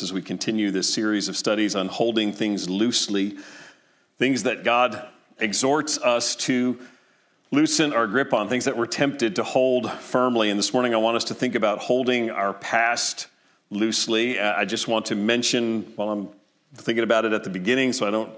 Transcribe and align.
as 0.00 0.12
we 0.12 0.22
continue 0.22 0.70
this 0.70 0.94
series 0.94 1.26
of 1.26 1.36
studies 1.36 1.74
on 1.74 1.88
holding 1.88 2.32
things 2.32 2.70
loosely, 2.70 3.36
things 4.16 4.44
that 4.44 4.62
God 4.62 5.08
exhorts 5.40 5.98
us 5.98 6.36
to 6.36 6.78
loosen 7.50 7.92
our 7.92 8.06
grip 8.06 8.32
on, 8.32 8.48
things 8.48 8.66
that 8.66 8.76
we're 8.76 8.86
tempted 8.86 9.34
to 9.34 9.42
hold 9.42 9.90
firmly. 9.90 10.50
And 10.50 10.58
this 10.58 10.72
morning, 10.72 10.94
I 10.94 10.98
want 10.98 11.16
us 11.16 11.24
to 11.24 11.34
think 11.34 11.56
about 11.56 11.80
holding 11.80 12.30
our 12.30 12.54
past 12.54 13.26
loosely. 13.70 14.38
Uh, 14.38 14.54
I 14.54 14.64
just 14.64 14.86
want 14.86 15.06
to 15.06 15.16
mention, 15.16 15.82
while 15.96 16.10
I'm 16.10 16.28
thinking 16.76 17.02
about 17.02 17.24
it 17.24 17.32
at 17.32 17.42
the 17.42 17.50
beginning, 17.50 17.92
so 17.92 18.06
I 18.06 18.12
don't 18.12 18.30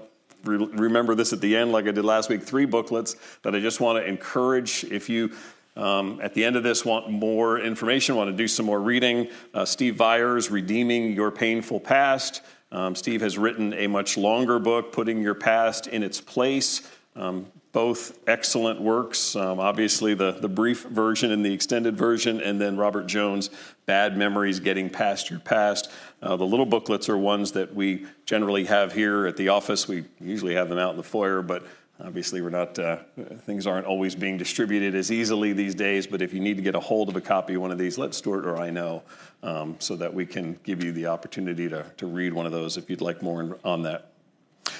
re- 0.45 0.57
remember 0.57 1.13
this 1.13 1.31
at 1.31 1.41
the 1.41 1.55
end 1.55 1.71
like 1.71 1.87
I 1.87 1.91
did 1.91 2.03
last 2.05 2.29
week, 2.29 2.41
three 2.41 2.65
booklets 2.65 3.15
that 3.43 3.53
I 3.53 3.59
just 3.59 3.79
want 3.79 4.03
to 4.03 4.09
encourage 4.09 4.83
if 4.85 5.09
you 5.09 5.31
um, 5.75 6.19
at 6.21 6.33
the 6.33 6.43
end 6.43 6.55
of 6.55 6.63
this, 6.63 6.85
want 6.85 7.09
more 7.09 7.59
information, 7.59 8.15
want 8.15 8.29
to 8.29 8.35
do 8.35 8.47
some 8.47 8.65
more 8.65 8.81
reading. 8.81 9.29
Uh, 9.53 9.65
Steve 9.65 9.95
Viars, 9.95 10.49
Redeeming 10.49 11.13
Your 11.13 11.31
Painful 11.31 11.79
Past. 11.79 12.41
Um, 12.71 12.95
Steve 12.95 13.21
has 13.21 13.37
written 13.37 13.73
a 13.73 13.87
much 13.87 14.17
longer 14.17 14.59
book, 14.59 14.91
Putting 14.91 15.21
Your 15.21 15.35
Past 15.35 15.87
in 15.87 16.03
Its 16.03 16.21
Place. 16.21 16.89
Um, 17.15 17.47
both 17.75 18.19
excellent 18.25 18.79
works. 18.79 19.35
Um, 19.35 19.59
obviously, 19.59 20.13
the, 20.13 20.31
the 20.31 20.47
brief 20.47 20.83
version 20.83 21.33
and 21.33 21.45
the 21.45 21.53
extended 21.53 21.97
version, 21.97 22.39
and 22.39 22.59
then 22.59 22.77
Robert 22.77 23.05
Jones, 23.05 23.49
Bad 23.85 24.17
Memories 24.17 24.61
Getting 24.61 24.89
Past 24.89 25.29
Your 25.29 25.39
Past. 25.39 25.91
Uh, 26.21 26.37
the 26.37 26.45
little 26.45 26.65
booklets 26.65 27.09
are 27.09 27.17
ones 27.17 27.51
that 27.51 27.75
we 27.75 28.05
generally 28.25 28.63
have 28.63 28.93
here 28.93 29.27
at 29.27 29.35
the 29.35 29.49
office. 29.49 29.89
We 29.89 30.05
usually 30.21 30.55
have 30.55 30.69
them 30.69 30.79
out 30.79 30.91
in 30.91 30.97
the 30.97 31.03
foyer, 31.03 31.41
but 31.41 31.67
Obviously, 32.03 32.41
we're 32.41 32.49
not, 32.49 32.77
uh, 32.77 32.97
things 33.45 33.65
aren't 33.65 33.85
always 33.85 34.15
being 34.15 34.37
distributed 34.37 34.95
as 34.95 35.13
easily 35.13 35.53
these 35.53 35.73
days, 35.73 36.05
but 36.05 36.21
if 36.21 36.33
you 36.33 36.41
need 36.41 36.57
to 36.57 36.63
get 36.63 36.75
a 36.75 36.79
hold 36.79 37.07
of 37.07 37.15
a 37.15 37.21
copy 37.21 37.53
of 37.53 37.61
one 37.61 37.71
of 37.71 37.77
these, 37.77 37.97
let 37.97 38.13
Stuart 38.13 38.45
or 38.45 38.57
I 38.57 38.69
know 38.69 39.01
um, 39.43 39.77
so 39.79 39.95
that 39.95 40.13
we 40.13 40.25
can 40.25 40.59
give 40.63 40.83
you 40.83 40.91
the 40.91 41.07
opportunity 41.07 41.69
to, 41.69 41.85
to 41.95 42.05
read 42.05 42.33
one 42.33 42.45
of 42.45 42.51
those 42.51 42.75
if 42.75 42.89
you'd 42.89 42.99
like 42.99 43.21
more 43.21 43.57
on 43.63 43.83
that. 43.83 44.11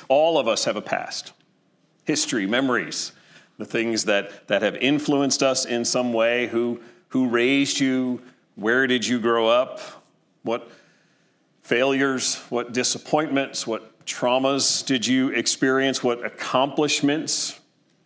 All 0.10 0.38
of 0.38 0.50
us 0.50 0.66
have 0.66 0.76
a 0.76 0.82
past, 0.82 1.32
history, 2.04 2.46
memories, 2.46 3.14
the 3.58 3.66
things 3.66 4.04
that, 4.06 4.48
that 4.50 4.62
have 4.62 4.76
influenced 4.76 5.42
us 5.42 5.64
in 5.64 5.86
some 5.86 6.12
way. 6.12 6.48
Who, 6.48 6.82
who 7.10 7.30
raised 7.30 7.80
you? 7.80 8.22
Where 8.56 8.88
did 8.88 9.08
you 9.08 9.20
grow 9.20 9.48
up? 9.48 9.80
What 10.44 10.70
failures, 11.62 12.36
what 12.50 12.74
disappointments, 12.74 13.66
what 13.66 13.95
traumas 14.06 14.86
did 14.86 15.06
you 15.06 15.30
experience? 15.30 16.04
What 16.04 16.26
accomplishments 16.26 17.60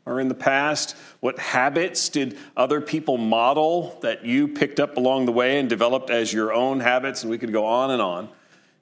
are 0.06 0.20
in 0.20 0.28
the 0.28 0.36
past? 0.36 0.96
What 1.20 1.38
habits 1.38 2.10
did 2.10 2.38
other 2.58 2.82
people 2.82 3.18
model 3.18 3.98
that 4.02 4.26
you 4.26 4.48
picked 4.48 4.80
up 4.80 4.98
along 4.98 5.26
the 5.26 5.32
way 5.32 5.60
and 5.60 5.70
developed 5.70 6.10
as 6.10 6.34
your 6.34 6.54
own 6.54 6.80
habits? 6.80 7.24
And 7.24 7.32
we 7.32 7.38
could 7.38 7.52
go 7.52 7.66
on 7.66 7.92
and 7.92 8.02
on. 8.02 8.30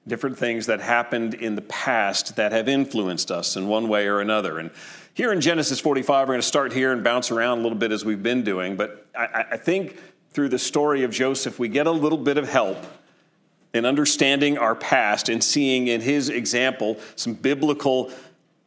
Different 0.06 0.38
things 0.38 0.66
that 0.66 0.80
happened 0.80 1.34
in 1.34 1.54
the 1.54 1.62
past 1.62 2.36
that 2.36 2.52
have 2.52 2.68
influenced 2.68 3.30
us 3.30 3.56
in 3.56 3.68
one 3.68 3.88
way 3.88 4.06
or 4.06 4.20
another. 4.20 4.58
And 4.58 4.70
here 5.12 5.32
in 5.32 5.40
Genesis 5.40 5.80
45, 5.80 6.28
we're 6.28 6.34
going 6.34 6.40
to 6.40 6.46
start 6.46 6.72
here 6.72 6.92
and 6.92 7.04
bounce 7.04 7.30
around 7.30 7.58
a 7.58 7.60
little 7.60 7.76
bit 7.76 7.92
as 7.92 8.04
we've 8.04 8.22
been 8.22 8.42
doing. 8.42 8.76
But 8.76 9.06
I, 9.14 9.44
I 9.50 9.56
think 9.58 10.00
through 10.30 10.48
the 10.48 10.58
story 10.58 11.02
of 11.02 11.10
Joseph, 11.10 11.58
we 11.58 11.68
get 11.68 11.86
a 11.86 11.92
little 11.92 12.16
bit 12.16 12.38
of 12.38 12.48
help 12.48 12.78
in 13.74 13.84
understanding 13.84 14.58
our 14.58 14.74
past 14.74 15.28
and 15.28 15.42
seeing 15.42 15.88
in 15.88 16.00
his 16.00 16.28
example 16.28 16.98
some 17.16 17.34
biblical 17.34 18.10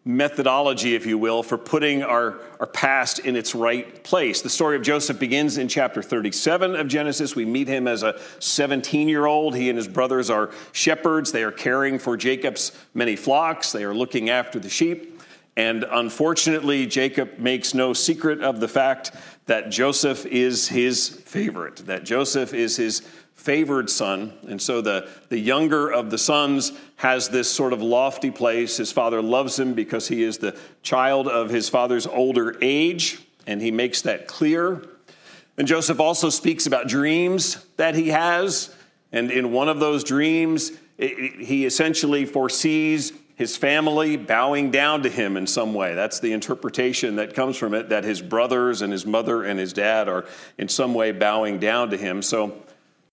methodology, 0.03 0.95
if 0.95 1.05
you 1.05 1.17
will, 1.17 1.43
for 1.43 1.57
putting 1.57 2.01
our, 2.01 2.39
our 2.59 2.65
past 2.65 3.19
in 3.19 3.35
its 3.35 3.53
right 3.53 4.03
place. 4.03 4.41
The 4.41 4.49
story 4.49 4.75
of 4.75 4.81
Joseph 4.81 5.19
begins 5.19 5.57
in 5.57 5.67
chapter 5.67 6.01
37 6.01 6.75
of 6.75 6.87
Genesis. 6.87 7.35
We 7.35 7.45
meet 7.45 7.67
him 7.67 7.87
as 7.87 8.01
a 8.01 8.19
17 8.39 9.07
year 9.07 9.27
old. 9.27 9.55
He 9.55 9.69
and 9.69 9.77
his 9.77 9.87
brothers 9.87 10.29
are 10.29 10.51
shepherds. 10.71 11.31
They 11.31 11.43
are 11.43 11.51
caring 11.51 11.99
for 11.99 12.17
Jacob's 12.17 12.71
many 12.93 13.15
flocks, 13.15 13.71
they 13.71 13.83
are 13.83 13.93
looking 13.93 14.29
after 14.29 14.59
the 14.59 14.69
sheep. 14.69 15.21
And 15.57 15.83
unfortunately, 15.83 16.87
Jacob 16.87 17.37
makes 17.37 17.73
no 17.73 17.91
secret 17.91 18.41
of 18.41 18.61
the 18.61 18.69
fact 18.69 19.11
that 19.47 19.69
Joseph 19.69 20.25
is 20.25 20.69
his 20.69 21.09
favorite, 21.09 21.77
that 21.87 22.05
Joseph 22.05 22.53
is 22.53 22.77
his 22.77 23.01
favored 23.41 23.89
son. 23.89 24.31
And 24.47 24.61
so 24.61 24.81
the, 24.81 25.09
the 25.29 25.39
younger 25.39 25.89
of 25.91 26.11
the 26.11 26.17
sons 26.19 26.73
has 26.97 27.29
this 27.29 27.49
sort 27.49 27.73
of 27.73 27.81
lofty 27.81 28.29
place. 28.29 28.77
His 28.77 28.91
father 28.91 29.19
loves 29.19 29.57
him 29.57 29.73
because 29.73 30.07
he 30.07 30.21
is 30.21 30.37
the 30.37 30.55
child 30.83 31.27
of 31.27 31.49
his 31.49 31.67
father's 31.67 32.05
older 32.05 32.55
age, 32.61 33.19
and 33.47 33.59
he 33.59 33.71
makes 33.71 34.03
that 34.03 34.27
clear. 34.27 34.85
And 35.57 35.67
Joseph 35.67 35.99
also 35.99 36.29
speaks 36.29 36.67
about 36.67 36.87
dreams 36.87 37.65
that 37.77 37.95
he 37.95 38.09
has. 38.09 38.75
And 39.11 39.31
in 39.31 39.51
one 39.51 39.69
of 39.69 39.79
those 39.79 40.03
dreams, 40.03 40.71
he 40.99 41.65
essentially 41.65 42.25
foresees 42.25 43.11
his 43.35 43.57
family 43.57 44.17
bowing 44.17 44.69
down 44.69 45.01
to 45.01 45.09
him 45.09 45.35
in 45.35 45.47
some 45.47 45.73
way. 45.73 45.95
That's 45.95 46.19
the 46.19 46.31
interpretation 46.31 47.15
that 47.15 47.33
comes 47.33 47.57
from 47.57 47.73
it, 47.73 47.89
that 47.89 48.03
his 48.03 48.21
brothers 48.21 48.83
and 48.83 48.93
his 48.93 49.03
mother 49.03 49.43
and 49.43 49.59
his 49.59 49.73
dad 49.73 50.07
are 50.07 50.25
in 50.59 50.67
some 50.67 50.93
way 50.93 51.11
bowing 51.11 51.57
down 51.57 51.89
to 51.89 51.97
him. 51.97 52.21
So 52.21 52.53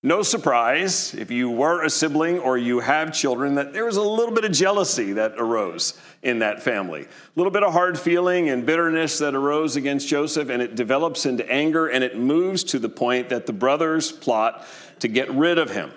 no 0.02 0.22
surprise, 0.22 1.12
if 1.14 1.30
you 1.30 1.50
were 1.50 1.82
a 1.82 1.90
sibling 1.90 2.38
or 2.38 2.56
you 2.56 2.78
have 2.78 3.12
children, 3.12 3.56
that 3.56 3.72
there 3.72 3.84
was 3.84 3.96
a 3.96 4.02
little 4.02 4.32
bit 4.32 4.44
of 4.44 4.52
jealousy 4.52 5.14
that 5.14 5.32
arose 5.38 5.98
in 6.22 6.38
that 6.38 6.62
family. 6.62 7.02
A 7.02 7.08
little 7.34 7.50
bit 7.50 7.64
of 7.64 7.72
hard 7.72 7.98
feeling 7.98 8.48
and 8.48 8.64
bitterness 8.64 9.18
that 9.18 9.34
arose 9.34 9.74
against 9.74 10.06
Joseph, 10.06 10.50
and 10.50 10.62
it 10.62 10.76
develops 10.76 11.26
into 11.26 11.48
anger, 11.50 11.88
and 11.88 12.04
it 12.04 12.16
moves 12.16 12.62
to 12.64 12.78
the 12.78 12.88
point 12.88 13.28
that 13.30 13.46
the 13.46 13.52
brothers 13.52 14.12
plot 14.12 14.64
to 15.00 15.08
get 15.08 15.28
rid 15.32 15.58
of 15.58 15.70
him. 15.70 15.90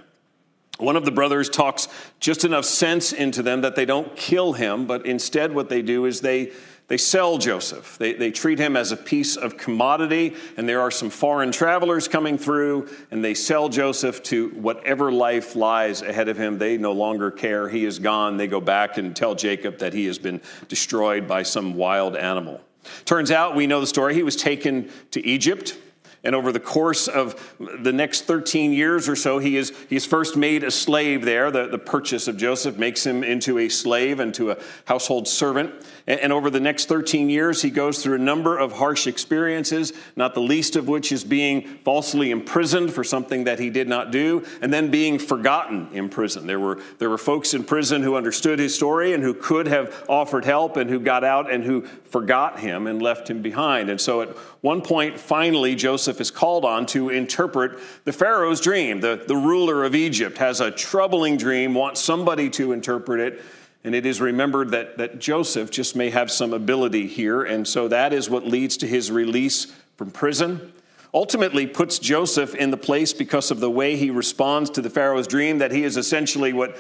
One 0.80 0.96
of 0.96 1.06
the 1.06 1.12
brothers 1.12 1.48
talks 1.48 1.88
just 2.20 2.44
enough 2.44 2.66
sense 2.66 3.14
into 3.14 3.44
them 3.44 3.62
that 3.62 3.76
they 3.76 3.86
don't 3.86 4.16
kill 4.16 4.54
him, 4.54 4.88
but 4.88 5.06
instead, 5.06 5.54
what 5.54 5.70
they 5.70 5.84
do 5.84 6.06
is 6.06 6.22
they 6.22 6.54
they 6.92 6.98
sell 6.98 7.38
Joseph. 7.38 7.98
They, 8.00 8.12
they 8.12 8.32
treat 8.32 8.60
him 8.60 8.76
as 8.76 8.92
a 8.92 8.98
piece 8.98 9.38
of 9.38 9.56
commodity, 9.56 10.36
and 10.58 10.68
there 10.68 10.82
are 10.82 10.92
some 10.92 11.10
foreign 11.10 11.54
travelers 11.54 12.10
coming 12.10 12.38
through, 12.38 12.90
and 13.12 13.24
they 13.24 13.34
sell 13.34 13.70
Joseph 13.70 14.22
to 14.24 14.50
whatever 14.50 15.10
life 15.10 15.56
lies 15.56 16.02
ahead 16.02 16.28
of 16.28 16.36
him. 16.36 16.58
They 16.58 16.78
no 16.78 16.92
longer 16.92 17.32
care. 17.32 17.70
He 17.70 17.86
is 17.86 17.98
gone. 17.98 18.36
They 18.36 18.48
go 18.48 18.60
back 18.60 18.98
and 18.98 19.16
tell 19.16 19.36
Jacob 19.36 19.78
that 19.78 19.94
he 19.94 20.06
has 20.08 20.20
been 20.20 20.42
destroyed 20.68 21.30
by 21.30 21.44
some 21.44 21.76
wild 21.76 22.18
animal. 22.18 22.60
Turns 23.06 23.32
out, 23.32 23.56
we 23.56 23.68
know 23.68 23.80
the 23.80 23.88
story, 23.88 24.14
he 24.14 24.24
was 24.24 24.36
taken 24.36 24.90
to 25.12 25.26
Egypt. 25.26 25.78
And 26.24 26.36
over 26.36 26.52
the 26.52 26.60
course 26.60 27.08
of 27.08 27.56
the 27.60 27.92
next 27.92 28.26
13 28.26 28.74
years 28.74 29.10
or 29.10 29.16
so, 29.16 29.40
he 29.40 29.58
is, 29.58 29.74
he 29.90 29.96
is 29.96 30.06
first 30.06 30.38
made 30.38 30.64
a 30.64 30.70
slave 30.70 31.26
there. 31.26 31.50
The, 31.50 31.68
the 31.68 31.80
purchase 31.80 32.28
of 32.28 32.38
Joseph 32.38 32.78
makes 32.78 33.04
him 33.04 33.24
into 33.24 33.58
a 33.58 33.70
slave 33.70 34.20
and 34.20 34.32
to 34.36 34.52
a 34.52 34.58
household 34.86 35.28
servant. 35.28 35.74
And, 36.06 36.20
and 36.20 36.32
over 36.32 36.52
the 36.52 36.60
next 36.60 36.86
13 36.86 37.32
years, 37.32 37.64
he 37.64 37.72
goes 37.72 38.04
through 38.04 38.16
a 38.16 38.20
number 38.20 38.56
of 38.56 38.74
harsh 38.74 39.08
experiences, 39.08 39.94
not 40.16 40.36
the 40.36 40.42
least 40.42 40.76
of 40.76 40.88
which 40.88 41.12
is 41.12 41.24
being 41.24 41.64
falsely 41.84 42.30
imprisoned 42.30 42.94
for 42.94 43.04
something 43.04 43.46
that 43.46 43.58
he 43.58 43.72
did 43.72 43.88
not 43.88 44.12
do, 44.12 44.46
and 44.62 44.72
then 44.72 44.92
being 44.92 45.18
forgotten 45.18 45.90
in 45.92 46.08
prison. 46.08 46.46
There 46.46 46.60
were, 46.60 46.80
there 47.00 47.10
were 47.10 47.18
folks 47.18 47.56
in 47.56 47.64
prison 47.64 48.04
who 48.04 48.16
understood 48.16 48.60
his 48.60 48.76
story 48.76 49.14
and 49.14 49.24
who 49.24 49.34
could 49.34 49.66
have 49.68 50.06
offered 50.08 50.46
help 50.46 50.78
and 50.78 50.88
who 50.88 51.00
got 51.00 51.24
out 51.24 51.52
and 51.52 51.64
who 51.64 51.82
forgot 52.12 52.60
him 52.60 52.86
and 52.86 53.02
left 53.02 53.28
him 53.28 53.42
behind. 53.42 53.90
And 53.90 54.00
so 54.00 54.22
at 54.22 54.30
one 54.62 54.82
point, 54.82 55.20
finally, 55.20 55.74
Joseph 55.76 56.22
is 56.22 56.30
called 56.30 56.66
on 56.66 56.86
to 56.88 57.10
interpret 57.10 57.80
the 58.04 58.14
Pharaoh's 58.14 58.62
dream. 58.62 59.02
The, 59.02 59.24
the 59.28 59.36
ruler 59.36 59.84
of 59.84 59.96
Egypt 59.96 60.38
has 60.38 60.62
a 60.62 60.70
troubling 60.70 61.38
dream, 61.38 61.74
wants 61.74 62.00
somebody 62.00 62.50
to 62.52 62.72
interpret 62.72 63.20
it. 63.20 63.42
And 63.84 63.96
it 63.96 64.06
is 64.06 64.22
remembered 64.22 64.70
that, 64.72 65.00
that 65.00 65.18
Joseph 65.18 65.72
just 65.72 65.96
may 65.96 66.12
have 66.12 66.30
some 66.30 66.54
ability 66.54 67.08
here. 67.08 67.42
And 67.42 67.68
so 67.68 67.88
that 67.88 68.14
is 68.14 68.30
what 68.30 68.46
leads 68.46 68.78
to 68.78 68.88
his 68.88 69.12
release 69.12 69.74
from 69.98 70.12
prison. 70.12 70.72
Ultimately, 71.12 71.66
puts 71.66 71.98
Joseph 71.98 72.54
in 72.54 72.70
the 72.70 72.78
place 72.78 73.12
because 73.12 73.50
of 73.50 73.60
the 73.60 73.70
way 73.70 73.96
he 73.96 74.12
responds 74.12 74.70
to 74.70 74.82
the 74.82 74.90
Pharaoh's 74.92 75.28
dream, 75.28 75.58
that 75.58 75.72
he 75.72 75.84
is 75.84 75.98
essentially 75.98 76.54
what 76.54 76.78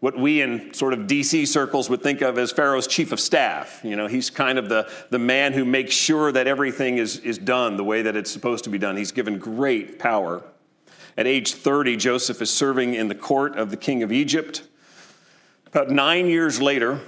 what 0.00 0.16
we 0.16 0.42
in 0.42 0.72
sort 0.72 0.92
of 0.92 1.00
DC 1.00 1.46
circles 1.48 1.90
would 1.90 2.02
think 2.02 2.20
of 2.20 2.38
as 2.38 2.52
Pharaoh's 2.52 2.86
chief 2.86 3.10
of 3.10 3.18
staff. 3.18 3.80
You 3.82 3.96
know, 3.96 4.06
he's 4.06 4.30
kind 4.30 4.58
of 4.58 4.68
the, 4.68 4.88
the 5.10 5.18
man 5.18 5.52
who 5.52 5.64
makes 5.64 5.92
sure 5.94 6.30
that 6.30 6.46
everything 6.46 6.98
is, 6.98 7.18
is 7.18 7.36
done 7.36 7.76
the 7.76 7.84
way 7.84 8.02
that 8.02 8.14
it's 8.14 8.30
supposed 8.30 8.64
to 8.64 8.70
be 8.70 8.78
done. 8.78 8.96
He's 8.96 9.10
given 9.10 9.38
great 9.38 9.98
power. 9.98 10.42
At 11.16 11.26
age 11.26 11.54
30, 11.54 11.96
Joseph 11.96 12.40
is 12.40 12.50
serving 12.50 12.94
in 12.94 13.08
the 13.08 13.14
court 13.14 13.56
of 13.56 13.70
the 13.70 13.76
king 13.76 14.04
of 14.04 14.12
Egypt. 14.12 14.62
About 15.66 15.90
nine 15.90 16.28
years 16.28 16.62
later, 16.62 17.00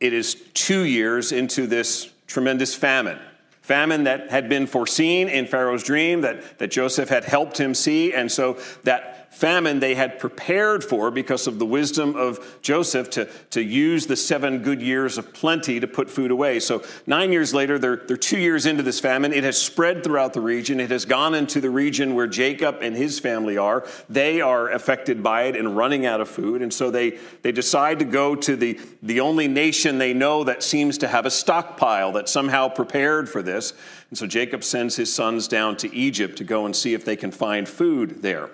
it 0.00 0.12
is 0.12 0.34
two 0.52 0.82
years 0.82 1.30
into 1.30 1.68
this 1.68 2.10
tremendous 2.26 2.74
famine. 2.74 3.20
Famine 3.62 4.04
that 4.04 4.30
had 4.30 4.48
been 4.48 4.66
foreseen 4.66 5.28
in 5.28 5.46
Pharaoh's 5.46 5.84
dream, 5.84 6.22
that, 6.22 6.58
that 6.58 6.72
Joseph 6.72 7.08
had 7.08 7.24
helped 7.24 7.58
him 7.58 7.72
see. 7.72 8.12
And 8.12 8.30
so 8.30 8.58
that 8.82 9.15
famine 9.30 9.80
they 9.80 9.94
had 9.94 10.18
prepared 10.18 10.82
for 10.82 11.10
because 11.10 11.46
of 11.46 11.58
the 11.58 11.66
wisdom 11.66 12.16
of 12.16 12.58
Joseph 12.62 13.10
to, 13.10 13.26
to 13.50 13.62
use 13.62 14.06
the 14.06 14.16
seven 14.16 14.62
good 14.62 14.80
years 14.80 15.18
of 15.18 15.34
plenty 15.34 15.78
to 15.78 15.86
put 15.86 16.08
food 16.08 16.30
away. 16.30 16.58
So, 16.58 16.82
nine 17.06 17.32
years 17.32 17.52
later, 17.52 17.78
they're, 17.78 17.96
they're 17.96 18.16
two 18.16 18.38
years 18.38 18.64
into 18.64 18.82
this 18.82 18.98
famine. 18.98 19.32
It 19.32 19.44
has 19.44 19.60
spread 19.60 20.02
throughout 20.02 20.32
the 20.32 20.40
region. 20.40 20.80
It 20.80 20.90
has 20.90 21.04
gone 21.04 21.34
into 21.34 21.60
the 21.60 21.68
region 21.68 22.14
where 22.14 22.26
Jacob 22.26 22.78
and 22.80 22.96
his 22.96 23.20
family 23.20 23.58
are. 23.58 23.86
They 24.08 24.40
are 24.40 24.70
affected 24.70 25.22
by 25.22 25.44
it 25.44 25.56
and 25.56 25.76
running 25.76 26.06
out 26.06 26.20
of 26.20 26.28
food. 26.28 26.62
And 26.62 26.72
so 26.72 26.90
they, 26.90 27.18
they 27.42 27.52
decide 27.52 27.98
to 27.98 28.04
go 28.04 28.34
to 28.36 28.56
the, 28.56 28.80
the 29.02 29.20
only 29.20 29.48
nation 29.48 29.98
they 29.98 30.14
know 30.14 30.44
that 30.44 30.62
seems 30.62 30.98
to 30.98 31.08
have 31.08 31.26
a 31.26 31.30
stockpile 31.30 32.12
that 32.12 32.28
somehow 32.28 32.68
prepared 32.68 33.28
for 33.28 33.42
this. 33.42 33.74
And 34.08 34.18
so 34.18 34.26
Jacob 34.26 34.64
sends 34.64 34.96
his 34.96 35.12
sons 35.12 35.48
down 35.48 35.76
to 35.78 35.94
Egypt 35.94 36.38
to 36.38 36.44
go 36.44 36.64
and 36.64 36.74
see 36.74 36.94
if 36.94 37.04
they 37.04 37.16
can 37.16 37.32
find 37.32 37.68
food 37.68 38.22
there. 38.22 38.50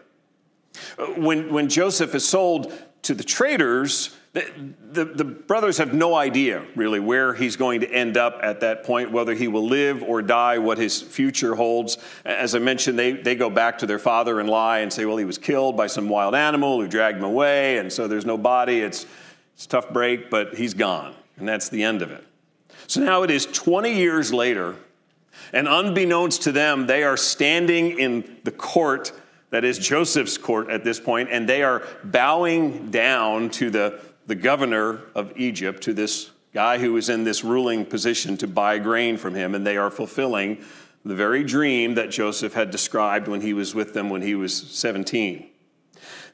Uh, 0.98 1.06
when, 1.06 1.52
when 1.52 1.68
Joseph 1.68 2.14
is 2.14 2.28
sold 2.28 2.72
to 3.02 3.14
the 3.14 3.24
traders, 3.24 4.16
the, 4.32 4.50
the, 4.92 5.04
the, 5.04 5.24
brothers 5.24 5.76
have 5.76 5.92
no 5.92 6.14
idea 6.14 6.64
really 6.74 7.00
where 7.00 7.34
he's 7.34 7.56
going 7.56 7.80
to 7.80 7.90
end 7.90 8.16
up 8.16 8.40
at 8.42 8.60
that 8.60 8.82
point, 8.82 9.12
whether 9.12 9.34
he 9.34 9.46
will 9.46 9.66
live 9.66 10.02
or 10.02 10.22
die, 10.22 10.56
what 10.56 10.78
his 10.78 11.02
future 11.02 11.54
holds. 11.54 11.98
As 12.24 12.54
I 12.54 12.58
mentioned, 12.58 12.98
they, 12.98 13.12
they 13.12 13.34
go 13.34 13.50
back 13.50 13.78
to 13.78 13.86
their 13.86 13.98
father 13.98 14.40
and 14.40 14.48
lie 14.48 14.78
and 14.78 14.90
say, 14.90 15.04
well, 15.04 15.18
he 15.18 15.26
was 15.26 15.36
killed 15.36 15.76
by 15.76 15.86
some 15.86 16.08
wild 16.08 16.34
animal 16.34 16.80
who 16.80 16.88
dragged 16.88 17.18
him 17.18 17.24
away, 17.24 17.76
and 17.76 17.92
so 17.92 18.08
there's 18.08 18.24
no 18.24 18.38
body. 18.38 18.80
It's, 18.80 19.06
it's 19.54 19.66
a 19.66 19.68
tough 19.68 19.90
break, 19.90 20.30
but 20.30 20.54
he's 20.54 20.72
gone, 20.72 21.14
and 21.36 21.46
that's 21.46 21.68
the 21.68 21.82
end 21.82 22.00
of 22.00 22.10
it. 22.10 22.24
So 22.86 23.02
now 23.02 23.24
it 23.24 23.30
is 23.30 23.44
20 23.44 23.92
years 23.92 24.32
later, 24.32 24.76
and 25.52 25.68
unbeknownst 25.68 26.42
to 26.44 26.52
them, 26.52 26.86
they 26.86 27.04
are 27.04 27.18
standing 27.18 27.98
in 27.98 28.38
the 28.44 28.50
court 28.50 29.12
that 29.52 29.64
is 29.64 29.78
Joseph's 29.78 30.38
court 30.38 30.70
at 30.70 30.82
this 30.82 30.98
point, 30.98 31.28
and 31.30 31.46
they 31.46 31.62
are 31.62 31.86
bowing 32.02 32.90
down 32.90 33.50
to 33.50 33.68
the, 33.70 34.00
the 34.26 34.34
governor 34.34 35.02
of 35.14 35.32
Egypt, 35.36 35.82
to 35.82 35.92
this 35.92 36.30
guy 36.54 36.78
who 36.78 36.96
is 36.96 37.10
in 37.10 37.22
this 37.22 37.44
ruling 37.44 37.84
position 37.84 38.38
to 38.38 38.46
buy 38.46 38.78
grain 38.78 39.18
from 39.18 39.34
him, 39.34 39.54
and 39.54 39.66
they 39.66 39.76
are 39.76 39.90
fulfilling 39.90 40.64
the 41.04 41.14
very 41.14 41.44
dream 41.44 41.94
that 41.96 42.10
Joseph 42.10 42.54
had 42.54 42.70
described 42.70 43.28
when 43.28 43.42
he 43.42 43.52
was 43.52 43.74
with 43.74 43.92
them 43.92 44.08
when 44.08 44.22
he 44.22 44.34
was 44.34 44.56
17. 44.56 45.51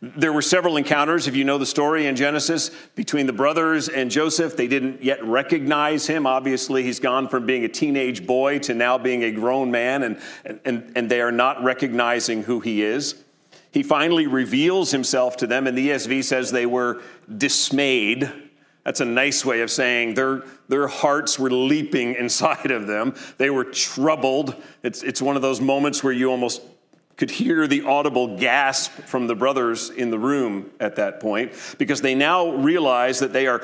There 0.01 0.33
were 0.33 0.43
several 0.43 0.77
encounters, 0.77 1.27
if 1.27 1.35
you 1.35 1.45
know 1.45 1.59
the 1.59 1.67
story 1.67 2.07
in 2.07 2.15
Genesis, 2.15 2.71
between 2.95 3.27
the 3.27 3.33
brothers 3.33 3.89
and 3.89 4.11
Joseph. 4.11 4.57
They 4.57 4.69
didn't 4.69 5.03
yet 5.03 5.25
recognize 5.25 6.07
him. 6.07 6.25
Obviously, 6.25 6.85
he's 6.85 7.01
gone 7.01 7.29
from 7.29 7.47
being 7.47 7.65
a 7.65 7.69
teenage 7.69 8.25
boy 8.25 8.61
to 8.61 8.75
now 8.75 8.97
being 8.97 9.25
a 9.25 9.33
grown 9.33 9.73
man, 9.73 10.05
and, 10.05 10.21
and, 10.65 10.93
and 10.95 11.11
they 11.11 11.21
are 11.21 11.33
not 11.33 11.65
recognizing 11.65 12.45
who 12.45 12.61
he 12.61 12.83
is. 12.83 13.17
He 13.73 13.83
finally 13.83 14.29
reveals 14.29 14.93
himself 14.93 15.37
to 15.39 15.49
them, 15.49 15.67
and 15.67 15.77
the 15.77 15.91
ESV 15.91 16.23
says 16.23 16.53
they 16.53 16.67
were 16.67 17.03
dismayed. 17.37 18.33
That's 18.85 19.01
a 19.01 19.05
nice 19.05 19.45
way 19.45 19.61
of 19.63 19.71
saying 19.71 20.15
their, 20.15 20.45
their 20.69 20.87
hearts 20.87 21.41
were 21.41 21.51
leaping 21.51 22.15
inside 22.19 22.71
of 22.71 22.87
them. 22.87 23.15
They 23.37 23.51
were 23.51 23.65
troubled. 23.65 24.55
It's, 24.85 25.03
it's 25.03 25.21
one 25.21 25.35
of 25.35 25.43
those 25.43 25.61
moments 25.61 26.05
where 26.05 26.13
you 26.13 26.31
almost 26.31 26.63
could 27.19 27.31
hear 27.31 27.67
the 27.67 27.83
audible 27.83 28.39
gasp 28.39 28.93
from 28.93 29.27
the 29.27 29.35
brothers 29.35 29.91
in 29.91 30.11
the 30.11 30.19
room 30.19 30.71
at 30.79 30.97
that 30.97 31.21
point 31.21 31.53
because 31.77 32.01
they 32.01 32.15
now 32.15 32.51
realize 32.53 33.19
that 33.19 33.33
they 33.33 33.49
are 33.49 33.63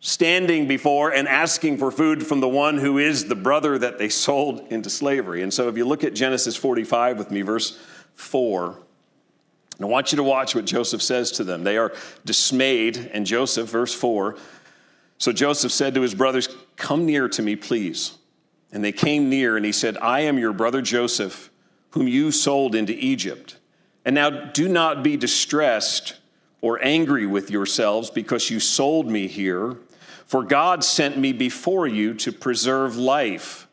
standing 0.00 0.66
before 0.66 1.12
and 1.12 1.28
asking 1.28 1.78
for 1.78 1.92
food 1.92 2.26
from 2.26 2.40
the 2.40 2.48
one 2.48 2.78
who 2.78 2.98
is 2.98 3.26
the 3.26 3.34
brother 3.34 3.78
that 3.78 3.98
they 3.98 4.08
sold 4.08 4.60
into 4.72 4.90
slavery. 4.90 5.42
And 5.42 5.54
so 5.54 5.68
if 5.68 5.76
you 5.76 5.84
look 5.84 6.02
at 6.02 6.14
Genesis 6.14 6.56
45 6.56 7.16
with 7.16 7.30
me, 7.30 7.42
verse 7.42 7.78
4, 8.16 8.76
I 9.80 9.84
want 9.84 10.10
you 10.10 10.16
to 10.16 10.24
watch 10.24 10.54
what 10.54 10.64
Joseph 10.64 11.00
says 11.00 11.30
to 11.32 11.44
them. 11.44 11.62
They 11.62 11.78
are 11.78 11.92
dismayed, 12.24 13.10
and 13.14 13.24
Joseph, 13.24 13.68
verse 13.68 13.94
4, 13.94 14.36
so 15.18 15.32
Joseph 15.32 15.70
said 15.70 15.94
to 15.94 16.00
his 16.00 16.14
brothers, 16.14 16.48
Come 16.76 17.06
near 17.06 17.28
to 17.28 17.42
me, 17.42 17.54
please. 17.54 18.16
And 18.72 18.82
they 18.82 18.92
came 18.92 19.28
near, 19.28 19.56
and 19.56 19.64
he 19.64 19.72
said, 19.72 19.96
I 19.98 20.20
am 20.20 20.38
your 20.38 20.52
brother 20.52 20.82
Joseph 20.82 21.49
whom 21.90 22.08
you 22.08 22.30
sold 22.30 22.74
into 22.74 22.92
Egypt. 22.92 23.56
And 24.04 24.14
now 24.14 24.30
do 24.30 24.68
not 24.68 25.02
be 25.02 25.16
distressed 25.16 26.16
or 26.60 26.82
angry 26.84 27.26
with 27.26 27.50
yourselves 27.50 28.10
because 28.10 28.50
you 28.50 28.60
sold 28.60 29.08
me 29.08 29.26
here, 29.26 29.76
for 30.26 30.42
God 30.42 30.84
sent 30.84 31.18
me 31.18 31.32
before 31.32 31.86
you 31.86 32.14
to 32.14 32.32
preserve 32.32 32.96
life. 32.96 33.66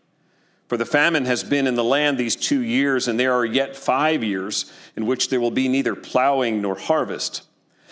For 0.68 0.78
the 0.78 0.86
famine 0.86 1.26
has 1.26 1.44
been 1.44 1.68
in 1.68 1.76
the 1.76 1.84
land 1.84 2.18
these 2.18 2.36
two 2.36 2.62
years, 2.62 3.08
and 3.08 3.20
there 3.20 3.34
are 3.34 3.46
yet 3.46 3.76
five 3.76 4.24
years 4.24 4.72
in 4.96 5.06
which 5.06 5.30
there 5.30 5.40
will 5.40 5.52
be 5.52 5.70
neither 5.70 5.96
plowing 5.96 6.62
nor 6.62 6.76
harvest. 6.76 7.44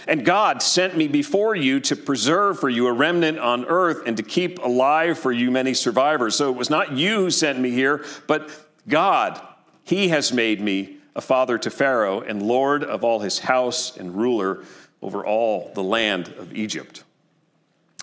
And 0.07 0.25
God 0.25 0.61
sent 0.61 0.95
me 0.95 1.07
before 1.07 1.55
you 1.55 1.79
to 1.81 1.95
preserve 1.95 2.59
for 2.59 2.69
you 2.69 2.87
a 2.87 2.93
remnant 2.93 3.39
on 3.39 3.65
earth 3.65 4.03
and 4.05 4.17
to 4.17 4.23
keep 4.23 4.59
alive 4.59 5.17
for 5.17 5.31
you 5.31 5.49
many 5.51 5.73
survivors. 5.73 6.35
So 6.35 6.49
it 6.49 6.57
was 6.57 6.69
not 6.69 6.91
you 6.91 7.21
who 7.21 7.31
sent 7.31 7.59
me 7.59 7.71
here, 7.71 8.05
but 8.27 8.51
God 8.87 9.41
he 9.85 10.09
has 10.09 10.33
made 10.33 10.59
me 10.59 10.97
a 11.15 11.21
father 11.21 11.57
to 11.57 11.69
Pharaoh 11.69 12.19
and 12.19 12.41
lord 12.41 12.83
of 12.83 13.05
all 13.05 13.19
his 13.19 13.39
house 13.39 13.95
and 13.95 14.13
ruler 14.13 14.63
over 15.01 15.25
all 15.25 15.71
the 15.73 15.83
land 15.83 16.27
of 16.37 16.53
Egypt. 16.53 17.03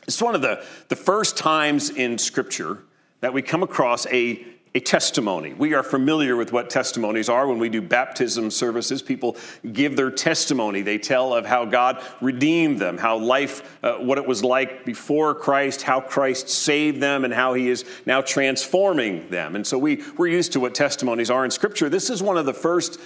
It's 0.07 0.23
one 0.23 0.35
of 0.35 0.43
the, 0.43 0.65
the 0.89 0.97
first 0.97 1.37
times 1.37 1.91
in 1.91 2.17
Scripture 2.17 2.79
that 3.21 3.33
we 3.35 3.43
come 3.43 3.63
across 3.63 4.07
a 4.07 4.45
a 4.75 4.81
testimony. 4.81 5.53
We 5.53 5.75
are 5.75 5.83
familiar 5.83 6.35
with 6.35 6.51
what 6.51 6.71
testimonies 6.71 7.29
are 7.29 7.47
when 7.47 7.59
we 7.59 7.69
do 7.69 7.83
baptism 7.83 8.51
services. 8.51 9.03
People 9.03 9.37
give 9.71 9.97
their 9.97 10.11
testimony. 10.11 10.81
They 10.81 10.97
tell 10.97 11.35
of 11.35 11.45
how 11.45 11.67
God 11.67 12.03
redeemed 12.23 12.79
them, 12.79 12.97
how 12.97 13.19
life, 13.19 13.79
uh, 13.85 13.95
what 13.97 14.17
it 14.17 14.27
was 14.27 14.43
like 14.43 14.87
before 14.87 15.35
Christ, 15.35 15.83
how 15.83 16.01
Christ 16.01 16.49
saved 16.49 17.01
them, 17.01 17.27
and 17.27 17.35
how 17.35 17.53
He 17.53 17.69
is 17.69 17.85
now 18.07 18.23
transforming 18.23 19.29
them. 19.29 19.57
And 19.57 19.67
so 19.67 19.77
we, 19.77 20.03
we're 20.17 20.29
used 20.29 20.53
to 20.53 20.61
what 20.61 20.75
testimonies 20.75 21.31
are 21.31 21.45
in 21.45 21.51
Scripture. 21.51 21.91
This 21.91 22.09
is 22.09 22.23
one 22.23 22.39
of 22.39 22.47
the 22.47 22.55
first 22.55 22.99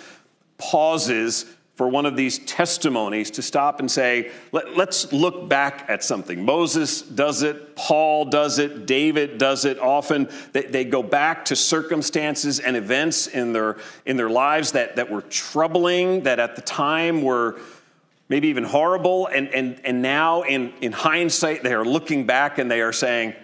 pauses 0.59 1.47
for 1.77 1.87
one 1.89 2.07
of 2.07 2.17
these 2.17 2.39
testimonies 2.41 3.31
to 3.33 3.43
stop 3.43 3.81
and 3.81 3.91
say, 3.91 4.31
Let, 4.51 4.67
us 4.79 5.13
look 5.13 5.47
back 5.47 5.85
at 5.89 6.03
something. 6.03 6.43
Moses 6.43 7.03
does 7.03 7.43
it, 7.43 7.77
Paul 7.77 8.25
does 8.25 8.59
it, 8.59 8.87
David 8.87 9.37
does 9.37 9.67
it. 9.67 9.79
Often 9.79 10.31
they, 10.53 10.63
they, 10.63 10.85
go 10.85 11.03
back 11.03 11.45
to 11.47 11.57
circumstances 11.57 12.61
and 12.61 12.77
events 12.77 13.27
in 13.27 13.53
their, 13.53 13.77
in 14.07 14.17
their 14.17 14.31
lives 14.31 14.73
that, 14.73 14.97
that 14.97 15.11
were 15.11 15.21
troubling, 15.21 16.23
that 16.23 16.41
at 16.41 16.57
the 16.57 16.63
time 16.63 17.21
were 17.21 17.61
maybe 18.31 18.49
even 18.49 18.65
horrible. 18.65 19.27
And, 19.27 19.49
and, 19.49 19.79
and 19.85 20.01
now, 20.01 20.43
in, 20.43 20.73
in 20.81 20.93
hindsight, 20.93 21.63
they 21.63 21.75
are 21.75 21.85
looking 21.85 22.25
back 22.25 22.57
and 22.57 22.71
they 22.71 22.81
are 22.81 22.93
saying, 22.93 23.35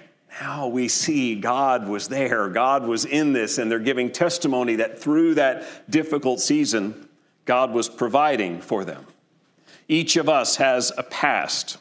now 0.41 0.69
we 0.69 0.89
see 0.89 1.35
God 1.35 1.87
was 1.87 2.09
there, 2.09 2.49
God 2.49 2.87
was 2.87 3.05
in 3.05 3.35
this, 3.35 3.59
and 3.59 3.71
they're 3.71 3.79
giving 3.79 4.11
testimony 4.11 4.77
that 4.77 4.99
through 4.99 5.35
that 5.35 5.91
difficult 5.91 6.41
season, 6.41 7.09
God 7.45 7.73
was 7.73 7.89
providing 7.89 8.61
for 8.61 8.85
them. 8.85 9.07
Each 9.89 10.17
of 10.17 10.29
us 10.29 10.57
has 10.57 10.93
a 10.97 11.03
past. 11.03 11.79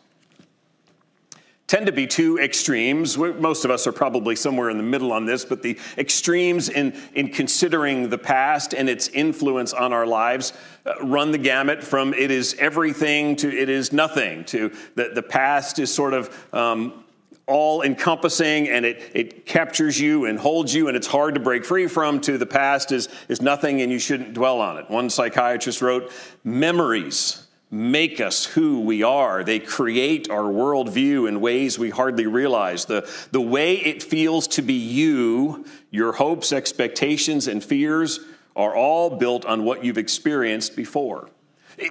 Tend 1.72 1.86
to 1.86 1.94
be 1.94 2.06
two 2.06 2.38
extremes. 2.38 3.18
Most 3.18 3.63
of 3.63 3.72
us 3.72 3.88
are 3.88 3.94
probably 3.94 4.36
somewhere 4.36 4.70
in 4.70 4.75
the 4.75 4.84
middle 4.84 5.13
on 5.13 5.25
this, 5.25 5.46
but 5.46 5.62
the 5.62 5.80
extremes 5.98 6.68
in, 6.68 6.94
in 7.13 7.30
considering 7.30 8.10
the 8.10 8.18
past 8.18 8.74
and 8.74 8.89
its 8.89 9.08
influence 9.08 9.72
on 9.72 9.94
our 9.94 10.06
lives 10.06 10.51
uh, 10.86 10.96
run 11.01 11.32
the 11.32 11.38
gamut 11.38 11.82
from 11.82 12.13
it 12.13 12.30
is 12.30 12.58
everything 12.60 13.38
to 13.38 13.48
it 13.48 13.70
is 13.70 13.94
nothing 13.94 14.44
to 14.44 14.70
the, 14.96 15.12
the 15.15 15.24
past 15.24 15.80
is 15.80 15.94
sort 15.94 16.13
of 16.13 16.53
um, 16.53 17.06
all 17.51 17.81
encompassing 17.81 18.70
and 18.70 18.86
it, 18.86 19.12
it 19.13 19.46
captures 19.46 20.00
you 20.00 20.25
and 20.25 20.39
holds 20.39 20.74
you 20.74 20.88
and 20.88 20.98
it's 20.98 21.08
hard 21.08 21.36
to 21.36 21.39
break 21.39 21.65
free 21.65 21.88
from 21.88 22.22
to 22.22 22.38
the 22.38 22.46
past 22.46 22.91
is, 22.91 23.10
is 23.27 23.41
nothing 23.41 23.81
and 23.81 23.91
you 23.91 24.00
shouldn't 24.00 24.34
dwell 24.34 24.62
on 24.62 24.77
it. 24.77 24.89
One 24.89 25.10
psychiatrist 25.10 25.81
wrote, 25.81 26.12
Memories 26.43 27.48
make 27.72 28.20
us 28.20 28.43
who 28.43 28.81
we 28.81 29.01
are. 29.01 29.43
They 29.43 29.60
create 29.60 30.29
our 30.29 30.43
worldview 30.43 31.27
in 31.27 31.39
ways 31.39 31.79
we 31.79 31.89
hardly 31.89 32.27
realize. 32.27 32.86
The, 32.86 33.10
the 33.31 33.41
way 33.41 33.75
it 33.77 34.03
feels 34.03 34.48
to 34.50 34.62
be 34.62 34.74
you, 34.74 35.65
your 35.89 36.12
hopes, 36.12 36.51
expectations, 36.51 37.48
and 37.48 37.63
fears 37.63 38.20
are 38.55 38.75
all 38.75 39.17
built 39.17 39.46
on 39.46 39.63
what 39.63 39.86
you've 39.86 39.98
experienced 39.98 40.75
before. 40.75 41.29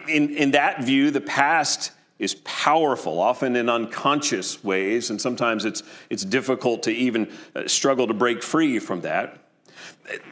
In, 0.06 0.36
in 0.36 0.50
that 0.50 0.84
view, 0.84 1.10
the 1.10 1.22
past 1.22 1.92
is 2.20 2.34
powerful, 2.44 3.18
often 3.18 3.56
in 3.56 3.68
unconscious 3.68 4.62
ways, 4.62 5.10
and 5.10 5.20
sometimes 5.20 5.64
it's, 5.64 5.82
it's 6.10 6.22
difficult 6.22 6.84
to 6.84 6.92
even 6.92 7.32
uh, 7.56 7.66
struggle 7.66 8.06
to 8.06 8.14
break 8.14 8.42
free 8.42 8.78
from 8.78 9.00
that. 9.00 9.38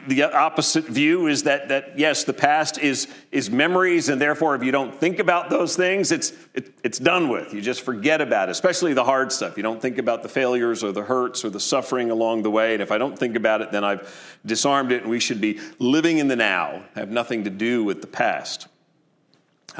The 0.07 0.23
opposite 0.23 0.85
view 0.85 1.27
is 1.27 1.43
that, 1.43 1.69
that 1.69 1.97
yes, 1.97 2.25
the 2.25 2.33
past 2.33 2.77
is, 2.77 3.07
is 3.31 3.49
memories, 3.49 4.09
and 4.09 4.21
therefore, 4.21 4.53
if 4.53 4.63
you 4.63 4.71
don't 4.71 4.93
think 4.93 5.17
about 5.17 5.49
those 5.49 5.75
things, 5.75 6.11
it's, 6.11 6.33
it, 6.53 6.71
it's 6.83 6.99
done 6.99 7.27
with. 7.27 7.53
You 7.53 7.61
just 7.61 7.81
forget 7.81 8.21
about 8.21 8.49
it, 8.49 8.51
especially 8.51 8.93
the 8.93 9.05
hard 9.05 9.31
stuff. 9.31 9.57
You 9.57 9.63
don't 9.63 9.81
think 9.81 9.97
about 9.97 10.21
the 10.21 10.29
failures 10.29 10.83
or 10.83 10.91
the 10.91 11.03
hurts 11.03 11.43
or 11.43 11.49
the 11.49 11.59
suffering 11.59 12.11
along 12.11 12.43
the 12.43 12.51
way. 12.51 12.73
And 12.73 12.83
if 12.83 12.91
I 12.91 12.97
don't 12.97 13.17
think 13.17 13.35
about 13.35 13.61
it, 13.61 13.71
then 13.71 13.83
I've 13.83 14.39
disarmed 14.45 14.91
it, 14.91 15.03
and 15.03 15.09
we 15.09 15.19
should 15.19 15.41
be 15.41 15.59
living 15.79 16.19
in 16.19 16.27
the 16.27 16.35
now, 16.35 16.83
have 16.93 17.09
nothing 17.09 17.45
to 17.45 17.49
do 17.49 17.83
with 17.83 18.01
the 18.01 18.07
past. 18.07 18.67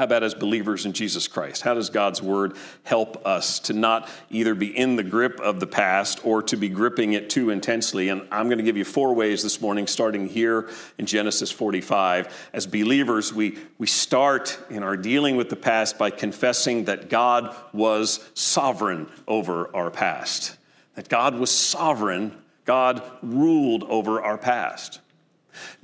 How 0.00 0.04
about 0.04 0.22
as 0.22 0.32
believers 0.32 0.86
in 0.86 0.94
Jesus 0.94 1.28
Christ? 1.28 1.60
How 1.60 1.74
does 1.74 1.90
God's 1.90 2.22
word 2.22 2.56
help 2.84 3.26
us 3.26 3.58
to 3.58 3.74
not 3.74 4.08
either 4.30 4.54
be 4.54 4.74
in 4.74 4.96
the 4.96 5.02
grip 5.02 5.38
of 5.40 5.60
the 5.60 5.66
past 5.66 6.24
or 6.24 6.42
to 6.44 6.56
be 6.56 6.70
gripping 6.70 7.12
it 7.12 7.28
too 7.28 7.50
intensely? 7.50 8.08
And 8.08 8.26
I'm 8.30 8.46
going 8.46 8.56
to 8.56 8.64
give 8.64 8.78
you 8.78 8.84
four 8.86 9.14
ways 9.14 9.42
this 9.42 9.60
morning, 9.60 9.86
starting 9.86 10.26
here 10.26 10.70
in 10.96 11.04
Genesis 11.04 11.50
45. 11.50 12.48
As 12.54 12.66
believers, 12.66 13.34
we, 13.34 13.58
we 13.76 13.86
start 13.86 14.58
in 14.70 14.82
our 14.82 14.96
dealing 14.96 15.36
with 15.36 15.50
the 15.50 15.56
past 15.56 15.98
by 15.98 16.08
confessing 16.08 16.86
that 16.86 17.10
God 17.10 17.54
was 17.74 18.26
sovereign 18.32 19.06
over 19.28 19.68
our 19.76 19.90
past, 19.90 20.56
that 20.94 21.10
God 21.10 21.34
was 21.34 21.50
sovereign, 21.50 22.34
God 22.64 23.02
ruled 23.22 23.84
over 23.84 24.22
our 24.22 24.38
past. 24.38 25.00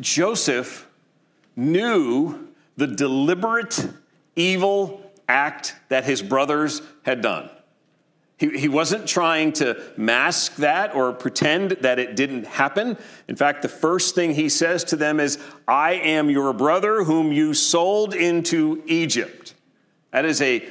Joseph 0.01 0.89
knew 1.55 2.49
the 2.79 2.87
deliberate 2.87 3.87
evil 4.37 5.03
act 5.29 5.75
that 5.89 6.05
his 6.05 6.23
brothers 6.23 6.83
had 7.03 7.21
done. 7.21 7.51
He, 8.39 8.51
he 8.51 8.69
wasn't 8.69 9.09
trying 9.09 9.53
to 9.55 9.83
mask 9.97 10.57
that 10.57 10.95
or 10.95 11.13
pretend 11.13 11.73
that 11.81 11.99
it 11.99 12.17
didn't 12.17 12.47
happen. 12.47 12.99
In 13.29 13.37
fact, 13.37 13.63
the 13.63 13.69
first 13.69 14.15
thing 14.15 14.35
he 14.35 14.51
says 14.51 14.85
to 14.85 14.97
them 14.97 15.21
is, 15.21 15.39
I 15.67 15.95
am 15.95 16.29
your 16.29 16.53
brother 16.53 17.03
whom 17.03 17.33
you 17.33 17.55
sold 17.55 18.15
into 18.15 18.83
Egypt. 18.87 19.55
That 20.11 20.27
is 20.27 20.43
a, 20.43 20.67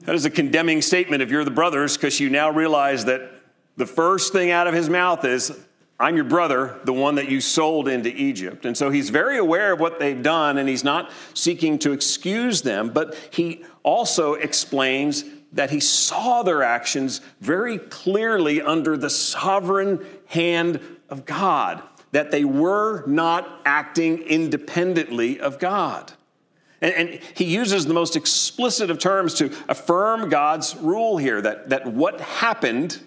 that 0.00 0.14
is 0.14 0.24
a 0.24 0.30
condemning 0.30 0.82
statement 0.82 1.22
if 1.22 1.30
you're 1.30 1.44
the 1.44 1.50
brothers 1.52 1.96
because 1.96 2.18
you 2.18 2.30
now 2.30 2.50
realize 2.50 3.04
that 3.04 3.30
the 3.76 3.86
first 3.86 4.32
thing 4.32 4.50
out 4.50 4.66
of 4.66 4.74
his 4.74 4.88
mouth 4.88 5.24
is, 5.24 5.56
I'm 5.98 6.14
your 6.14 6.24
brother, 6.24 6.78
the 6.84 6.92
one 6.92 7.14
that 7.14 7.30
you 7.30 7.40
sold 7.40 7.88
into 7.88 8.10
Egypt. 8.10 8.66
And 8.66 8.76
so 8.76 8.90
he's 8.90 9.08
very 9.08 9.38
aware 9.38 9.72
of 9.72 9.80
what 9.80 9.98
they've 9.98 10.22
done, 10.22 10.58
and 10.58 10.68
he's 10.68 10.84
not 10.84 11.10
seeking 11.32 11.78
to 11.80 11.92
excuse 11.92 12.60
them, 12.62 12.90
but 12.90 13.14
he 13.30 13.64
also 13.82 14.34
explains 14.34 15.24
that 15.52 15.70
he 15.70 15.80
saw 15.80 16.42
their 16.42 16.62
actions 16.62 17.22
very 17.40 17.78
clearly 17.78 18.60
under 18.60 18.96
the 18.98 19.08
sovereign 19.08 20.04
hand 20.26 20.80
of 21.08 21.24
God, 21.24 21.82
that 22.12 22.30
they 22.30 22.44
were 22.44 23.06
not 23.06 23.62
acting 23.64 24.18
independently 24.18 25.40
of 25.40 25.58
God. 25.58 26.12
And, 26.82 26.94
and, 26.94 27.20
he 27.34 27.44
uses 27.44 27.86
the 27.86 27.94
most 27.94 28.16
explicit 28.16 28.90
of 28.90 28.98
terms 28.98 29.32
to 29.34 29.50
affirm 29.66 30.28
God's 30.28 30.76
rule 30.76 31.16
here 31.16 31.40
that, 31.40 31.70
that 31.70 31.86
what 31.86 32.20
happened 32.20 33.00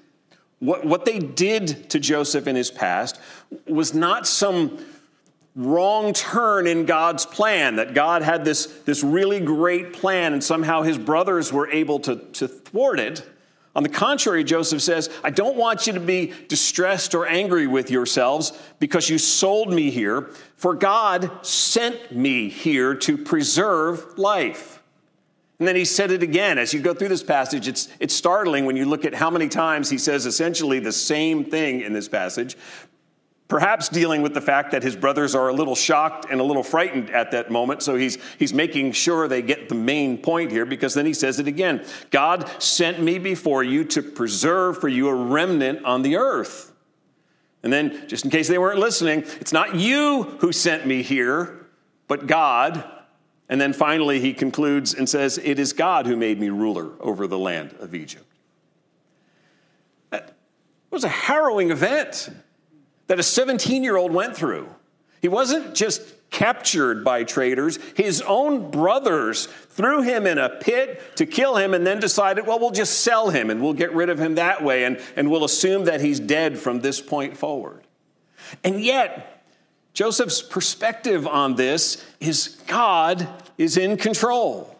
what, 0.60 0.86
what 0.86 1.06
they 1.06 1.20
did 1.20 1.90
to 1.92 2.00
Joseph 2.00 2.48
in 2.48 2.56
his 2.56 2.70
past 2.70 3.20
was 3.68 3.94
not 3.94 4.28
some 4.28 4.78
wrong 5.56 6.14
turn 6.14 6.68
in 6.68 6.86
God's 6.86 7.26
plan, 7.26 7.78
that 7.78 7.94
God 7.94 8.22
had 8.22 8.46
this, 8.46 8.66
this 8.86 9.04
really 9.04 9.40
great 9.40 9.94
plan 9.94 10.34
and 10.34 10.44
somehow 10.44 10.84
his 10.84 10.98
brothers 10.98 11.52
were 11.52 11.70
able 11.70 12.00
to, 12.02 12.18
to 12.34 12.48
thwart 12.48 13.00
it. 13.00 13.28
On 13.76 13.84
the 13.84 13.90
contrary, 13.90 14.44
Joseph 14.44 14.82
says, 14.82 15.10
I 15.24 15.30
don't 15.30 15.56
want 15.56 15.88
you 15.88 15.94
to 15.94 16.00
be 16.00 16.34
distressed 16.48 17.14
or 17.14 17.28
angry 17.28 17.68
with 17.68 17.92
yourselves 17.92 18.52
because 18.80 19.10
you 19.10 19.18
sold 19.18 19.72
me 19.72 19.90
here, 19.90 20.32
for 20.56 20.74
God 20.74 21.46
sent 21.46 22.12
me 22.12 22.50
here 22.50 22.96
to 22.96 23.18
preserve 23.18 24.18
life. 24.18 24.82
And 25.60 25.68
then 25.68 25.76
he 25.76 25.84
said 25.84 26.10
it 26.12 26.24
again. 26.24 26.58
As 26.58 26.74
you 26.74 26.80
go 26.80 26.94
through 26.94 27.10
this 27.10 27.24
passage, 27.24 27.68
it's, 27.68 27.90
it's 28.00 28.16
startling 28.16 28.66
when 28.66 28.78
you 28.78 28.86
look 28.86 29.04
at 29.04 29.14
how 29.14 29.30
many 29.30 29.50
times 29.50 29.90
he 29.90 29.98
says 29.98 30.26
essentially 30.26 30.80
the 30.80 30.94
same 30.94 31.44
thing 31.44 31.82
in 31.82 31.92
this 31.92 32.08
passage, 32.08 32.58
perhaps 33.50 33.90
dealing 33.90 34.22
with 34.22 34.34
the 34.34 34.40
fact 34.40 34.72
that 34.72 34.84
his 34.84 34.96
brothers 34.96 35.36
are 35.36 35.50
a 35.50 35.54
little 35.54 35.76
shocked 35.76 36.28
and 36.32 36.40
a 36.40 36.44
little 36.46 36.64
frightened 36.64 37.10
at 37.10 37.32
that 37.32 37.52
moment. 37.52 37.84
So 37.84 37.96
he's, 37.96 38.18
he's 38.38 38.54
making 38.54 38.94
sure 38.94 39.28
they 39.28 39.42
get 39.42 39.68
the 39.68 39.76
main 39.76 40.18
point 40.18 40.50
here 40.50 40.66
because 40.66 40.94
then 40.94 41.06
he 41.06 41.14
says 41.14 41.40
it 41.40 41.48
again 41.48 41.86
God 42.10 42.50
sent 42.62 43.02
me 43.02 43.20
before 43.20 43.64
you 43.64 43.84
to 43.86 44.02
preserve 44.02 44.80
for 44.80 44.88
you 44.88 45.10
a 45.10 45.14
remnant 45.14 45.84
on 45.84 46.04
the 46.04 46.16
earth. 46.16 46.72
And 47.62 47.74
then, 47.74 48.08
just 48.08 48.24
in 48.24 48.32
case 48.32 48.48
they 48.48 48.58
weren't 48.58 48.80
listening, 48.80 49.26
it's 49.42 49.52
not 49.52 49.76
you 49.76 50.24
who 50.40 50.54
sent 50.54 50.88
me 50.88 51.04
here, 51.04 51.68
but 52.08 52.26
God 52.26 52.86
and 53.50 53.60
then 53.60 53.74
finally, 53.74 54.20
he 54.20 54.34
concludes 54.34 54.94
and 54.94 55.10
says, 55.10 55.40
It 55.40 55.58
is 55.58 55.74
God 55.74 56.06
who 56.06 56.16
made 56.16 56.40
me 56.40 56.50
ruler 56.50 56.92
over 57.00 57.26
the 57.26 57.40
land 57.40 57.76
of 57.80 57.96
Egypt. 57.96 58.26
That 60.12 60.36
was 60.92 61.04
a 61.04 61.10
harrowing 61.10 61.72
event 61.72 62.30
that 63.08 63.20
a 63.20 63.24
17 63.24 63.84
year 63.84 63.98
old 63.98 64.14
went 64.14 64.38
through. 64.38 64.70
He 65.20 65.28
wasn't 65.28 65.74
just 65.74 66.02
captured 66.30 67.04
by 67.04 67.24
traitors, 67.24 67.80
his 67.96 68.22
own 68.22 68.70
brothers 68.70 69.48
threw 69.48 70.04
him 70.04 70.28
in 70.28 70.38
a 70.38 70.48
pit 70.48 71.02
to 71.16 71.26
kill 71.26 71.56
him 71.56 71.74
and 71.74 71.88
then 71.88 72.00
decided, 72.00 72.46
well, 72.46 72.60
we'll 72.60 72.70
just 72.70 73.02
sell 73.02 73.32
him 73.32 73.50
and 73.50 73.62
we'll 73.64 73.74
get 73.74 73.92
rid 73.94 74.10
of 74.10 74.20
him 74.20 74.36
that 74.36 74.64
way 74.64 74.84
and, 74.84 75.02
and 75.16 75.32
we'll 75.32 75.44
assume 75.44 75.86
that 75.86 76.02
he's 76.02 76.20
dead 76.20 76.60
from 76.60 76.82
this 76.82 77.02
point 77.02 77.36
forward. 77.36 77.82
And 78.64 78.80
yet, 78.80 79.39
Joseph's 80.00 80.42
perspective 80.42 81.28
on 81.28 81.56
this 81.56 82.02
is 82.22 82.58
God 82.68 83.28
is 83.58 83.76
in 83.76 83.98
control. 83.98 84.74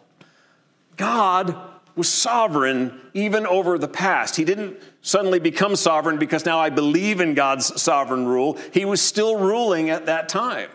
God 0.96 1.54
was 1.94 2.08
sovereign 2.08 2.98
even 3.12 3.46
over 3.46 3.76
the 3.76 3.86
past. 3.86 4.34
He 4.36 4.46
didn't 4.46 4.78
suddenly 5.02 5.38
become 5.38 5.76
sovereign 5.76 6.16
because 6.16 6.46
now 6.46 6.58
I 6.58 6.70
believe 6.70 7.20
in 7.20 7.34
God's 7.34 7.82
sovereign 7.82 8.24
rule. 8.24 8.56
He 8.72 8.86
was 8.86 9.02
still 9.02 9.36
ruling 9.36 9.90
at 9.90 10.06
that 10.06 10.30
time. 10.30 10.70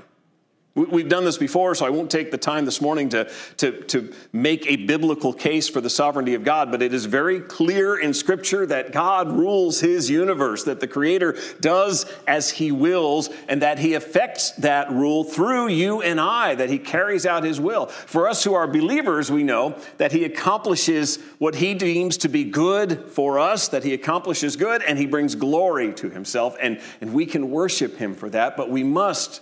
We've 0.76 1.08
done 1.08 1.24
this 1.24 1.38
before, 1.38 1.74
so 1.74 1.86
I 1.86 1.90
won't 1.90 2.12
take 2.12 2.32
the 2.32 2.38
time 2.38 2.66
this 2.66 2.82
morning 2.82 3.08
to, 3.10 3.32
to, 3.60 3.82
to 3.84 4.14
make 4.34 4.70
a 4.70 4.76
biblical 4.76 5.32
case 5.32 5.70
for 5.70 5.80
the 5.80 5.90
sovereignty 5.90 6.34
of 6.34 6.44
God, 6.44 6.70
but 6.70 6.82
it 6.82 6.94
is 6.94 7.06
very 7.06 7.40
clear 7.40 7.98
in 7.98 8.14
Scripture 8.14 8.66
that 8.66 8.92
God 8.92 9.32
rules 9.32 9.80
His 9.80 10.10
universe, 10.10 10.66
that 10.66 10.82
the 10.82 10.88
Creator 10.88 11.38
does 11.62 12.06
as 12.28 12.50
He 12.50 12.74
wills, 12.74 13.30
and 13.48 13.62
that 13.62 13.80
He 13.80 13.94
affects 13.94 14.52
that 14.52 14.92
rule 14.92 15.24
through 15.24 15.70
you 15.70 16.02
and 16.02 16.20
I, 16.20 16.56
that 16.56 16.70
He 16.70 16.78
carries 16.78 17.26
out 17.26 17.46
His 17.46 17.58
will. 17.58 17.86
For 17.86 18.28
us 18.28 18.44
who 18.44 18.54
are 18.54 18.68
believers, 18.68 19.32
we 19.32 19.44
know 19.44 19.80
that 19.96 20.12
He 20.12 20.26
accomplishes 20.26 21.20
what 21.38 21.56
He 21.56 21.74
deems 21.74 22.18
to 22.18 22.28
be 22.28 22.44
good 22.44 23.06
for 23.12 23.40
us, 23.40 23.70
that 23.70 23.86
He 23.86 23.94
accomplishes 23.94 24.58
good, 24.58 24.84
and 24.84 25.00
He 25.00 25.06
brings 25.06 25.36
glory 25.36 25.94
to 25.94 26.10
Himself, 26.10 26.58
and, 26.62 26.82
and 27.00 27.14
we 27.14 27.26
can 27.26 27.50
worship 27.50 27.96
Him 27.96 28.14
for 28.14 28.30
that, 28.32 28.58
but 28.58 28.70
we 28.70 28.84
must 28.84 29.40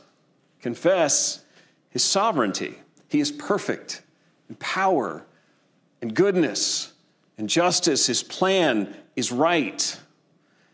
confess 0.63 1.43
his 1.89 2.03
sovereignty. 2.03 2.75
He 3.09 3.19
is 3.19 3.31
perfect 3.31 4.01
in 4.49 4.55
power 4.55 5.25
and 6.01 6.15
goodness 6.15 6.93
and 7.37 7.49
justice. 7.49 8.07
His 8.07 8.23
plan 8.23 8.95
is 9.17 9.31
right. 9.31 9.99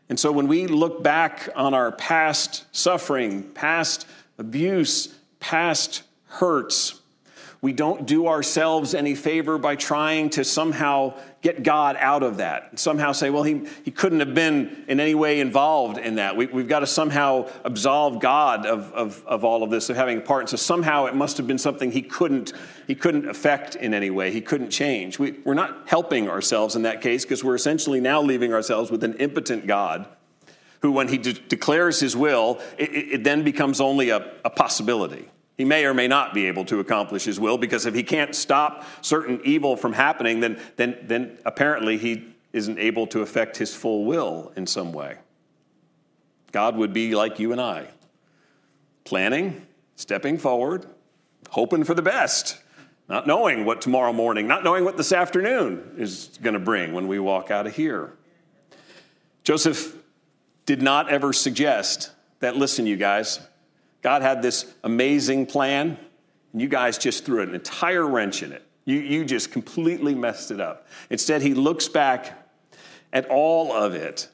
And 0.07 0.19
so 0.19 0.31
when 0.31 0.47
we 0.47 0.67
look 0.67 1.03
back 1.03 1.49
on 1.55 1.73
our 1.73 1.91
past 1.91 2.65
suffering, 2.71 3.43
past 3.51 4.05
abuse, 4.37 5.15
past 5.39 6.03
hurts, 6.25 6.98
we 7.61 7.73
don't 7.73 8.05
do 8.05 8.27
ourselves 8.27 8.93
any 8.93 9.15
favor 9.15 9.57
by 9.57 9.75
trying 9.75 10.29
to 10.31 10.45
somehow 10.45 11.13
get 11.41 11.61
God 11.61 11.97
out 11.99 12.23
of 12.23 12.37
that. 12.37 12.79
Somehow 12.79 13.11
say, 13.11 13.29
well, 13.29 13.43
he, 13.43 13.65
he 13.83 13.91
couldn't 13.91 14.21
have 14.21 14.33
been 14.33 14.85
in 14.87 15.01
any 15.01 15.13
way 15.13 15.41
involved 15.41 15.97
in 15.97 16.15
that. 16.15 16.37
We, 16.37 16.45
have 16.45 16.67
got 16.69 16.79
to 16.79 16.87
somehow 16.87 17.49
absolve 17.65 18.21
God 18.21 18.65
of, 18.65 18.93
of, 18.93 19.25
of 19.25 19.43
all 19.43 19.61
of 19.61 19.71
this, 19.71 19.89
of 19.89 19.97
having 19.97 20.19
a 20.19 20.21
part. 20.21 20.43
And 20.43 20.49
so 20.49 20.55
somehow 20.55 21.07
it 21.07 21.15
must 21.15 21.35
have 21.35 21.47
been 21.47 21.57
something 21.57 21.91
he 21.91 22.01
couldn't, 22.01 22.53
he 22.87 22.95
couldn't 22.95 23.27
affect 23.27 23.75
in 23.75 23.93
any 23.93 24.09
way. 24.09 24.31
He 24.31 24.41
couldn't 24.41 24.69
change. 24.69 25.19
We, 25.19 25.31
we're 25.43 25.53
not 25.53 25.83
helping 25.85 26.29
ourselves 26.29 26.77
in 26.77 26.83
that 26.83 27.01
case 27.01 27.25
because 27.25 27.43
we're 27.43 27.55
essentially 27.55 27.99
now 27.99 28.21
leaving 28.21 28.53
ourselves 28.53 28.89
with 28.89 29.03
an 29.03 29.15
impotent 29.15 29.67
God 29.67 30.07
who, 30.81 30.93
when 30.93 31.09
he 31.09 31.17
de- 31.17 31.33
declares 31.33 31.99
his 31.99 32.15
will, 32.15 32.61
it, 32.77 32.89
it, 32.91 33.23
then 33.25 33.43
becomes 33.43 33.81
only 33.81 34.11
a, 34.11 34.31
a 34.45 34.49
possibility. 34.49 35.29
He 35.59 35.65
may 35.65 35.83
or 35.83 35.93
may 35.93 36.07
not 36.07 36.33
be 36.33 36.45
able 36.45 36.63
to 36.63 36.79
accomplish 36.79 37.25
his 37.25 37.37
will 37.37 37.57
because 37.57 37.85
if 37.85 37.93
he 37.93 38.01
can't 38.01 38.33
stop 38.33 38.85
certain 39.01 39.41
evil 39.43 39.75
from 39.75 39.91
happening, 39.91 40.39
then, 40.39 40.57
then, 40.77 40.97
then 41.03 41.37
apparently 41.43 41.97
he 41.97 42.29
isn't 42.53 42.79
able 42.79 43.05
to 43.07 43.19
affect 43.19 43.57
his 43.57 43.75
full 43.75 44.05
will 44.05 44.53
in 44.55 44.65
some 44.65 44.93
way. 44.93 45.17
God 46.53 46.77
would 46.77 46.93
be 46.93 47.13
like 47.13 47.39
you 47.39 47.51
and 47.51 47.59
I, 47.59 47.87
planning, 49.03 49.67
stepping 49.97 50.37
forward, 50.37 50.85
hoping 51.49 51.83
for 51.83 51.93
the 51.93 52.01
best, 52.01 52.57
not 53.09 53.27
knowing 53.27 53.65
what 53.65 53.81
tomorrow 53.81 54.13
morning, 54.13 54.47
not 54.47 54.63
knowing 54.63 54.85
what 54.85 54.95
this 54.95 55.11
afternoon 55.11 55.95
is 55.97 56.39
going 56.41 56.53
to 56.53 56.59
bring 56.61 56.93
when 56.93 57.09
we 57.09 57.19
walk 57.19 57.51
out 57.51 57.67
of 57.67 57.75
here. 57.75 58.13
Joseph 59.43 59.93
did 60.65 60.81
not 60.81 61.09
ever 61.09 61.33
suggest 61.33 62.11
that, 62.39 62.55
listen, 62.55 62.85
you 62.87 62.95
guys, 62.95 63.41
God 64.01 64.21
had 64.21 64.41
this 64.41 64.73
amazing 64.83 65.45
plan, 65.45 65.97
and 66.53 66.61
you 66.61 66.67
guys 66.67 66.97
just 66.97 67.25
threw 67.25 67.41
an 67.41 67.53
entire 67.53 68.05
wrench 68.07 68.43
in 68.43 68.51
it. 68.51 68.65
You, 68.85 68.97
you 68.97 69.25
just 69.25 69.51
completely 69.51 70.15
messed 70.15 70.51
it 70.51 70.59
up. 70.59 70.87
Instead, 71.09 71.41
he 71.41 71.53
looks 71.53 71.87
back 71.87 72.51
at 73.11 73.27
all 73.29 73.71
of 73.73 73.93
it 73.93 74.29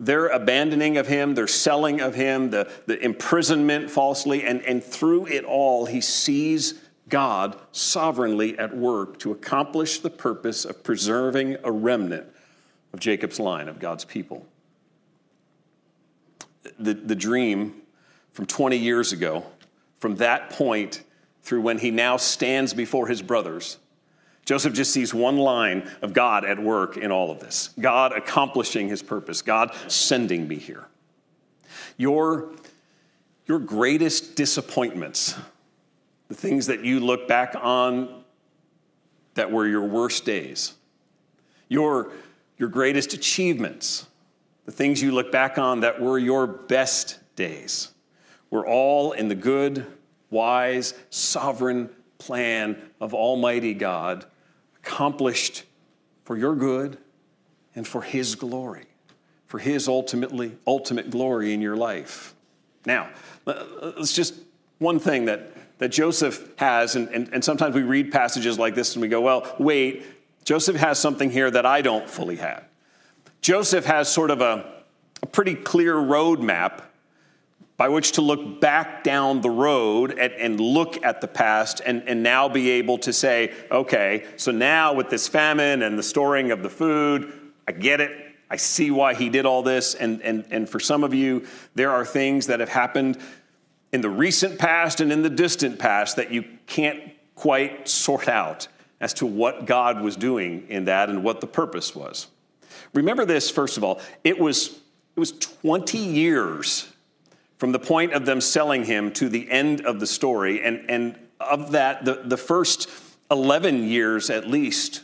their 0.00 0.26
abandoning 0.28 0.96
of 0.96 1.06
him, 1.06 1.34
their 1.34 1.46
selling 1.46 2.00
of 2.00 2.14
him, 2.14 2.50
the, 2.50 2.70
the 2.86 2.98
imprisonment 2.98 3.90
falsely, 3.90 4.42
and, 4.42 4.60
and 4.62 4.82
through 4.82 5.26
it 5.26 5.44
all, 5.44 5.86
he 5.86 6.00
sees 6.00 6.74
God 7.08 7.56
sovereignly 7.70 8.58
at 8.58 8.76
work 8.76 9.18
to 9.20 9.30
accomplish 9.30 10.00
the 10.00 10.10
purpose 10.10 10.64
of 10.64 10.82
preserving 10.82 11.58
a 11.62 11.70
remnant 11.70 12.26
of 12.92 13.00
Jacob's 13.00 13.38
line, 13.38 13.68
of 13.68 13.78
God's 13.78 14.04
people. 14.04 14.46
The, 16.78 16.94
the 16.94 17.14
dream 17.14 17.82
from 18.34 18.46
20 18.46 18.76
years 18.76 19.12
ago, 19.12 19.46
from 19.98 20.16
that 20.16 20.50
point 20.50 21.02
through 21.42 21.60
when 21.60 21.78
he 21.78 21.90
now 21.90 22.16
stands 22.16 22.74
before 22.74 23.06
his 23.06 23.22
brothers, 23.22 23.78
Joseph 24.44 24.74
just 24.74 24.92
sees 24.92 25.14
one 25.14 25.38
line 25.38 25.88
of 26.02 26.12
God 26.12 26.44
at 26.44 26.58
work 26.58 26.96
in 26.96 27.10
all 27.10 27.30
of 27.30 27.40
this 27.40 27.70
God 27.80 28.12
accomplishing 28.12 28.88
his 28.88 29.02
purpose, 29.02 29.40
God 29.40 29.72
sending 29.86 30.46
me 30.46 30.56
here. 30.56 30.84
Your, 31.96 32.50
your 33.46 33.60
greatest 33.60 34.34
disappointments, 34.34 35.36
the 36.28 36.34
things 36.34 36.66
that 36.66 36.84
you 36.84 37.00
look 37.00 37.28
back 37.28 37.54
on 37.56 38.24
that 39.34 39.50
were 39.50 39.66
your 39.66 39.84
worst 39.84 40.24
days, 40.24 40.74
your, 41.68 42.10
your 42.58 42.68
greatest 42.68 43.14
achievements, 43.14 44.06
the 44.66 44.72
things 44.72 45.00
you 45.00 45.12
look 45.12 45.30
back 45.30 45.56
on 45.56 45.80
that 45.80 46.00
were 46.00 46.18
your 46.18 46.48
best 46.48 47.18
days, 47.36 47.93
were 48.54 48.64
all 48.64 49.10
in 49.10 49.26
the 49.26 49.34
good, 49.34 49.84
wise, 50.30 50.94
sovereign 51.10 51.90
plan 52.18 52.80
of 53.00 53.12
Almighty 53.12 53.74
God, 53.74 54.24
accomplished 54.76 55.64
for 56.24 56.38
your 56.38 56.54
good 56.54 56.96
and 57.74 57.84
for 57.84 58.00
His 58.00 58.36
glory, 58.36 58.84
for 59.48 59.58
His 59.58 59.88
ultimately 59.88 60.56
ultimate 60.68 61.10
glory 61.10 61.52
in 61.52 61.60
your 61.60 61.76
life. 61.76 62.32
Now, 62.86 63.10
let's 63.44 64.12
just 64.12 64.34
one 64.78 65.00
thing 65.00 65.24
that 65.24 65.50
that 65.78 65.88
Joseph 65.88 66.48
has, 66.56 66.94
and, 66.94 67.08
and, 67.08 67.28
and 67.32 67.44
sometimes 67.44 67.74
we 67.74 67.82
read 67.82 68.12
passages 68.12 68.56
like 68.56 68.76
this 68.76 68.94
and 68.94 69.02
we 69.02 69.08
go, 69.08 69.20
well, 69.20 69.52
wait, 69.58 70.04
Joseph 70.44 70.76
has 70.76 71.00
something 71.00 71.28
here 71.28 71.50
that 71.50 71.66
I 71.66 71.82
don't 71.82 72.08
fully 72.08 72.36
have. 72.36 72.62
Joseph 73.40 73.84
has 73.86 74.08
sort 74.08 74.30
of 74.30 74.40
a, 74.40 74.84
a 75.24 75.26
pretty 75.26 75.56
clear 75.56 75.96
roadmap 75.96 76.82
by 77.76 77.88
which 77.88 78.12
to 78.12 78.22
look 78.22 78.60
back 78.60 79.02
down 79.02 79.40
the 79.40 79.50
road 79.50 80.12
and, 80.12 80.32
and, 80.34 80.60
look 80.60 81.04
at 81.04 81.20
the 81.20 81.26
past 81.26 81.80
and, 81.84 82.04
and 82.06 82.22
now 82.22 82.48
be 82.48 82.70
able 82.70 82.98
to 82.98 83.12
say, 83.12 83.52
okay, 83.70 84.24
so 84.36 84.52
now 84.52 84.92
with 84.92 85.10
this 85.10 85.26
famine 85.26 85.82
and 85.82 85.98
the 85.98 86.02
storing 86.02 86.52
of 86.52 86.62
the 86.62 86.70
food, 86.70 87.32
I 87.66 87.72
get 87.72 88.00
it. 88.00 88.12
I 88.48 88.56
see 88.56 88.92
why 88.92 89.14
he 89.14 89.28
did 89.28 89.44
all 89.44 89.62
this. 89.62 89.94
And, 89.96 90.22
and, 90.22 90.44
and 90.50 90.68
for 90.68 90.78
some 90.78 91.02
of 91.02 91.12
you, 91.12 91.46
there 91.74 91.90
are 91.90 92.04
things 92.04 92.46
that 92.46 92.60
have 92.60 92.68
happened 92.68 93.18
in 93.92 94.00
the 94.00 94.10
recent 94.10 94.58
past 94.58 95.00
and 95.00 95.12
in 95.12 95.22
the 95.22 95.30
distant 95.30 95.78
past 95.78 96.16
that 96.16 96.30
you 96.30 96.44
can't 96.66 97.00
quite 97.34 97.88
sort 97.88 98.28
out 98.28 98.68
as 99.00 99.12
to 99.14 99.26
what 99.26 99.66
God 99.66 100.00
was 100.00 100.16
doing 100.16 100.66
in 100.68 100.84
that 100.84 101.10
and 101.10 101.24
what 101.24 101.40
the 101.40 101.46
purpose 101.48 101.94
was. 101.94 102.28
Remember 102.92 103.24
this, 103.24 103.50
first 103.50 103.76
of 103.76 103.82
all, 103.82 104.00
it 104.22 104.38
was, 104.38 104.80
it 105.16 105.20
was 105.20 105.32
20 105.32 105.98
years 105.98 106.88
from 107.64 107.72
the 107.72 107.78
point 107.78 108.12
of 108.12 108.26
them 108.26 108.42
selling 108.42 108.84
him 108.84 109.10
to 109.10 109.26
the 109.26 109.50
end 109.50 109.86
of 109.86 109.98
the 109.98 110.06
story. 110.06 110.62
And, 110.62 110.84
and 110.90 111.18
of 111.40 111.72
that, 111.72 112.04
the, 112.04 112.20
the 112.22 112.36
first 112.36 112.90
11 113.30 113.88
years 113.88 114.28
at 114.28 114.46
least 114.46 115.02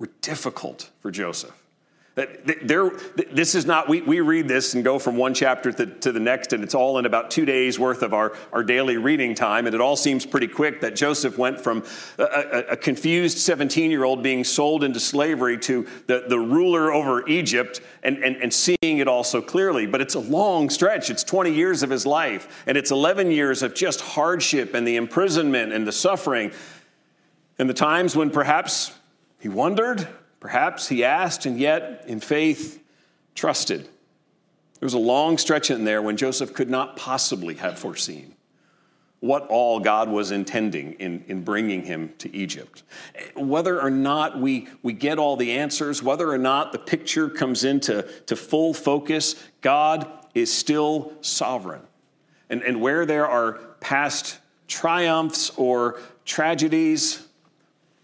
were 0.00 0.10
difficult 0.20 0.90
for 0.98 1.12
Joseph. 1.12 1.59
There, 2.16 2.90
this 3.30 3.54
is 3.54 3.66
not, 3.66 3.88
we, 3.88 4.00
we 4.00 4.20
read 4.20 4.48
this 4.48 4.74
and 4.74 4.82
go 4.82 4.98
from 4.98 5.16
one 5.16 5.32
chapter 5.32 5.70
to, 5.70 5.86
to, 5.86 6.10
the 6.10 6.18
next, 6.18 6.52
and 6.52 6.64
it's 6.64 6.74
all 6.74 6.98
in 6.98 7.06
about 7.06 7.30
two 7.30 7.44
days 7.44 7.78
worth 7.78 8.02
of 8.02 8.12
our, 8.12 8.36
our 8.52 8.64
daily 8.64 8.96
reading 8.96 9.32
time. 9.32 9.66
And 9.66 9.74
it 9.76 9.80
all 9.80 9.94
seems 9.94 10.26
pretty 10.26 10.48
quick 10.48 10.80
that 10.80 10.96
Joseph 10.96 11.38
went 11.38 11.60
from 11.60 11.84
a, 12.18 12.24
a, 12.24 12.58
a 12.70 12.76
confused 12.76 13.38
17 13.38 13.92
year 13.92 14.02
old 14.02 14.24
being 14.24 14.42
sold 14.42 14.82
into 14.82 14.98
slavery 14.98 15.56
to 15.58 15.86
the, 16.08 16.24
the 16.28 16.38
ruler 16.38 16.92
over 16.92 17.26
Egypt 17.28 17.80
and, 18.02 18.18
and, 18.24 18.36
and 18.36 18.52
seeing 18.52 18.98
it 18.98 19.06
all 19.06 19.22
so 19.22 19.40
clearly. 19.40 19.86
But 19.86 20.00
it's 20.00 20.14
a 20.16 20.20
long 20.20 20.68
stretch. 20.68 21.10
It's 21.10 21.22
20 21.22 21.52
years 21.52 21.84
of 21.84 21.90
his 21.90 22.04
life, 22.04 22.64
and 22.66 22.76
it's 22.76 22.90
11 22.90 23.30
years 23.30 23.62
of 23.62 23.72
just 23.72 24.00
hardship 24.00 24.74
and 24.74 24.86
the 24.86 24.96
imprisonment 24.96 25.72
and 25.72 25.86
the 25.86 25.92
suffering. 25.92 26.50
And 27.60 27.70
the 27.70 27.74
times 27.74 28.16
when 28.16 28.30
perhaps 28.30 28.92
he 29.38 29.48
wondered, 29.48 30.08
Perhaps 30.40 30.88
he 30.88 31.04
asked 31.04 31.46
and 31.46 31.58
yet, 31.58 32.04
in 32.06 32.20
faith, 32.20 32.82
trusted. 33.34 33.82
There 33.82 34.86
was 34.86 34.94
a 34.94 34.98
long 34.98 35.36
stretch 35.38 35.70
in 35.70 35.84
there 35.84 36.00
when 36.00 36.16
Joseph 36.16 36.54
could 36.54 36.70
not 36.70 36.96
possibly 36.96 37.54
have 37.54 37.78
foreseen 37.78 38.34
what 39.20 39.46
all 39.48 39.80
God 39.80 40.08
was 40.08 40.30
intending 40.30 40.94
in, 40.94 41.22
in 41.28 41.44
bringing 41.44 41.84
him 41.84 42.14
to 42.18 42.34
Egypt. 42.34 42.82
Whether 43.36 43.80
or 43.80 43.90
not 43.90 44.40
we, 44.40 44.68
we 44.82 44.94
get 44.94 45.18
all 45.18 45.36
the 45.36 45.52
answers, 45.52 46.02
whether 46.02 46.30
or 46.30 46.38
not 46.38 46.72
the 46.72 46.78
picture 46.78 47.28
comes 47.28 47.64
into 47.64 48.08
to 48.26 48.34
full 48.34 48.72
focus, 48.72 49.36
God 49.60 50.10
is 50.34 50.52
still 50.52 51.12
sovereign. 51.20 51.82
And, 52.48 52.62
and 52.62 52.80
where 52.80 53.04
there 53.04 53.28
are 53.28 53.54
past 53.80 54.38
triumphs 54.66 55.50
or 55.56 56.00
tragedies, 56.24 57.26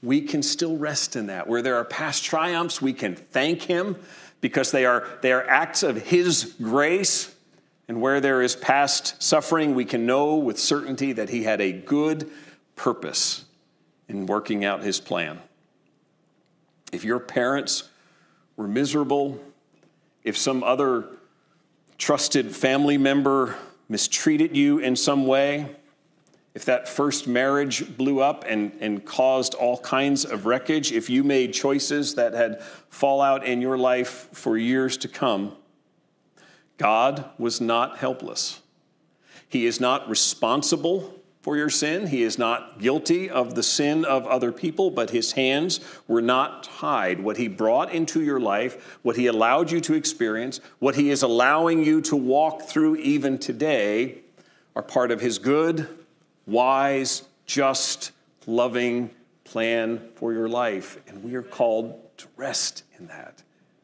we 0.02 0.20
can 0.20 0.42
still 0.42 0.76
rest 0.76 1.16
in 1.16 1.26
that. 1.26 1.48
Where 1.48 1.62
there 1.62 1.76
are 1.76 1.84
past 1.84 2.24
triumphs, 2.24 2.80
we 2.80 2.92
can 2.92 3.16
thank 3.16 3.62
Him 3.62 3.96
because 4.40 4.70
they 4.70 4.84
are, 4.84 5.08
they 5.22 5.32
are 5.32 5.46
acts 5.48 5.82
of 5.82 5.96
His 5.96 6.54
grace. 6.60 7.34
And 7.88 8.00
where 8.00 8.20
there 8.20 8.42
is 8.42 8.56
past 8.56 9.22
suffering, 9.22 9.74
we 9.74 9.84
can 9.84 10.06
know 10.06 10.36
with 10.36 10.58
certainty 10.58 11.12
that 11.12 11.28
He 11.28 11.44
had 11.44 11.60
a 11.60 11.72
good 11.72 12.30
purpose 12.74 13.44
in 14.08 14.26
working 14.26 14.64
out 14.64 14.82
His 14.82 15.00
plan. 15.00 15.40
If 16.92 17.04
your 17.04 17.20
parents 17.20 17.88
were 18.56 18.68
miserable, 18.68 19.40
if 20.24 20.36
some 20.36 20.62
other 20.62 21.06
trusted 21.98 22.54
family 22.54 22.98
member 22.98 23.56
mistreated 23.88 24.56
you 24.56 24.78
in 24.78 24.96
some 24.96 25.26
way, 25.26 25.76
if 26.56 26.64
that 26.64 26.88
first 26.88 27.28
marriage 27.28 27.98
blew 27.98 28.18
up 28.18 28.46
and, 28.48 28.72
and 28.80 29.04
caused 29.04 29.52
all 29.52 29.76
kinds 29.76 30.24
of 30.24 30.46
wreckage, 30.46 30.90
if 30.90 31.10
you 31.10 31.22
made 31.22 31.52
choices 31.52 32.14
that 32.14 32.32
had 32.32 32.62
fallout 32.88 33.44
in 33.44 33.60
your 33.60 33.76
life 33.76 34.30
for 34.32 34.56
years 34.56 34.96
to 34.96 35.06
come, 35.06 35.54
God 36.78 37.26
was 37.36 37.60
not 37.60 37.98
helpless. 37.98 38.62
He 39.46 39.66
is 39.66 39.80
not 39.80 40.08
responsible 40.08 41.20
for 41.42 41.58
your 41.58 41.68
sin. 41.68 42.06
He 42.06 42.22
is 42.22 42.38
not 42.38 42.80
guilty 42.80 43.28
of 43.28 43.54
the 43.54 43.62
sin 43.62 44.06
of 44.06 44.26
other 44.26 44.50
people, 44.50 44.90
but 44.90 45.10
his 45.10 45.32
hands 45.32 45.80
were 46.08 46.22
not 46.22 46.62
tied. 46.62 47.20
What 47.20 47.36
he 47.36 47.48
brought 47.48 47.92
into 47.92 48.22
your 48.22 48.40
life, 48.40 48.98
what 49.02 49.16
he 49.16 49.26
allowed 49.26 49.70
you 49.70 49.82
to 49.82 49.92
experience, 49.92 50.62
what 50.78 50.94
he 50.94 51.10
is 51.10 51.22
allowing 51.22 51.84
you 51.84 52.00
to 52.00 52.16
walk 52.16 52.62
through 52.62 52.96
even 52.96 53.36
today 53.36 54.22
are 54.74 54.82
part 54.82 55.10
of 55.10 55.20
his 55.20 55.38
good 55.38 55.86
wise, 56.46 57.22
just, 57.44 58.12
loving 58.46 59.10
plan 59.44 60.00
for 60.14 60.32
your 60.32 60.48
life. 60.48 60.98
And 61.06 61.22
we 61.22 61.34
are 61.34 61.42
called 61.42 62.00
to 62.18 62.26
rest 62.36 62.84
in 62.98 63.06
that 63.08 63.42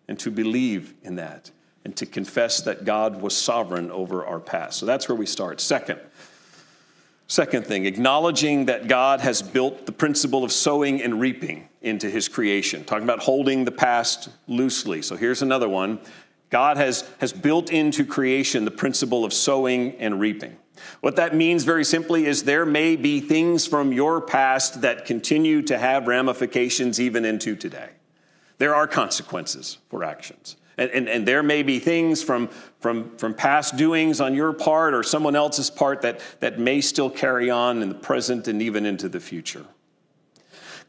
and 0.09 0.19
to 0.21 0.31
believe 0.31 0.95
in 1.03 1.17
that 1.17 1.51
and 1.85 1.97
to 1.97 2.07
confess 2.07 2.61
that 2.63 2.85
God 2.85 3.21
was 3.21 3.37
sovereign 3.37 3.91
over 3.91 4.25
our 4.25 4.41
past. 4.41 4.79
So 4.79 4.87
that's 4.87 5.09
where 5.09 5.17
we 5.17 5.27
start. 5.27 5.61
Second, 5.61 6.01
second 7.27 7.67
thing, 7.67 7.87
acknowledging 7.87 8.67
that 8.67 8.87
God 8.87 9.21
has 9.21 9.43
built 9.43 9.87
the 9.87 9.93
principle 9.93 10.45
of 10.45 10.53
sowing 10.53 11.03
and 11.03 11.21
reaping 11.21 11.69
into 11.81 12.09
his 12.09 12.29
creation. 12.29 12.85
Talking 12.85 13.05
about 13.05 13.19
holding 13.19 13.65
the 13.65 13.73
past 13.73 14.29
loosely. 14.47 15.03
So 15.03 15.17
here's 15.17 15.43
another 15.43 15.69
one. 15.69 15.99
God 16.53 16.77
has, 16.77 17.09
has 17.19 17.33
built 17.33 17.71
into 17.71 18.05
creation 18.05 18.67
the 18.67 18.71
principle 18.71 19.25
of 19.25 19.33
sowing 19.33 19.97
and 19.97 20.21
reaping. 20.21 20.55
What 21.01 21.17
that 21.17 21.35
means 21.35 21.65
very 21.65 21.85
simply 21.85 22.27
is 22.27 22.45
there 22.45 22.67
may 22.67 22.95
be 22.95 23.21
things 23.21 23.67
from 23.67 23.91
your 23.91 24.21
past 24.21 24.83
that 24.83 25.07
continue 25.07 25.63
to 25.63 25.79
have 25.79 26.07
ramifications 26.07 27.01
even 27.01 27.25
into 27.25 27.57
today. 27.57 27.89
There 28.59 28.75
are 28.75 28.87
consequences 28.87 29.79
for 29.89 30.05
actions. 30.05 30.57
And, 30.77 30.91
and, 30.91 31.09
and, 31.09 31.29
there 31.29 31.43
may 31.43 31.63
be 31.63 31.79
things 31.79 32.23
from, 32.23 32.49
from, 32.81 33.17
from 33.17 33.35
past 33.35 33.77
doings 33.77 34.21
on 34.21 34.35
your 34.35 34.53
part 34.53 34.95
or 34.95 35.03
someone 35.03 35.37
else's 35.37 35.71
part 35.71 36.03
that, 36.03 36.21
that 36.41 36.59
may 36.59 36.81
still 36.81 37.11
carry 37.11 37.51
on 37.51 37.83
in 37.83 37.89
the 37.89 37.95
present 37.95 38.49
and 38.49 38.61
even 38.63 38.87
into 38.87 39.09
the 39.09 39.21
future. 39.21 39.65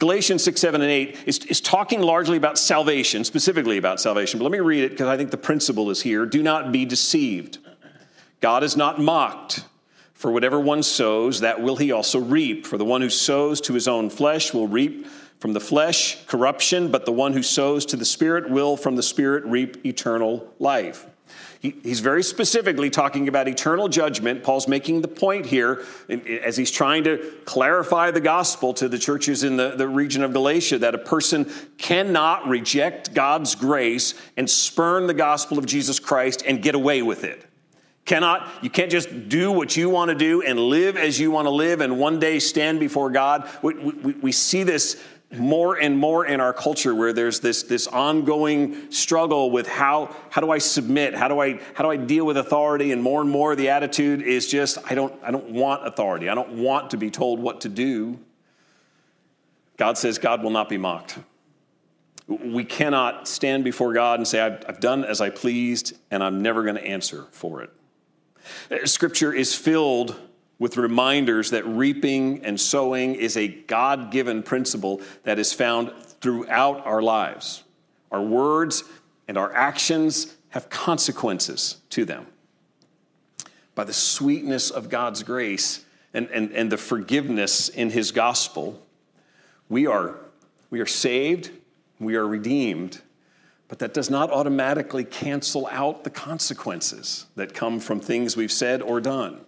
Galatians 0.03 0.43
6, 0.43 0.59
7, 0.59 0.81
and 0.81 0.91
8 0.91 1.17
is, 1.25 1.37
is 1.45 1.61
talking 1.61 2.01
largely 2.01 2.35
about 2.35 2.59
salvation, 2.59 3.23
specifically 3.23 3.77
about 3.77 4.01
salvation. 4.01 4.37
But 4.37 4.43
let 4.43 4.51
me 4.51 4.59
read 4.59 4.83
it 4.83 4.89
because 4.89 5.07
I 5.07 5.15
think 5.15 5.31
the 5.31 5.37
principle 5.37 5.89
is 5.89 6.01
here. 6.01 6.25
Do 6.25 6.43
not 6.43 6.73
be 6.73 6.83
deceived. 6.83 7.59
God 8.41 8.65
is 8.65 8.75
not 8.75 8.99
mocked. 8.99 9.63
For 10.13 10.29
whatever 10.29 10.59
one 10.59 10.83
sows, 10.83 11.39
that 11.39 11.61
will 11.61 11.77
he 11.77 11.93
also 11.93 12.19
reap. 12.19 12.67
For 12.67 12.77
the 12.77 12.83
one 12.83 12.99
who 12.99 13.09
sows 13.09 13.61
to 13.61 13.73
his 13.73 13.87
own 13.87 14.09
flesh 14.09 14.53
will 14.53 14.67
reap 14.67 15.07
from 15.39 15.53
the 15.53 15.61
flesh 15.61 16.21
corruption, 16.25 16.91
but 16.91 17.05
the 17.05 17.13
one 17.13 17.31
who 17.31 17.41
sows 17.41 17.85
to 17.85 17.95
the 17.95 18.03
Spirit 18.03 18.49
will 18.49 18.75
from 18.75 18.97
the 18.97 19.03
Spirit 19.03 19.45
reap 19.45 19.85
eternal 19.85 20.53
life. 20.59 21.07
He, 21.63 21.73
he's 21.81 22.01
very 22.01 22.23
specifically 22.23 22.89
talking 22.89 23.29
about 23.29 23.47
eternal 23.47 23.87
judgment. 23.87 24.43
Paul's 24.43 24.67
making 24.67 25.01
the 25.01 25.07
point 25.07 25.45
here 25.45 25.85
as 26.43 26.57
he's 26.57 26.69
trying 26.69 27.05
to 27.05 27.35
clarify 27.45 28.11
the 28.11 28.19
gospel 28.19 28.73
to 28.73 28.89
the 28.89 28.99
churches 28.99 29.45
in 29.45 29.55
the, 29.55 29.69
the 29.69 29.87
region 29.87 30.23
of 30.23 30.33
Galatia 30.33 30.79
that 30.79 30.93
a 30.93 30.97
person 30.97 31.49
cannot 31.77 32.49
reject 32.49 33.13
God's 33.13 33.55
grace 33.55 34.13
and 34.35 34.49
spurn 34.49 35.07
the 35.07 35.13
gospel 35.13 35.57
of 35.57 35.65
Jesus 35.65 35.99
Christ 35.99 36.43
and 36.45 36.61
get 36.61 36.75
away 36.75 37.01
with 37.01 37.23
it. 37.23 37.45
Cannot, 38.03 38.49
you 38.61 38.69
can't 38.69 38.91
just 38.91 39.29
do 39.29 39.49
what 39.49 39.77
you 39.77 39.89
want 39.89 40.09
to 40.09 40.15
do 40.15 40.41
and 40.41 40.59
live 40.59 40.97
as 40.97 41.17
you 41.17 41.31
want 41.31 41.45
to 41.45 41.49
live 41.49 41.79
and 41.79 41.97
one 41.97 42.19
day 42.19 42.39
stand 42.39 42.81
before 42.81 43.09
God. 43.09 43.49
We, 43.61 43.75
we, 43.75 44.13
we 44.15 44.31
see 44.33 44.63
this 44.63 45.01
more 45.37 45.75
and 45.75 45.97
more 45.97 46.25
in 46.25 46.39
our 46.39 46.53
culture 46.53 46.93
where 46.93 47.13
there's 47.13 47.39
this, 47.39 47.63
this 47.63 47.87
ongoing 47.87 48.91
struggle 48.91 49.51
with 49.51 49.67
how, 49.67 50.15
how 50.29 50.41
do 50.41 50.51
I 50.51 50.57
submit? 50.57 51.13
How 51.15 51.27
do 51.27 51.39
I, 51.39 51.59
how 51.73 51.83
do 51.83 51.89
I 51.89 51.97
deal 51.97 52.25
with 52.25 52.37
authority? 52.37 52.91
And 52.91 53.01
more 53.01 53.21
and 53.21 53.29
more 53.29 53.55
the 53.55 53.69
attitude 53.69 54.21
is 54.21 54.47
just, 54.47 54.77
I 54.89 54.95
don't, 54.95 55.13
I 55.23 55.31
don't 55.31 55.51
want 55.51 55.87
authority. 55.87 56.29
I 56.29 56.35
don't 56.35 56.53
want 56.53 56.91
to 56.91 56.97
be 56.97 57.09
told 57.09 57.39
what 57.39 57.61
to 57.61 57.69
do. 57.69 58.19
God 59.77 59.97
says 59.97 60.17
God 60.17 60.43
will 60.43 60.51
not 60.51 60.69
be 60.69 60.77
mocked. 60.77 61.17
We 62.27 62.63
cannot 62.63 63.27
stand 63.27 63.63
before 63.63 63.93
God 63.93 64.19
and 64.19 64.27
say, 64.27 64.39
I've, 64.39 64.63
I've 64.67 64.79
done 64.79 65.03
as 65.03 65.19
I 65.19 65.29
pleased 65.29 65.93
and 66.09 66.23
I'm 66.23 66.41
never 66.41 66.63
going 66.63 66.75
to 66.75 66.85
answer 66.85 67.25
for 67.31 67.61
it. 67.63 68.87
Scripture 68.87 69.33
is 69.33 69.55
filled 69.55 70.15
with 70.59 70.77
reminders 70.77 71.49
that 71.51 71.65
reaping 71.65 72.43
and 72.45 72.59
sowing 72.59 73.15
is 73.15 73.37
a 73.37 73.47
God 73.47 74.11
given 74.11 74.43
principle 74.43 75.01
that 75.23 75.39
is 75.39 75.51
found 75.51 75.91
throughout 76.21 76.85
our 76.85 77.01
lives. 77.01 77.63
Our 78.11 78.21
words 78.21 78.83
and 79.27 79.37
our 79.37 79.53
actions 79.53 80.35
have 80.49 80.69
consequences 80.69 81.77
to 81.89 82.05
them. 82.05 82.27
By 83.75 83.85
the 83.85 83.93
sweetness 83.93 84.69
of 84.69 84.89
God's 84.89 85.23
grace 85.23 85.83
and, 86.13 86.29
and, 86.29 86.51
and 86.51 86.71
the 86.71 86.77
forgiveness 86.77 87.69
in 87.69 87.89
His 87.89 88.11
gospel, 88.11 88.81
we 89.67 89.87
are, 89.87 90.15
we 90.69 90.79
are 90.79 90.85
saved, 90.85 91.49
we 91.99 92.15
are 92.15 92.27
redeemed, 92.27 93.01
but 93.67 93.79
that 93.79 93.95
does 93.95 94.11
not 94.11 94.29
automatically 94.29 95.03
cancel 95.03 95.67
out 95.71 96.03
the 96.03 96.11
consequences 96.11 97.25
that 97.35 97.55
come 97.55 97.79
from 97.79 97.99
things 97.99 98.37
we've 98.37 98.51
said 98.51 98.83
or 98.83 99.01
done 99.01 99.43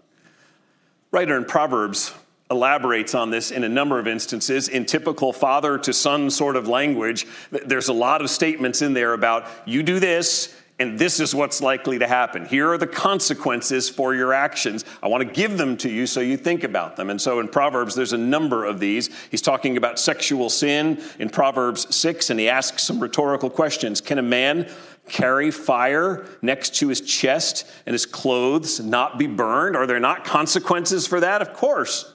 writer 1.16 1.38
in 1.38 1.46
Proverbs 1.46 2.14
elaborates 2.52 3.16
on 3.16 3.30
this 3.30 3.52
in 3.52 3.64
a 3.64 3.70
number 3.70 4.00
of 4.00 4.06
instances 4.06 4.68
in 4.68 4.86
typical 4.86 5.32
father 5.32 5.78
to 5.78 5.94
son 5.94 6.30
sort 6.30 6.58
of 6.58 6.68
language. 6.68 7.26
There's 7.52 7.88
a 7.88 7.94
lot 7.94 8.20
of 8.20 8.30
statements 8.30 8.82
in 8.82 8.94
there 8.94 9.14
about 9.14 9.48
you 9.64 9.82
do 9.82 10.02
this 10.02 10.54
and 10.78 11.00
this 11.00 11.22
is 11.22 11.34
what's 11.34 11.62
likely 11.62 12.00
to 12.00 12.08
happen. 12.08 12.46
Here 12.46 12.70
are 12.70 12.78
the 12.78 12.86
consequences 12.86 13.88
for 13.88 14.14
your 14.14 14.34
actions. 14.34 14.84
I 15.02 15.08
want 15.08 15.26
to 15.26 15.34
give 15.34 15.58
them 15.58 15.78
to 15.78 15.90
you 15.90 16.06
so 16.06 16.20
you 16.20 16.36
think 16.36 16.66
about 16.66 16.98
them. 16.98 17.10
And 17.10 17.22
so 17.22 17.40
in 17.40 17.48
Proverbs, 17.48 17.96
there's 17.96 18.12
a 18.12 18.18
number 18.18 18.66
of 18.66 18.82
these. 18.82 19.10
He's 19.32 19.42
talking 19.42 19.78
about 19.78 20.00
sexual 20.00 20.50
sin 20.50 21.02
in 21.18 21.30
Proverbs 21.30 21.96
6, 21.96 22.30
and 22.30 22.38
he 22.38 22.50
asks 22.50 22.84
some 22.84 23.00
rhetorical 23.00 23.50
questions 23.50 24.02
Can 24.02 24.18
a 24.18 24.22
man 24.22 24.70
carry 25.08 25.52
fire 25.52 26.26
next 26.42 26.76
to 26.76 26.88
his 26.88 27.02
chest 27.02 27.66
and 27.86 27.94
his 27.94 28.06
clothes 28.06 28.80
not 28.80 29.18
be 29.18 29.28
burned? 29.28 29.76
Are 29.76 29.88
there 29.88 30.00
not 30.00 30.26
consequences 30.26 31.08
for 31.08 31.20
that? 31.20 31.42
Of 31.42 31.54
course. 31.54 32.14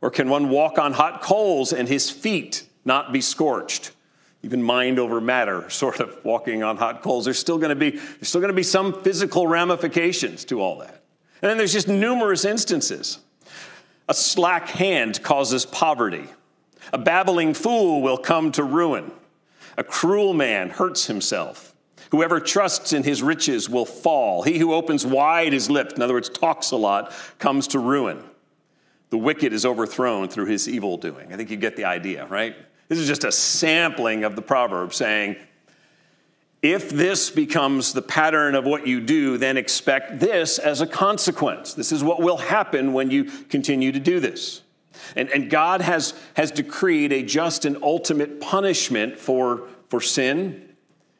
Or 0.00 0.10
can 0.10 0.28
one 0.28 0.50
walk 0.50 0.78
on 0.78 0.92
hot 0.92 1.22
coals 1.22 1.72
and 1.72 1.88
his 1.88 2.10
feet 2.10 2.66
not 2.84 3.12
be 3.12 3.20
scorched? 3.20 3.92
Even 4.42 4.62
mind 4.62 4.98
over 4.98 5.20
matter, 5.20 5.68
sort 5.70 6.00
of 6.00 6.22
walking 6.24 6.62
on 6.62 6.76
hot 6.76 7.02
coals. 7.02 7.24
There's 7.24 7.38
still 7.38 7.58
going 7.58 7.70
to 7.70 7.76
be 7.76 7.90
there's 7.90 8.28
still 8.28 8.42
to 8.42 8.52
be 8.52 8.62
some 8.62 9.02
physical 9.02 9.46
ramifications 9.46 10.44
to 10.46 10.60
all 10.60 10.78
that. 10.78 11.02
And 11.42 11.50
then 11.50 11.58
there's 11.58 11.72
just 11.72 11.88
numerous 11.88 12.44
instances. 12.44 13.18
A 14.08 14.14
slack 14.14 14.68
hand 14.68 15.22
causes 15.22 15.64
poverty. 15.64 16.26
A 16.92 16.98
babbling 16.98 17.54
fool 17.54 18.02
will 18.02 18.18
come 18.18 18.52
to 18.52 18.62
ruin. 18.62 19.10
A 19.76 19.84
cruel 19.84 20.34
man 20.34 20.70
hurts 20.70 21.06
himself. 21.06 21.73
Whoever 22.14 22.38
trusts 22.38 22.92
in 22.92 23.02
his 23.02 23.24
riches 23.24 23.68
will 23.68 23.84
fall. 23.84 24.44
He 24.44 24.56
who 24.56 24.72
opens 24.72 25.04
wide 25.04 25.52
his 25.52 25.68
lips, 25.68 25.94
in 25.94 26.00
other 26.00 26.14
words, 26.14 26.28
talks 26.28 26.70
a 26.70 26.76
lot, 26.76 27.12
comes 27.40 27.66
to 27.68 27.80
ruin. 27.80 28.22
The 29.10 29.18
wicked 29.18 29.52
is 29.52 29.66
overthrown 29.66 30.28
through 30.28 30.46
his 30.46 30.68
evil 30.68 30.96
doing. 30.96 31.32
I 31.32 31.36
think 31.36 31.50
you 31.50 31.56
get 31.56 31.74
the 31.74 31.86
idea, 31.86 32.26
right? 32.26 32.54
This 32.86 33.00
is 33.00 33.08
just 33.08 33.24
a 33.24 33.32
sampling 33.32 34.22
of 34.22 34.36
the 34.36 34.42
proverb 34.42 34.94
saying, 34.94 35.34
if 36.62 36.88
this 36.88 37.30
becomes 37.30 37.92
the 37.92 38.02
pattern 38.02 38.54
of 38.54 38.64
what 38.64 38.86
you 38.86 39.00
do, 39.00 39.36
then 39.36 39.56
expect 39.56 40.20
this 40.20 40.60
as 40.60 40.80
a 40.82 40.86
consequence. 40.86 41.74
This 41.74 41.90
is 41.90 42.04
what 42.04 42.22
will 42.22 42.36
happen 42.36 42.92
when 42.92 43.10
you 43.10 43.24
continue 43.24 43.90
to 43.90 43.98
do 43.98 44.20
this. 44.20 44.62
And, 45.16 45.28
and 45.30 45.50
God 45.50 45.80
has, 45.80 46.14
has 46.34 46.52
decreed 46.52 47.10
a 47.10 47.24
just 47.24 47.64
and 47.64 47.76
ultimate 47.82 48.40
punishment 48.40 49.18
for, 49.18 49.66
for 49.88 50.00
sin 50.00 50.73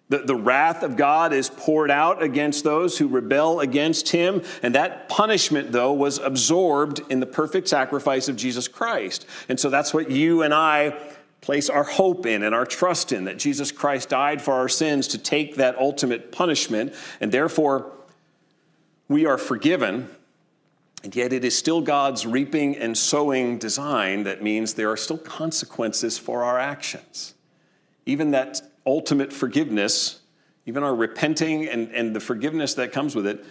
the, 0.09 0.19
the 0.19 0.37
wrath 0.37 0.83
of 0.83 0.97
God 0.97 1.33
is 1.33 1.49
poured 1.49 1.90
out 1.90 2.23
against 2.23 2.62
those 2.62 2.99
who 2.99 3.09
rebel 3.09 3.61
against 3.61 4.11
him. 4.11 4.43
And 4.62 4.75
that 4.75 5.09
punishment, 5.09 5.73
though, 5.73 5.93
was 5.93 6.19
absorbed 6.19 7.01
in 7.11 7.21
the 7.21 7.27
perfect 7.27 7.69
sacrifice 7.69 8.29
of 8.29 8.37
Jesus 8.37 8.69
Christ. 8.69 9.27
And 9.49 9.59
so 9.59 9.71
that's 9.71 9.95
what 9.95 10.11
you 10.11 10.43
and 10.43 10.53
I 10.53 10.99
place 11.40 11.71
our 11.71 11.85
hope 11.85 12.27
in 12.27 12.43
and 12.43 12.55
our 12.55 12.67
trust 12.67 13.12
in 13.12 13.25
that 13.25 13.38
Jesus 13.38 13.73
Christ 13.73 14.11
died 14.11 14.43
for 14.43 14.55
our 14.55 14.69
sins 14.69 15.09
to 15.09 15.19
take 15.19 15.57
that 15.57 15.77
ultimate 15.79 16.33
punishment. 16.33 16.95
And 17.21 17.33
therefore, 17.33 17.90
we 19.09 19.25
are 19.27 19.38
forgiven. 19.38 20.09
And 21.03 21.14
yet, 21.17 21.33
it 21.33 21.45
is 21.45 21.57
still 21.57 21.81
God's 21.81 22.27
reaping 22.27 22.77
and 22.77 22.97
sowing 22.97 23.59
design 23.59 24.25
that 24.25 24.43
means 24.43 24.75
there 24.75 24.90
are 24.90 24.97
still 24.97 25.19
consequences 25.19 26.19
for 26.19 26.45
our 26.45 26.59
actions. 26.59 27.35
Even 28.07 28.31
that 28.33 28.61
ultimate 28.87 29.33
forgiveness, 29.33 30.20
even 30.66 30.83
our 30.83 30.94
repenting 30.94 31.68
and, 31.68 31.90
and 31.92 32.14
the 32.14 32.20
forgiveness 32.20 32.75
that 32.75 32.92
comes 32.92 33.14
with 33.14 33.27
it, 33.27 33.44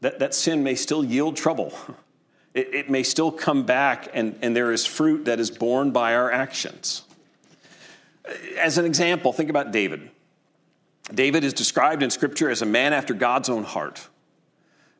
that, 0.00 0.18
that 0.18 0.34
sin 0.34 0.62
may 0.62 0.74
still 0.74 1.04
yield 1.04 1.36
trouble. 1.36 1.72
It, 2.52 2.74
it 2.74 2.90
may 2.90 3.04
still 3.04 3.30
come 3.30 3.64
back, 3.64 4.08
and, 4.12 4.36
and 4.42 4.56
there 4.56 4.72
is 4.72 4.84
fruit 4.84 5.26
that 5.26 5.38
is 5.38 5.52
borne 5.52 5.92
by 5.92 6.16
our 6.16 6.32
actions. 6.32 7.04
As 8.58 8.76
an 8.76 8.84
example, 8.84 9.32
think 9.32 9.50
about 9.50 9.70
David. 9.70 10.10
David 11.14 11.44
is 11.44 11.52
described 11.52 12.02
in 12.02 12.10
Scripture 12.10 12.50
as 12.50 12.60
a 12.60 12.66
man 12.66 12.92
after 12.92 13.14
God's 13.14 13.48
own 13.48 13.62
heart, 13.62 14.08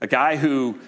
a 0.01 0.07
guy 0.07 0.37
who, 0.37 0.79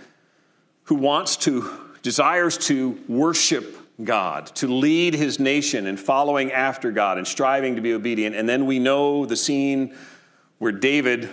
who 0.84 0.94
wants 0.94 1.36
to, 1.38 1.68
desires 2.02 2.56
to 2.58 2.96
worship 3.08 3.76
God, 4.04 4.46
to 4.56 4.66
lead 4.66 5.14
his 5.14 5.38
nation 5.38 5.86
in 5.86 5.96
following 5.96 6.52
after 6.52 6.90
God 6.90 7.18
and 7.18 7.26
striving 7.26 7.76
to 7.76 7.82
be 7.82 7.92
obedient. 7.92 8.36
And 8.36 8.48
then 8.48 8.66
we 8.66 8.78
know 8.78 9.26
the 9.26 9.36
scene 9.36 9.94
where 10.58 10.72
David 10.72 11.28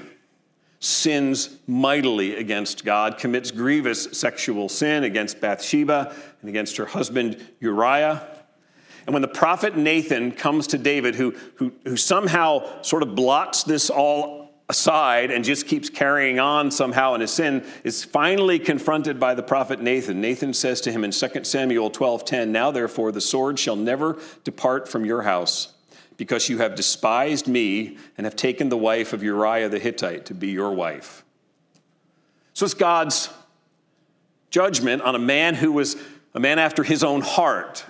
sins 0.80 1.58
mightily 1.68 2.38
against 2.38 2.86
God, 2.86 3.18
commits 3.18 3.52
grievous 3.52 4.18
sexual 4.18 4.70
sin 4.70 5.04
against 5.04 5.42
Bathsheba 5.42 6.16
and 6.42 6.50
against 6.50 6.78
her 6.78 6.86
husband 6.86 7.46
Uriah. 7.60 8.26
And 9.06 9.14
when 9.14 9.22
the 9.22 9.28
prophet 9.28 9.76
Nathan 9.76 10.32
comes 10.32 10.68
to 10.68 10.78
David, 10.78 11.16
who, 11.16 11.36
who, 11.56 11.74
who 11.84 11.98
somehow 11.98 12.82
sort 12.82 13.04
of 13.04 13.16
blots 13.16 13.64
this 13.64 13.90
all 13.90 14.39
aside 14.70 15.32
and 15.32 15.44
just 15.44 15.68
keeps 15.68 15.90
carrying 15.90 16.40
on 16.40 16.70
somehow 16.70 17.16
in 17.16 17.22
his 17.22 17.32
sin 17.32 17.66
is 17.84 18.04
finally 18.04 18.60
confronted 18.60 19.20
by 19.20 19.34
the 19.34 19.42
prophet 19.42 19.82
Nathan. 19.82 20.22
Nathan 20.22 20.54
says 20.54 20.80
to 20.82 20.92
him 20.92 21.04
in 21.04 21.12
2 21.12 21.46
Samuel 21.46 21.90
12:10, 21.90 22.52
"Now 22.52 22.70
therefore 22.70 23.12
the 23.12 23.20
sword 23.20 23.58
shall 23.58 23.76
never 23.76 24.18
depart 24.44 24.88
from 24.88 25.06
your 25.06 25.24
house, 25.24 25.70
because 26.18 26.50
you 26.50 26.60
have 26.60 26.76
despised 26.76 27.48
me 27.48 27.98
and 28.18 28.26
have 28.26 28.36
taken 28.36 28.70
the 28.70 28.78
wife 28.78 29.12
of 29.12 29.24
Uriah 29.24 29.70
the 29.70 29.80
Hittite 29.80 30.26
to 30.26 30.36
be 30.36 30.50
your 30.50 30.72
wife." 30.72 31.24
So 32.54 32.66
it's 32.66 32.76
God's 32.76 33.30
judgment 34.52 35.02
on 35.02 35.16
a 35.16 35.20
man 35.20 35.56
who 35.56 35.72
was 35.72 35.96
a 36.36 36.40
man 36.40 36.60
after 36.60 36.84
his 36.84 37.04
own 37.04 37.22
heart 37.22 37.86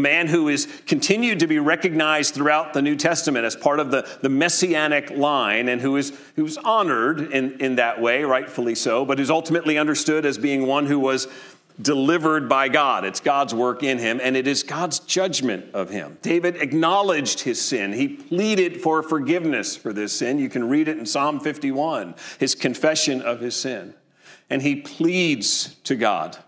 a 0.00 0.02
man 0.02 0.26
who 0.28 0.48
is 0.48 0.66
continued 0.86 1.40
to 1.40 1.46
be 1.46 1.58
recognized 1.58 2.34
throughout 2.34 2.72
the 2.72 2.80
New 2.80 2.96
Testament 2.96 3.44
as 3.44 3.54
part 3.54 3.78
of 3.80 3.90
the, 3.90 4.08
the 4.22 4.30
messianic 4.30 5.10
line 5.10 5.68
and 5.68 5.78
who 5.78 5.96
is 5.96 6.18
who's 6.36 6.56
honored 6.56 7.20
in, 7.20 7.60
in 7.60 7.76
that 7.76 8.00
way, 8.00 8.24
rightfully 8.24 8.74
so, 8.74 9.04
but 9.04 9.20
is 9.20 9.30
ultimately 9.30 9.76
understood 9.76 10.24
as 10.24 10.38
being 10.38 10.66
one 10.66 10.86
who 10.86 10.98
was 10.98 11.28
delivered 11.82 12.48
by 12.48 12.68
God. 12.68 13.04
It's 13.04 13.20
God's 13.20 13.54
work 13.54 13.82
in 13.82 13.98
him, 13.98 14.20
and 14.22 14.38
it 14.38 14.46
is 14.46 14.62
God's 14.62 15.00
judgment 15.00 15.66
of 15.74 15.90
him. 15.90 16.16
David 16.22 16.56
acknowledged 16.56 17.40
his 17.40 17.60
sin. 17.60 17.92
He 17.92 18.08
pleaded 18.08 18.80
for 18.80 19.02
forgiveness 19.02 19.76
for 19.76 19.92
this 19.92 20.14
sin. 20.14 20.38
You 20.38 20.48
can 20.48 20.68
read 20.68 20.88
it 20.88 20.98
in 20.98 21.04
Psalm 21.04 21.40
51, 21.40 22.14
his 22.38 22.54
confession 22.54 23.20
of 23.20 23.40
his 23.40 23.54
sin. 23.54 23.94
And 24.48 24.62
he 24.62 24.76
pleads 24.76 25.74
to 25.84 25.94
God 25.94 26.38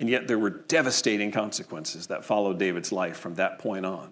and 0.00 0.08
yet 0.08 0.26
there 0.26 0.38
were 0.38 0.50
devastating 0.50 1.30
consequences 1.30 2.08
that 2.08 2.24
followed 2.24 2.58
David's 2.58 2.90
life 2.90 3.18
from 3.18 3.34
that 3.34 3.58
point 3.58 3.86
on. 3.86 4.10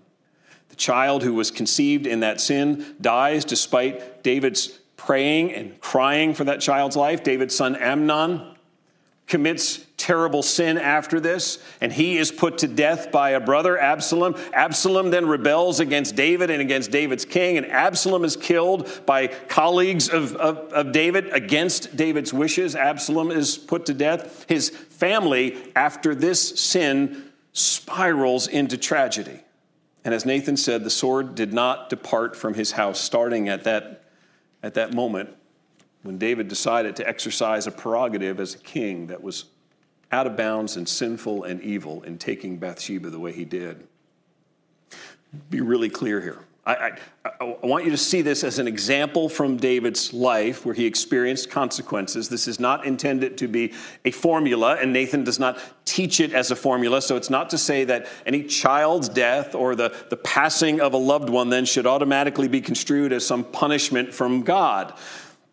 The 0.68 0.76
child 0.76 1.22
who 1.22 1.32
was 1.32 1.50
conceived 1.50 2.06
in 2.06 2.20
that 2.20 2.40
sin 2.40 2.94
dies 3.00 3.44
despite 3.44 4.22
David's 4.22 4.68
praying 4.98 5.54
and 5.54 5.80
crying 5.80 6.34
for 6.34 6.44
that 6.44 6.60
child's 6.60 6.94
life. 6.94 7.22
David's 7.22 7.56
son 7.56 7.74
Amnon 7.74 8.54
commits 9.28 9.84
terrible 9.98 10.42
sin 10.42 10.78
after 10.78 11.20
this, 11.20 11.58
and 11.82 11.92
he 11.92 12.16
is 12.16 12.32
put 12.32 12.58
to 12.58 12.66
death 12.66 13.12
by 13.12 13.30
a 13.30 13.40
brother, 13.40 13.78
Absalom. 13.78 14.36
Absalom 14.54 15.10
then 15.10 15.26
rebels 15.26 15.80
against 15.80 16.16
David 16.16 16.50
and 16.50 16.62
against 16.62 16.90
David's 16.90 17.26
king, 17.26 17.58
and 17.58 17.66
Absalom 17.66 18.24
is 18.24 18.36
killed 18.36 18.90
by 19.04 19.26
colleagues 19.26 20.08
of, 20.08 20.34
of, 20.36 20.72
of, 20.72 20.92
David 20.92 21.28
against 21.32 21.94
David's 21.94 22.32
wishes. 22.32 22.74
Absalom 22.74 23.30
is 23.30 23.58
put 23.58 23.86
to 23.86 23.94
death. 23.94 24.46
His 24.48 24.70
family, 24.70 25.58
after 25.76 26.14
this 26.14 26.58
sin, 26.58 27.30
spirals 27.52 28.48
into 28.48 28.78
tragedy. 28.78 29.40
And 30.04 30.14
as 30.14 30.24
Nathan 30.24 30.56
said, 30.56 30.84
the 30.84 30.90
sword 30.90 31.34
did 31.34 31.52
not 31.52 31.90
depart 31.90 32.34
from 32.34 32.54
his 32.54 32.72
house, 32.72 32.98
starting 32.98 33.50
at 33.50 33.64
that, 33.64 34.04
at 34.62 34.74
that 34.74 34.94
moment 34.94 35.34
when 36.02 36.18
David 36.18 36.48
decided 36.48 36.96
to 36.96 37.08
exercise 37.08 37.66
a 37.66 37.70
prerogative 37.70 38.40
as 38.40 38.54
a 38.54 38.58
king 38.58 39.08
that 39.08 39.22
was 39.22 39.46
out 40.10 40.26
of 40.26 40.36
bounds 40.36 40.76
and 40.76 40.88
sinful 40.88 41.44
and 41.44 41.60
evil 41.62 42.02
in 42.02 42.18
taking 42.18 42.56
Bathsheba 42.56 43.10
the 43.10 43.18
way 43.18 43.32
he 43.32 43.44
did. 43.44 43.86
Be 45.50 45.60
really 45.60 45.90
clear 45.90 46.20
here. 46.20 46.38
I, 46.68 46.98
I, 47.24 47.30
I, 47.40 47.66
want 47.66 47.86
you 47.86 47.90
to 47.92 47.96
see 47.96 48.20
this 48.20 48.44
as 48.44 48.58
an 48.58 48.68
example 48.68 49.30
from 49.30 49.56
David's 49.56 50.12
life 50.12 50.66
where 50.66 50.74
he 50.74 50.84
experienced 50.84 51.48
consequences. 51.48 52.28
This 52.28 52.46
is 52.46 52.60
not 52.60 52.84
intended 52.84 53.38
to 53.38 53.48
be 53.48 53.72
a 54.04 54.10
formula, 54.10 54.76
and 54.78 54.92
Nathan 54.92 55.24
does 55.24 55.38
not 55.38 55.58
teach 55.86 56.20
it 56.20 56.34
as 56.34 56.50
a 56.50 56.56
formula. 56.56 57.00
So 57.00 57.16
it's 57.16 57.30
not 57.30 57.48
to 57.50 57.58
say 57.58 57.84
that 57.84 58.06
any 58.26 58.42
child's 58.42 59.08
death 59.08 59.54
or 59.54 59.74
the, 59.76 59.96
the 60.10 60.18
passing 60.18 60.78
of 60.82 60.92
a 60.92 60.98
loved 60.98 61.30
one 61.30 61.48
then 61.48 61.64
should 61.64 61.86
automatically 61.86 62.48
be 62.48 62.60
construed 62.60 63.14
as 63.14 63.26
some 63.26 63.44
punishment 63.44 64.12
from 64.12 64.42
God. 64.42 64.92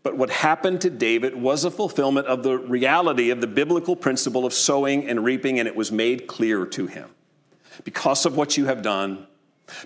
But 0.06 0.18
what 0.18 0.30
happened 0.30 0.82
to 0.82 0.92
David 0.92 1.36
was 1.36 1.66
a 1.66 1.72
fulfillment 1.72 2.28
of 2.28 2.44
the 2.44 2.60
reality 2.60 3.32
of 3.32 3.42
the 3.42 3.48
biblical 3.48 3.96
principle 3.96 4.46
of 4.46 4.54
sowing 4.54 5.10
and 5.10 5.26
reaping, 5.26 5.58
and 5.58 5.68
it 5.68 5.76
was 5.76 5.92
made 5.92 6.28
clear 6.28 6.64
to 6.64 6.86
him. 6.86 7.10
Because 7.84 8.28
of 8.28 8.38
what 8.38 8.56
you 8.56 8.68
have 8.68 8.84
done, 8.84 9.26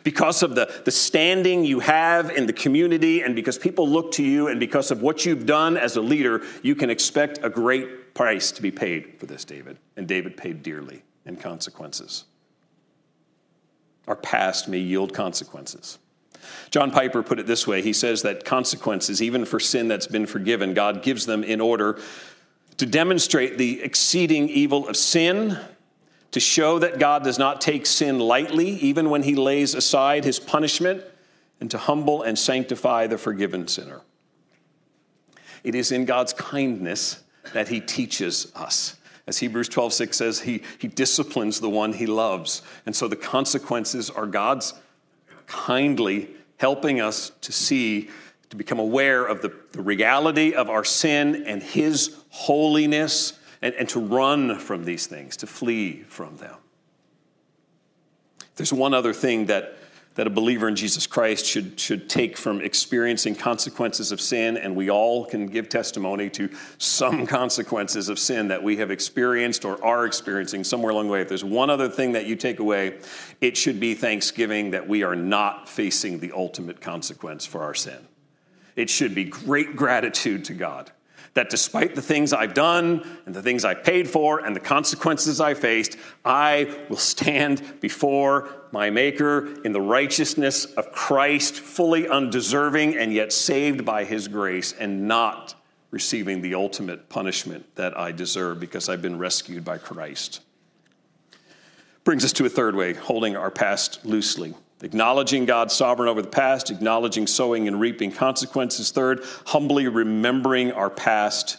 because 0.04 0.44
of 0.44 0.56
the, 0.56 0.82
the 0.84 0.92
standing 0.92 1.64
you 1.64 1.80
have 1.80 2.32
in 2.32 2.48
the 2.48 2.52
community, 2.52 3.22
and 3.22 3.34
because 3.34 3.58
people 3.58 3.88
look 3.88 4.12
to 4.12 4.24
you, 4.26 4.50
and 4.50 4.60
because 4.60 4.92
of 4.92 5.02
what 5.02 5.26
you've 5.26 5.46
done 5.46 5.78
as 5.78 5.96
a 5.96 6.02
leader, 6.02 6.44
you 6.64 6.76
can 6.76 6.90
expect 6.90 7.40
a 7.42 7.50
great 7.50 8.14
price 8.14 8.52
to 8.52 8.62
be 8.62 8.72
paid 8.72 9.18
for 9.20 9.26
this, 9.26 9.46
David. 9.46 9.78
And 9.96 10.06
David 10.06 10.36
paid 10.36 10.64
dearly 10.64 11.02
in 11.26 11.38
consequences. 11.38 12.26
Our 14.06 14.18
past 14.18 14.68
may 14.68 14.80
yield 14.80 15.14
consequences. 15.14 15.98
John 16.72 16.92
Piper 16.92 17.24
put 17.24 17.40
it 17.40 17.48
this 17.48 17.66
way 17.66 17.82
he 17.82 17.94
says 17.94 18.22
that 18.24 18.46
consequences, 18.46 19.22
even 19.22 19.46
for 19.46 19.60
sin 19.60 19.88
that's 19.88 20.08
been 20.08 20.26
forgiven, 20.26 20.74
God 20.74 21.02
gives 21.04 21.26
them 21.26 21.44
in 21.44 21.62
order 21.62 22.00
to 22.78 22.86
demonstrate 22.86 23.58
the 23.58 23.82
exceeding 23.82 24.48
evil 24.50 24.88
of 24.88 24.96
sin, 24.96 25.60
to 26.32 26.40
show 26.40 26.80
that 26.80 27.00
God 27.00 27.24
does 27.24 27.38
not 27.38 27.60
take 27.60 27.86
sin 27.86 28.20
lightly, 28.20 28.70
even 28.70 29.10
when 29.10 29.24
he 29.24 29.36
lays 29.36 29.76
aside 29.76 30.24
his 30.24 30.40
punishment, 30.40 31.04
and 31.60 31.70
to 31.72 31.78
humble 31.78 32.22
and 32.22 32.40
sanctify 32.40 33.08
the 33.08 33.18
forgiven 33.18 33.68
sinner. 33.68 34.02
It 35.64 35.76
is 35.76 35.92
in 35.92 36.06
God's 36.06 36.34
kindness 36.34 37.22
that 37.54 37.68
he 37.68 37.82
teaches 37.82 38.52
us. 38.56 38.96
As 39.28 39.38
Hebrews 39.38 39.70
12, 39.70 39.94
6 39.94 40.18
says, 40.18 40.40
he, 40.40 40.64
he 40.80 40.88
disciplines 40.88 41.60
the 41.60 41.70
one 41.70 41.94
he 41.94 42.06
loves. 42.06 42.62
And 42.86 42.96
so 42.96 43.08
the 43.08 43.16
consequences 43.16 44.10
are 44.10 44.26
God's 44.26 44.74
kindly 45.50 46.30
helping 46.58 47.02
us 47.02 47.32
to 47.42 47.52
see, 47.52 48.10
to 48.50 48.56
become 48.56 48.80
aware 48.80 49.26
of 49.26 49.42
the, 49.42 49.54
the 49.72 49.82
reality 49.82 50.54
of 50.54 50.70
our 50.70 50.86
sin 50.86 51.44
and 51.46 51.62
His 51.62 52.16
holiness, 52.30 53.34
and, 53.62 53.74
and 53.76 53.90
to 53.90 54.00
run 54.00 54.58
from 54.58 54.86
these 54.86 55.08
things, 55.08 55.36
to 55.38 55.48
flee 55.48 56.04
from 56.04 56.38
them. 56.38 56.56
There's 58.56 58.72
one 58.72 58.94
other 58.94 59.14
thing 59.14 59.48
that 59.48 59.78
that 60.20 60.28
a 60.28 60.30
believer 60.30 60.68
in 60.68 60.76
Jesus 60.76 61.08
Christ 61.08 61.46
should, 61.46 61.80
should 61.80 62.10
take 62.10 62.36
from 62.36 62.60
experiencing 62.60 63.36
consequences 63.36 64.12
of 64.12 64.20
sin, 64.20 64.58
and 64.58 64.76
we 64.76 64.90
all 64.90 65.24
can 65.24 65.48
give 65.48 65.70
testimony 65.70 66.30
to 66.32 66.50
some 66.78 67.26
consequences 67.40 68.10
of 68.10 68.20
sin 68.20 68.50
that 68.50 68.62
we 68.62 68.76
have 68.76 68.92
experienced 68.92 69.64
or 69.64 69.82
are 69.82 70.06
experiencing 70.06 70.66
somewhere 70.66 70.92
along 70.92 71.08
the 71.08 71.14
way. 71.14 71.22
If 71.22 71.30
there's 71.30 71.46
one 71.46 71.70
other 71.70 71.88
thing 71.88 72.12
that 72.12 72.26
you 72.26 72.36
take 72.36 72.60
away, 72.60 72.98
it 73.40 73.56
should 73.56 73.80
be 73.80 73.96
thanksgiving 73.96 74.72
that 74.72 74.90
we 74.90 75.04
are 75.04 75.16
not 75.16 75.70
facing 75.70 76.20
the 76.20 76.34
ultimate 76.34 76.82
consequence 76.82 77.46
for 77.46 77.62
our 77.62 77.74
sin. 77.74 78.06
It 78.76 78.90
should 78.90 79.16
be 79.16 79.24
great 79.24 79.78
gratitude 79.78 80.44
to 80.44 80.54
God 80.54 80.92
that 81.34 81.50
despite 81.50 81.96
the 81.96 82.02
things 82.02 82.34
I've 82.34 82.54
done 82.54 83.08
and 83.26 83.36
the 83.36 83.42
things 83.42 83.66
I've 83.66 83.84
paid 83.84 84.10
for 84.10 84.40
and 84.40 84.56
the 84.56 84.60
consequences 84.60 85.40
I 85.40 85.54
faced, 85.54 85.98
I 86.26 86.76
will 86.90 86.98
stand 86.98 87.80
before 87.82 88.50
my 88.72 88.90
Maker 88.90 89.62
in 89.64 89.72
the 89.72 89.82
righteousness 89.82 90.66
of 90.66 90.92
Christ, 90.92 91.56
fully 91.56 92.08
undeserving 92.08 92.98
and 92.98 93.14
yet 93.14 93.32
saved 93.32 93.86
by 93.86 94.04
His 94.04 94.28
grace 94.28 94.74
and 94.74 95.08
not 95.08 95.56
receiving 95.92 96.42
the 96.42 96.54
ultimate 96.54 97.10
punishment 97.10 97.76
that 97.76 97.98
I 97.98 98.12
deserve 98.12 98.60
because 98.60 98.90
I've 98.90 99.02
been 99.02 99.18
rescued 99.18 99.66
by 99.66 99.78
Christ. 99.78 100.42
Brings 102.04 102.24
us 102.24 102.34
to 102.34 102.46
a 102.46 102.50
third 102.50 102.76
way, 102.76 102.94
holding 102.94 103.36
our 103.36 103.52
past 103.52 104.06
loosely. 104.06 104.54
Acknowledging 104.82 105.46
God's 105.46 105.74
sovereign 105.74 106.08
over 106.08 106.22
the 106.22 106.30
past, 106.30 106.72
acknowledging 106.72 107.28
sowing 107.28 107.68
and 107.68 107.80
reaping 107.80 108.12
consequences. 108.12 108.92
Third, 108.92 109.24
humbly 109.48 109.88
remembering 109.88 110.72
our 110.72 110.90
past 110.90 111.58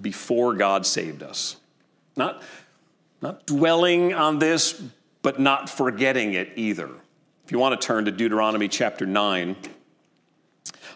before 0.00 0.54
God 0.54 0.84
saved 0.84 1.22
us. 1.22 1.56
Not, 2.16 2.42
not 3.22 3.46
dwelling 3.46 4.14
on 4.14 4.40
this, 4.40 4.82
but 5.22 5.38
not 5.38 5.70
forgetting 5.70 6.34
it 6.34 6.52
either. 6.56 6.90
If 7.44 7.52
you 7.52 7.58
want 7.58 7.80
to 7.80 7.86
turn 7.86 8.06
to 8.06 8.10
Deuteronomy 8.10 8.66
chapter 8.66 9.06
9, 9.06 9.54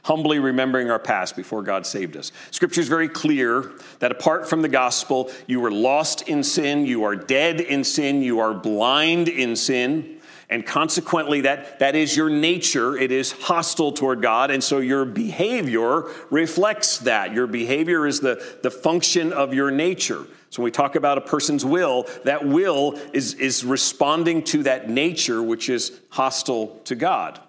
humbly 0.02 0.40
remembering 0.40 0.90
our 0.90 0.98
past 0.98 1.36
before 1.36 1.62
God 1.62 1.86
saved 1.86 2.16
us. 2.16 2.32
Scripture 2.50 2.80
is 2.80 2.88
very 2.88 3.08
clear 3.08 3.70
that 4.00 4.10
apart 4.10 4.48
from 4.48 4.62
the 4.62 4.68
gospel, 4.68 5.30
you 5.46 5.60
were 5.60 5.70
lost 5.70 6.28
in 6.28 6.42
sin, 6.42 6.86
you 6.86 7.04
are 7.04 7.14
dead 7.14 7.60
in 7.60 7.84
sin, 7.84 8.22
you 8.22 8.40
are 8.40 8.54
blind 8.54 9.28
in 9.28 9.54
sin 9.54 10.19
and 10.50 10.66
consequently 10.66 11.42
that, 11.42 11.78
that 11.78 11.94
is 11.94 12.16
your 12.16 12.28
nature. 12.28 12.96
It 12.96 13.12
is 13.12 13.30
hostile 13.30 13.92
toward 13.92 14.20
god. 14.20 14.50
And 14.50 14.62
so 14.62 14.78
your 14.78 15.04
behavior 15.04 16.10
reflects 16.28 16.98
that. 16.98 17.32
Your 17.32 17.46
behavior 17.46 18.06
is 18.06 18.20
the, 18.20 18.44
the 18.62 18.70
function 18.70 19.32
of 19.32 19.54
your 19.54 19.70
nature. 19.70 20.26
So 20.50 20.60
when 20.60 20.64
we 20.64 20.70
talk 20.72 20.96
about 20.96 21.18
a 21.18 21.20
person's 21.20 21.64
will 21.64 22.08
that 22.24 22.44
will 22.44 22.98
is, 23.12 23.34
is 23.34 23.64
responding 23.64 24.42
to 24.44 24.64
that 24.64 24.90
nature 24.90 25.40
which 25.40 25.68
is 25.68 26.00
hostile 26.10 26.80
to 26.84 26.96
god. 26.96 27.40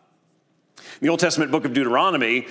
In 0.77 1.07
the 1.07 1.09
old 1.09 1.19
testament 1.19 1.51
book 1.51 1.65
of 1.65 1.73
deuteronomy 1.73 2.47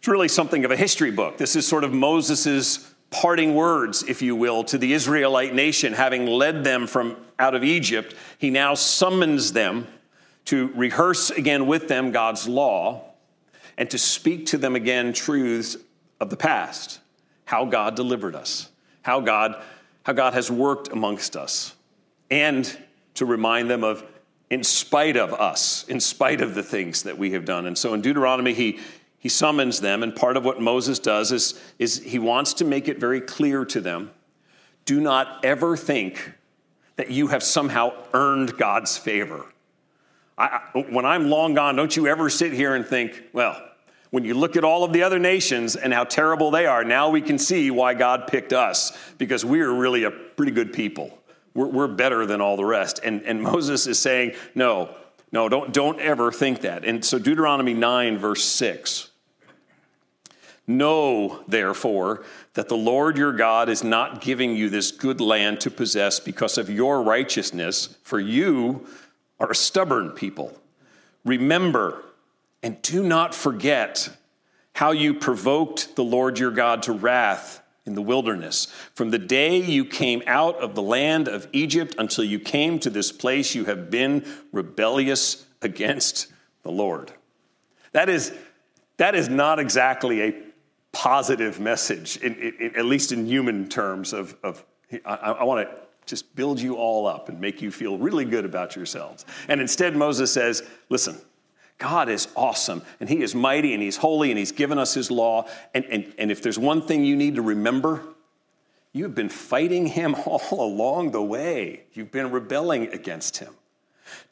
it's 0.00 0.08
really 0.08 0.28
something 0.28 0.64
of 0.64 0.70
a 0.70 0.76
history 0.76 1.10
book. 1.10 1.36
This 1.36 1.56
is 1.56 1.66
sort 1.66 1.84
of 1.84 1.92
moses's 1.92 2.89
parting 3.10 3.54
words, 3.54 4.04
if 4.04 4.22
you 4.22 4.36
will, 4.36 4.64
to 4.64 4.78
the 4.78 4.92
Israelite 4.92 5.54
nation, 5.54 5.92
having 5.92 6.26
led 6.26 6.64
them 6.64 6.86
from 6.86 7.16
out 7.38 7.54
of 7.54 7.64
Egypt. 7.64 8.14
He 8.38 8.50
now 8.50 8.74
summons 8.74 9.52
them 9.52 9.86
to 10.46 10.68
rehearse 10.74 11.30
again 11.30 11.66
with 11.66 11.88
them 11.88 12.12
God's 12.12 12.48
law 12.48 13.04
and 13.76 13.90
to 13.90 13.98
speak 13.98 14.46
to 14.46 14.58
them 14.58 14.76
again 14.76 15.12
truths 15.12 15.76
of 16.20 16.30
the 16.30 16.36
past, 16.36 17.00
how 17.44 17.64
God 17.64 17.96
delivered 17.96 18.34
us, 18.34 18.68
how 19.02 19.20
God, 19.20 19.60
how 20.04 20.12
God 20.12 20.34
has 20.34 20.50
worked 20.50 20.88
amongst 20.88 21.36
us, 21.36 21.74
and 22.30 22.78
to 23.14 23.26
remind 23.26 23.70
them 23.70 23.82
of 23.82 24.04
in 24.50 24.64
spite 24.64 25.16
of 25.16 25.32
us, 25.32 25.84
in 25.88 26.00
spite 26.00 26.40
of 26.40 26.54
the 26.54 26.62
things 26.62 27.04
that 27.04 27.16
we 27.16 27.30
have 27.30 27.44
done. 27.44 27.66
And 27.66 27.78
so 27.78 27.94
in 27.94 28.00
Deuteronomy, 28.00 28.52
he, 28.52 28.80
he 29.20 29.28
summons 29.28 29.80
them, 29.80 30.02
and 30.02 30.16
part 30.16 30.36
of 30.36 30.44
what 30.44 30.60
Moses 30.60 30.98
does 30.98 31.30
is, 31.30 31.60
is 31.78 32.02
he 32.02 32.18
wants 32.18 32.54
to 32.54 32.64
make 32.64 32.88
it 32.88 32.98
very 32.98 33.20
clear 33.20 33.64
to 33.66 33.80
them 33.80 34.10
do 34.86 35.00
not 35.00 35.44
ever 35.44 35.76
think 35.76 36.32
that 36.96 37.10
you 37.10 37.28
have 37.28 37.42
somehow 37.42 37.92
earned 38.12 38.56
God's 38.58 38.96
favor. 38.96 39.46
I, 40.36 40.62
when 40.88 41.04
I'm 41.04 41.28
long 41.28 41.54
gone, 41.54 41.76
don't 41.76 41.94
you 41.94 42.06
ever 42.06 42.28
sit 42.28 42.52
here 42.52 42.74
and 42.74 42.84
think, 42.84 43.22
well, 43.32 43.62
when 44.10 44.24
you 44.24 44.34
look 44.34 44.56
at 44.56 44.64
all 44.64 44.82
of 44.82 44.92
the 44.92 45.02
other 45.02 45.18
nations 45.18 45.76
and 45.76 45.92
how 45.92 46.04
terrible 46.04 46.50
they 46.50 46.66
are, 46.66 46.82
now 46.82 47.10
we 47.10 47.20
can 47.20 47.38
see 47.38 47.70
why 47.70 47.94
God 47.94 48.26
picked 48.26 48.52
us 48.52 48.96
because 49.18 49.44
we 49.44 49.60
are 49.60 49.72
really 49.72 50.04
a 50.04 50.10
pretty 50.10 50.50
good 50.50 50.72
people. 50.72 51.16
We're, 51.54 51.68
we're 51.68 51.86
better 51.86 52.26
than 52.26 52.40
all 52.40 52.56
the 52.56 52.64
rest. 52.64 53.00
And, 53.04 53.22
and 53.22 53.40
Moses 53.42 53.86
is 53.86 53.98
saying, 53.98 54.32
no, 54.54 54.94
no, 55.30 55.48
don't, 55.48 55.72
don't 55.72 56.00
ever 56.00 56.32
think 56.32 56.62
that. 56.62 56.84
And 56.84 57.04
so 57.04 57.18
Deuteronomy 57.18 57.74
9, 57.74 58.18
verse 58.18 58.42
6 58.42 59.09
Know, 60.76 61.42
therefore, 61.48 62.24
that 62.54 62.68
the 62.68 62.76
Lord 62.76 63.18
your 63.18 63.32
God 63.32 63.68
is 63.68 63.82
not 63.82 64.20
giving 64.20 64.54
you 64.54 64.70
this 64.70 64.92
good 64.92 65.20
land 65.20 65.60
to 65.62 65.70
possess 65.70 66.20
because 66.20 66.58
of 66.58 66.70
your 66.70 67.02
righteousness, 67.02 67.96
for 68.02 68.20
you 68.20 68.86
are 69.38 69.50
a 69.50 69.54
stubborn 69.54 70.10
people. 70.10 70.56
Remember 71.24 72.04
and 72.62 72.80
do 72.82 73.02
not 73.02 73.34
forget 73.34 74.10
how 74.74 74.92
you 74.92 75.14
provoked 75.14 75.96
the 75.96 76.04
Lord 76.04 76.38
your 76.38 76.50
God 76.50 76.82
to 76.84 76.92
wrath 76.92 77.62
in 77.86 77.94
the 77.94 78.02
wilderness. 78.02 78.66
From 78.94 79.10
the 79.10 79.18
day 79.18 79.60
you 79.60 79.84
came 79.84 80.22
out 80.26 80.56
of 80.56 80.74
the 80.74 80.82
land 80.82 81.26
of 81.26 81.48
Egypt 81.52 81.96
until 81.98 82.24
you 82.24 82.38
came 82.38 82.78
to 82.80 82.90
this 82.90 83.10
place, 83.10 83.54
you 83.54 83.64
have 83.64 83.90
been 83.90 84.24
rebellious 84.52 85.46
against 85.62 86.28
the 86.62 86.70
Lord. 86.70 87.12
That 87.92 88.08
is, 88.08 88.32
that 88.98 89.14
is 89.14 89.28
not 89.28 89.58
exactly 89.58 90.22
a 90.22 90.49
positive 90.92 91.60
message, 91.60 92.16
in, 92.18 92.34
in, 92.34 92.76
at 92.76 92.84
least 92.84 93.12
in 93.12 93.26
human 93.26 93.68
terms, 93.68 94.12
of, 94.12 94.36
of 94.42 94.64
I, 95.04 95.14
I 95.14 95.44
want 95.44 95.68
to 95.68 95.80
just 96.06 96.34
build 96.34 96.60
you 96.60 96.74
all 96.74 97.06
up 97.06 97.28
and 97.28 97.40
make 97.40 97.62
you 97.62 97.70
feel 97.70 97.96
really 97.96 98.24
good 98.24 98.44
about 98.44 98.74
yourselves. 98.74 99.24
And 99.48 99.60
instead, 99.60 99.96
Moses 99.96 100.32
says, 100.32 100.62
listen, 100.88 101.16
God 101.78 102.08
is 102.08 102.28
awesome 102.36 102.82
and 102.98 103.08
He 103.08 103.22
is 103.22 103.34
mighty 103.34 103.72
and 103.74 103.82
He's 103.82 103.96
holy 103.96 104.30
and 104.30 104.38
He's 104.38 104.52
given 104.52 104.78
us 104.78 104.94
His 104.94 105.10
law. 105.10 105.46
And, 105.74 105.84
and, 105.86 106.12
and 106.18 106.30
if 106.30 106.42
there's 106.42 106.58
one 106.58 106.82
thing 106.82 107.04
you 107.04 107.16
need 107.16 107.36
to 107.36 107.42
remember, 107.42 108.02
you've 108.92 109.14
been 109.14 109.28
fighting 109.28 109.86
Him 109.86 110.14
all 110.26 110.42
along 110.50 111.12
the 111.12 111.22
way. 111.22 111.84
You've 111.92 112.10
been 112.10 112.30
rebelling 112.30 112.92
against 112.92 113.38
Him. 113.38 113.54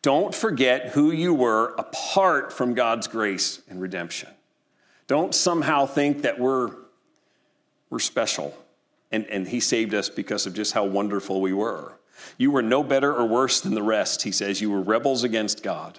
Don't 0.03 0.35
forget 0.35 0.89
who 0.89 1.13
you 1.13 1.33
were 1.33 1.75
apart 1.79 2.53
from 2.53 2.75
God's 2.75 3.07
grace 3.07 3.63
and 3.69 3.81
redemption. 3.81 4.29
Don't 5.09 5.35
somehow 5.35 5.87
think 5.87 6.23
that 6.23 6.39
we're, 6.39 6.71
we're 7.91 7.99
special 7.99 8.55
and, 9.11 9.27
and 9.27 9.49
He 9.49 9.59
saved 9.59 9.95
us 9.95 10.09
because 10.09 10.47
of 10.47 10.55
just 10.55 10.75
how 10.75 10.85
wonderful 10.85 11.41
we 11.41 11.53
were. 11.53 11.99
You 12.37 12.51
were 12.51 12.63
no 12.63 12.85
better 12.85 13.13
or 13.13 13.27
worse 13.27 13.61
than 13.61 13.75
the 13.75 13.83
rest, 13.83 14.23
He 14.23 14.31
says. 14.33 14.61
You 14.61 14.71
were 14.71 14.83
rebels 14.83 15.25
against 15.25 15.63
God. 15.63 15.99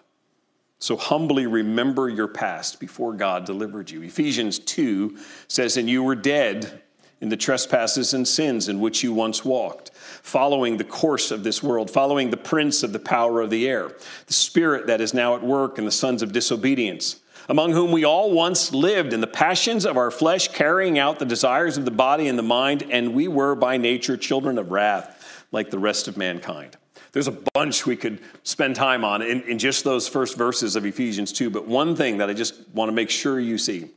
So 0.78 0.96
humbly 0.96 1.48
remember 1.48 2.08
your 2.08 2.28
past 2.28 2.80
before 2.80 3.14
God 3.14 3.46
delivered 3.46 3.90
you. 3.90 4.04
Ephesians 4.04 4.60
2 4.60 5.18
says, 5.48 5.76
And 5.76 5.90
you 5.90 6.04
were 6.04 6.16
dead 6.16 6.84
in 7.20 7.30
the 7.30 7.36
trespasses 7.36 8.14
and 8.14 8.26
sins 8.26 8.70
in 8.70 8.80
which 8.80 9.04
you 9.04 9.12
once 9.12 9.44
walked, 9.44 9.92
following 9.94 10.78
the 10.78 10.86
course 10.86 11.32
of 11.32 11.44
this 11.44 11.62
world, 11.62 11.90
following 11.90 12.30
the 12.30 12.38
prince 12.38 12.84
of 12.84 12.94
the 12.94 13.00
power 13.00 13.42
of 13.42 13.50
the 13.50 13.68
air, 13.68 13.92
the 14.28 14.34
spirit 14.34 14.88
that 14.88 15.02
is 15.02 15.14
now 15.14 15.36
at 15.36 15.44
work 15.44 15.78
in 15.80 15.86
the 15.86 15.92
sons 15.92 16.22
of 16.22 16.32
disobedience 16.32 17.20
among 17.50 17.72
whom 17.72 17.92
we 17.92 18.06
all 18.06 18.32
once 18.32 18.72
lived 18.72 19.12
in 19.12 19.22
the 19.22 19.28
passions 19.28 19.86
of 19.86 19.98
our 19.98 20.12
flesh, 20.12 20.48
carrying 20.50 21.00
out 21.00 21.18
the 21.18 21.26
desires 21.26 21.78
of 21.78 21.84
the 21.84 21.92
body 21.92 22.28
and 22.28 22.38
the 22.38 22.44
mind, 22.44 22.86
and 22.92 23.14
we 23.14 23.28
were 23.28 23.56
by 23.56 23.76
nature 23.76 24.16
children 24.16 24.60
of 24.60 24.70
wrath, 24.70 25.44
like 25.52 25.72
the 25.72 25.80
rest 25.80 26.08
of 26.08 26.16
mankind. 26.16 26.78
There's 27.12 27.28
a 27.28 27.38
bunch 27.56 27.88
we 27.88 27.96
could 27.96 28.20
spend 28.44 28.76
time 28.76 29.04
on 29.04 29.24
in, 29.24 29.42
in 29.42 29.58
just 29.58 29.84
those 29.84 30.08
first 30.08 30.38
verses 30.38 30.76
of 30.76 30.86
Ephesians 30.86 31.34
2, 31.34 31.50
but 31.50 31.68
one 31.68 31.96
thing 31.96 32.20
that 32.20 32.30
I 32.30 32.34
just 32.34 32.54
want 32.70 32.90
to 32.90 32.94
make 32.94 33.10
sure 33.10 33.40
you 33.40 33.58
see 33.58 33.90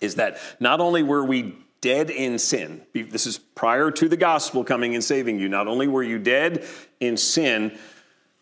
is 0.00 0.16
that 0.16 0.38
not 0.58 0.80
only 0.80 1.04
were 1.04 1.24
we 1.24 1.54
dead 1.80 2.10
in 2.10 2.40
sin, 2.40 2.82
this 2.92 3.24
is 3.24 3.38
prior 3.38 3.92
to 3.92 4.08
the 4.08 4.16
gospel 4.16 4.64
coming 4.64 4.96
and 4.96 5.04
saving 5.04 5.38
you, 5.38 5.48
not 5.48 5.68
only 5.68 5.86
were 5.86 6.02
you 6.02 6.18
dead 6.18 6.66
in 6.98 7.16
sin, 7.16 7.78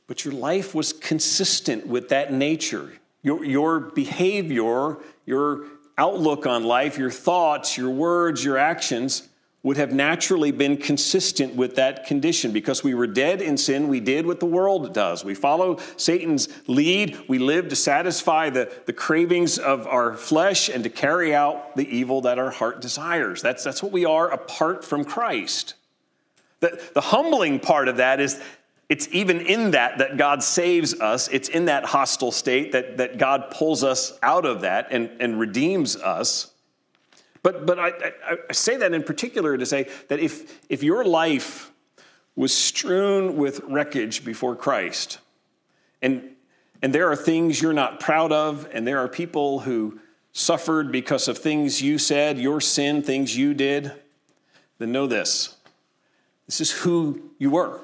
but 0.07 0.25
your 0.25 0.33
life 0.33 0.75
was 0.75 0.95
consistent 0.95 1.87
with 1.87 2.09
that 2.09 2.33
nature. 2.33 2.93
Your, 3.27 3.45
your 3.45 3.81
behavior, 3.81 4.99
your 5.27 5.65
outlook 5.99 6.47
on 6.47 6.63
life, 6.63 6.97
your 6.97 7.11
thoughts, 7.11 7.77
your 7.77 7.91
words, 7.91 8.45
your 8.45 8.57
actions 8.57 9.29
would 9.65 9.79
have 9.79 9.93
naturally 9.93 10.53
been 10.53 10.77
consistent 10.77 11.57
with 11.57 11.75
that 11.75 12.07
condition 12.07 12.53
because 12.53 12.85
we 12.85 12.95
were 12.95 13.09
dead 13.09 13.43
in 13.43 13.57
sin. 13.57 13.89
We 13.89 13.99
did 13.99 14.27
what 14.27 14.39
the 14.39 14.47
world 14.47 14.95
does. 14.95 15.25
We 15.25 15.35
follow 15.35 15.81
Satan's 15.97 16.49
lead. 16.69 17.19
We 17.27 17.41
live 17.41 17.69
to 17.71 17.75
satisfy 17.75 18.51
the, 18.51 18.73
the 18.85 18.93
cravings 18.93 19.59
of 19.59 19.89
our 19.89 20.17
flesh 20.17 20.69
and 20.69 20.85
to 20.85 20.89
carry 20.89 21.35
out 21.35 21.75
the 21.75 21.89
evil 21.89 22.21
that 22.21 22.39
our 22.39 22.53
heart 22.53 22.81
desires. 22.81 23.43
That's, 23.43 23.65
that's 23.65 23.83
what 23.83 23.91
we 23.91 24.05
are 24.05 24.31
apart 24.31 24.85
from 24.85 25.05
Christ. 25.05 25.75
The, 26.61 26.81
the 26.95 27.01
humbling 27.01 27.59
part 27.59 27.89
of 27.89 27.97
that 27.97 28.21
is 28.21 28.41
it's 28.89 29.09
even 29.11 29.41
in 29.41 29.73
that 29.73 29.99
that 29.99 30.17
God 30.17 30.43
saves 30.43 31.01
us. 31.01 31.29
It's 31.29 31.49
in 31.49 31.65
that 31.65 31.85
hostile 31.85 32.31
state 32.31 32.73
that, 32.73 32.99
that 32.99 33.19
God 33.19 33.51
pulls 33.51 33.83
us 33.83 34.17
out 34.23 34.45
of 34.45 34.61
that 34.61 34.89
and, 34.91 35.11
and 35.21 35.41
redeems 35.41 35.97
us. 35.97 36.53
But, 37.43 37.67
but 37.67 37.79
I, 37.79 37.89
I, 37.89 38.37
I 38.49 38.53
say 38.53 38.77
that 38.77 38.93
in 38.93 39.03
particular 39.03 39.57
to 39.57 39.67
say 39.67 39.89
that 40.09 40.21
if, 40.21 40.65
if 40.69 40.83
your 40.83 41.05
life 41.05 41.73
was 42.37 42.55
strewn 42.55 43.37
with 43.37 43.61
wreckage 43.61 44.25
before 44.25 44.55
Christ, 44.55 45.19
and, 46.03 46.31
and 46.83 46.95
there 46.95 47.11
are 47.11 47.17
things 47.17 47.61
you're 47.61 47.73
not 47.73 47.99
proud 47.99 48.31
of, 48.31 48.69
and 48.73 48.87
there 48.87 48.99
are 48.99 49.09
people 49.09 49.61
who 49.61 49.99
suffered 50.33 50.93
because 50.93 51.29
of 51.29 51.39
things 51.39 51.81
you 51.81 51.99
said, 51.99 52.39
your 52.39 52.61
sin, 52.61 53.03
things 53.03 53.37
you 53.37 53.55
did, 53.55 53.93
then 54.79 54.93
know 54.93 55.07
this. 55.07 55.57
This 56.47 56.61
is 56.61 56.71
who 56.71 57.31
you 57.39 57.51
were. 57.51 57.81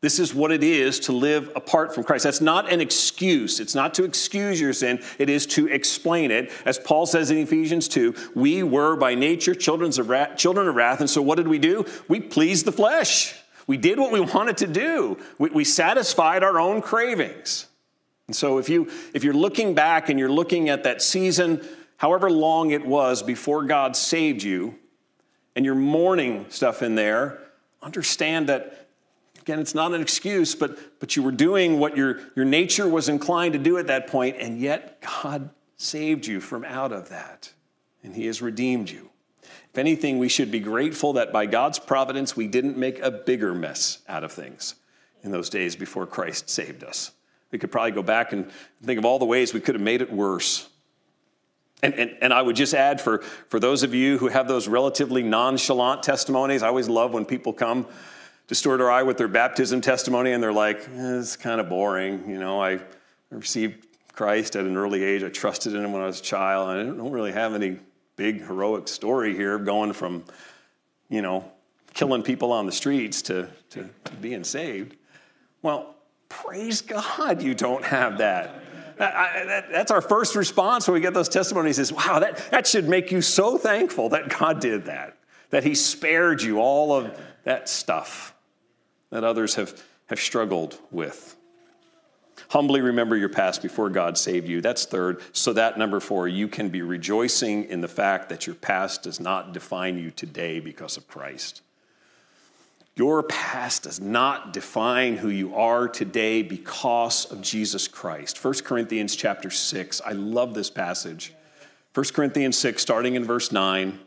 This 0.00 0.20
is 0.20 0.32
what 0.32 0.52
it 0.52 0.62
is 0.62 1.00
to 1.00 1.12
live 1.12 1.50
apart 1.56 1.92
from 1.92 2.04
Christ. 2.04 2.22
That's 2.22 2.40
not 2.40 2.70
an 2.72 2.80
excuse. 2.80 3.58
It's 3.58 3.74
not 3.74 3.94
to 3.94 4.04
excuse 4.04 4.60
your 4.60 4.72
sin, 4.72 5.02
it 5.18 5.28
is 5.28 5.46
to 5.46 5.66
explain 5.66 6.30
it. 6.30 6.52
As 6.64 6.78
Paul 6.78 7.06
says 7.06 7.30
in 7.30 7.38
Ephesians 7.38 7.88
2, 7.88 8.14
we 8.34 8.62
were 8.62 8.94
by 8.96 9.14
nature 9.14 9.54
children 9.54 9.90
of 9.98 10.08
wrath, 10.08 10.36
children 10.36 10.68
of 10.68 10.76
wrath 10.76 11.00
and 11.00 11.10
so 11.10 11.20
what 11.20 11.36
did 11.36 11.48
we 11.48 11.58
do? 11.58 11.84
We 12.06 12.20
pleased 12.20 12.64
the 12.64 12.72
flesh. 12.72 13.34
We 13.66 13.76
did 13.76 13.98
what 13.98 14.12
we 14.12 14.20
wanted 14.20 14.58
to 14.58 14.66
do. 14.66 15.18
We, 15.38 15.50
we 15.50 15.64
satisfied 15.64 16.42
our 16.42 16.58
own 16.58 16.80
cravings. 16.80 17.66
And 18.28 18.36
so 18.36 18.58
if 18.58 18.68
you 18.68 18.90
if 19.14 19.24
you're 19.24 19.34
looking 19.34 19.74
back 19.74 20.08
and 20.08 20.18
you're 20.18 20.30
looking 20.30 20.68
at 20.68 20.84
that 20.84 21.02
season, 21.02 21.66
however 21.96 22.30
long 22.30 22.70
it 22.70 22.86
was 22.86 23.22
before 23.22 23.64
God 23.64 23.96
saved 23.96 24.42
you, 24.42 24.76
and 25.56 25.64
you're 25.64 25.74
mourning 25.74 26.46
stuff 26.50 26.82
in 26.82 26.94
there, 26.94 27.38
understand 27.82 28.48
that 28.48 28.87
Again, 29.48 29.60
it's 29.60 29.74
not 29.74 29.94
an 29.94 30.02
excuse, 30.02 30.54
but, 30.54 31.00
but 31.00 31.16
you 31.16 31.22
were 31.22 31.32
doing 31.32 31.78
what 31.78 31.96
your, 31.96 32.20
your 32.36 32.44
nature 32.44 32.86
was 32.86 33.08
inclined 33.08 33.54
to 33.54 33.58
do 33.58 33.78
at 33.78 33.86
that 33.86 34.06
point, 34.06 34.36
and 34.38 34.60
yet 34.60 35.00
God 35.00 35.48
saved 35.78 36.26
you 36.26 36.38
from 36.38 36.66
out 36.66 36.92
of 36.92 37.08
that, 37.08 37.50
and 38.02 38.14
He 38.14 38.26
has 38.26 38.42
redeemed 38.42 38.90
you. 38.90 39.08
If 39.42 39.78
anything, 39.78 40.18
we 40.18 40.28
should 40.28 40.50
be 40.50 40.60
grateful 40.60 41.14
that 41.14 41.32
by 41.32 41.46
God's 41.46 41.78
providence, 41.78 42.36
we 42.36 42.46
didn't 42.46 42.76
make 42.76 43.00
a 43.00 43.10
bigger 43.10 43.54
mess 43.54 44.00
out 44.06 44.22
of 44.22 44.32
things 44.32 44.74
in 45.22 45.30
those 45.30 45.48
days 45.48 45.76
before 45.76 46.04
Christ 46.06 46.50
saved 46.50 46.84
us. 46.84 47.12
We 47.50 47.58
could 47.58 47.72
probably 47.72 47.92
go 47.92 48.02
back 48.02 48.34
and 48.34 48.50
think 48.82 48.98
of 48.98 49.06
all 49.06 49.18
the 49.18 49.24
ways 49.24 49.54
we 49.54 49.60
could 49.60 49.76
have 49.76 49.82
made 49.82 50.02
it 50.02 50.12
worse. 50.12 50.68
And, 51.82 51.94
and, 51.94 52.18
and 52.20 52.34
I 52.34 52.42
would 52.42 52.56
just 52.56 52.74
add 52.74 53.00
for, 53.00 53.20
for 53.48 53.58
those 53.58 53.82
of 53.82 53.94
you 53.94 54.18
who 54.18 54.28
have 54.28 54.46
those 54.46 54.68
relatively 54.68 55.22
nonchalant 55.22 56.02
testimonies, 56.02 56.62
I 56.62 56.68
always 56.68 56.90
love 56.90 57.14
when 57.14 57.24
people 57.24 57.54
come 57.54 57.86
to 58.48 58.70
our 58.70 58.90
eye 58.90 59.02
with 59.02 59.18
their 59.18 59.28
baptism 59.28 59.80
testimony, 59.80 60.32
and 60.32 60.42
they're 60.42 60.52
like, 60.52 60.78
eh, 60.78 61.18
it's 61.18 61.36
kind 61.36 61.60
of 61.60 61.68
boring. 61.68 62.28
You 62.28 62.38
know, 62.38 62.62
I 62.62 62.80
received 63.30 63.86
Christ 64.14 64.56
at 64.56 64.64
an 64.64 64.76
early 64.76 65.04
age. 65.04 65.22
I 65.22 65.28
trusted 65.28 65.74
in 65.74 65.84
him 65.84 65.92
when 65.92 66.02
I 66.02 66.06
was 66.06 66.20
a 66.20 66.22
child. 66.22 66.68
I 66.68 66.82
don't 66.82 67.12
really 67.12 67.32
have 67.32 67.54
any 67.54 67.78
big 68.16 68.40
heroic 68.44 68.88
story 68.88 69.36
here 69.36 69.58
going 69.58 69.92
from, 69.92 70.24
you 71.08 71.22
know, 71.22 71.50
killing 71.94 72.22
people 72.22 72.52
on 72.52 72.66
the 72.66 72.72
streets 72.72 73.22
to, 73.22 73.48
to, 73.70 73.88
to 74.04 74.12
being 74.14 74.44
saved. 74.44 74.96
Well, 75.62 75.94
praise 76.28 76.80
God 76.80 77.42
you 77.42 77.54
don't 77.54 77.84
have 77.84 78.18
that. 78.18 78.62
I, 78.98 79.44
that, 79.46 79.70
that's 79.70 79.90
our 79.92 80.00
first 80.00 80.34
response 80.34 80.88
when 80.88 80.94
we 80.94 81.00
get 81.00 81.14
those 81.14 81.28
testimonies 81.28 81.78
is, 81.78 81.92
wow, 81.92 82.18
that, 82.18 82.38
that 82.50 82.66
should 82.66 82.88
make 82.88 83.12
you 83.12 83.20
so 83.20 83.56
thankful 83.56 84.08
that 84.08 84.36
God 84.36 84.58
did 84.58 84.86
that, 84.86 85.16
that 85.50 85.62
He 85.62 85.74
spared 85.74 86.42
you 86.42 86.58
all 86.58 86.92
of 86.92 87.16
that 87.44 87.68
stuff 87.68 88.34
that 89.10 89.24
others 89.24 89.54
have, 89.54 89.82
have 90.06 90.20
struggled 90.20 90.78
with. 90.90 91.36
Humbly 92.50 92.80
remember 92.80 93.16
your 93.16 93.28
past 93.28 93.62
before 93.62 93.90
God 93.90 94.16
saved 94.16 94.48
you. 94.48 94.60
That's 94.60 94.84
third. 94.84 95.20
So, 95.32 95.52
that 95.54 95.76
number 95.76 96.00
four, 96.00 96.28
you 96.28 96.48
can 96.48 96.68
be 96.68 96.82
rejoicing 96.82 97.64
in 97.64 97.80
the 97.80 97.88
fact 97.88 98.28
that 98.28 98.46
your 98.46 98.54
past 98.54 99.02
does 99.02 99.20
not 99.20 99.52
define 99.52 99.98
you 99.98 100.10
today 100.10 100.60
because 100.60 100.96
of 100.96 101.08
Christ. 101.08 101.62
Your 102.94 103.22
past 103.22 103.84
does 103.84 104.00
not 104.00 104.52
define 104.52 105.16
who 105.16 105.28
you 105.28 105.54
are 105.54 105.88
today 105.88 106.42
because 106.42 107.26
of 107.26 107.40
Jesus 107.42 107.86
Christ. 107.86 108.42
1 108.42 108.54
Corinthians 108.64 109.14
chapter 109.14 109.50
6. 109.50 110.00
I 110.04 110.12
love 110.12 110.54
this 110.54 110.68
passage. 110.68 111.32
1 111.94 112.06
Corinthians 112.12 112.58
6, 112.58 112.82
starting 112.82 113.14
in 113.14 113.24
verse 113.24 113.52
9. 113.52 114.00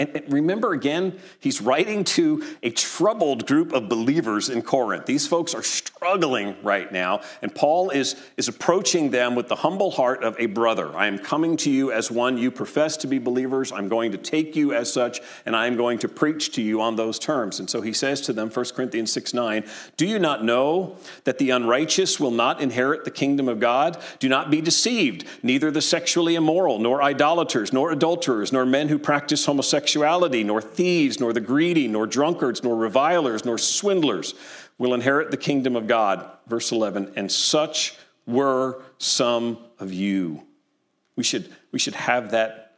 And 0.00 0.22
remember 0.28 0.72
again, 0.72 1.20
he's 1.40 1.60
writing 1.60 2.04
to 2.04 2.42
a 2.62 2.70
troubled 2.70 3.46
group 3.46 3.74
of 3.74 3.90
believers 3.90 4.48
in 4.48 4.62
Corinth. 4.62 5.04
These 5.04 5.26
folks 5.26 5.54
are 5.54 5.62
struggling 5.62 6.56
right 6.62 6.90
now, 6.90 7.20
and 7.42 7.54
Paul 7.54 7.90
is, 7.90 8.16
is 8.38 8.48
approaching 8.48 9.10
them 9.10 9.34
with 9.34 9.48
the 9.48 9.56
humble 9.56 9.90
heart 9.90 10.24
of 10.24 10.36
a 10.38 10.46
brother. 10.46 10.96
I 10.96 11.06
am 11.06 11.18
coming 11.18 11.54
to 11.58 11.70
you 11.70 11.92
as 11.92 12.10
one 12.10 12.38
you 12.38 12.50
profess 12.50 12.96
to 12.98 13.06
be 13.06 13.18
believers. 13.18 13.72
I'm 13.72 13.90
going 13.90 14.12
to 14.12 14.16
take 14.16 14.56
you 14.56 14.72
as 14.72 14.90
such, 14.90 15.20
and 15.44 15.54
I 15.54 15.66
am 15.66 15.76
going 15.76 15.98
to 15.98 16.08
preach 16.08 16.52
to 16.52 16.62
you 16.62 16.80
on 16.80 16.96
those 16.96 17.18
terms. 17.18 17.60
And 17.60 17.68
so 17.68 17.82
he 17.82 17.92
says 17.92 18.22
to 18.22 18.32
them, 18.32 18.48
1 18.48 18.64
Corinthians 18.74 19.12
6 19.12 19.34
9, 19.34 19.64
Do 19.98 20.06
you 20.06 20.18
not 20.18 20.42
know 20.42 20.96
that 21.24 21.36
the 21.36 21.50
unrighteous 21.50 22.18
will 22.18 22.30
not 22.30 22.62
inherit 22.62 23.04
the 23.04 23.10
kingdom 23.10 23.50
of 23.50 23.60
God? 23.60 24.02
Do 24.18 24.30
not 24.30 24.50
be 24.50 24.62
deceived. 24.62 25.26
Neither 25.42 25.70
the 25.70 25.82
sexually 25.82 26.36
immoral, 26.36 26.78
nor 26.78 27.02
idolaters, 27.02 27.70
nor 27.70 27.92
adulterers, 27.92 28.50
nor 28.50 28.64
men 28.64 28.88
who 28.88 28.98
practice 28.98 29.44
homosexuality 29.44 29.89
nor 29.96 30.60
thieves, 30.60 31.20
nor 31.20 31.32
the 31.32 31.40
greedy, 31.40 31.88
nor 31.88 32.06
drunkards, 32.06 32.62
nor 32.62 32.76
revilers, 32.76 33.44
nor 33.44 33.58
swindlers 33.58 34.34
will 34.78 34.94
inherit 34.94 35.30
the 35.30 35.36
kingdom 35.36 35.76
of 35.76 35.86
God. 35.86 36.28
Verse 36.46 36.72
11, 36.72 37.12
and 37.16 37.30
such 37.30 37.96
were 38.26 38.82
some 38.98 39.58
of 39.78 39.92
you. 39.92 40.42
We 41.16 41.24
should, 41.24 41.50
we 41.72 41.78
should 41.78 41.94
have 41.94 42.30
that 42.30 42.76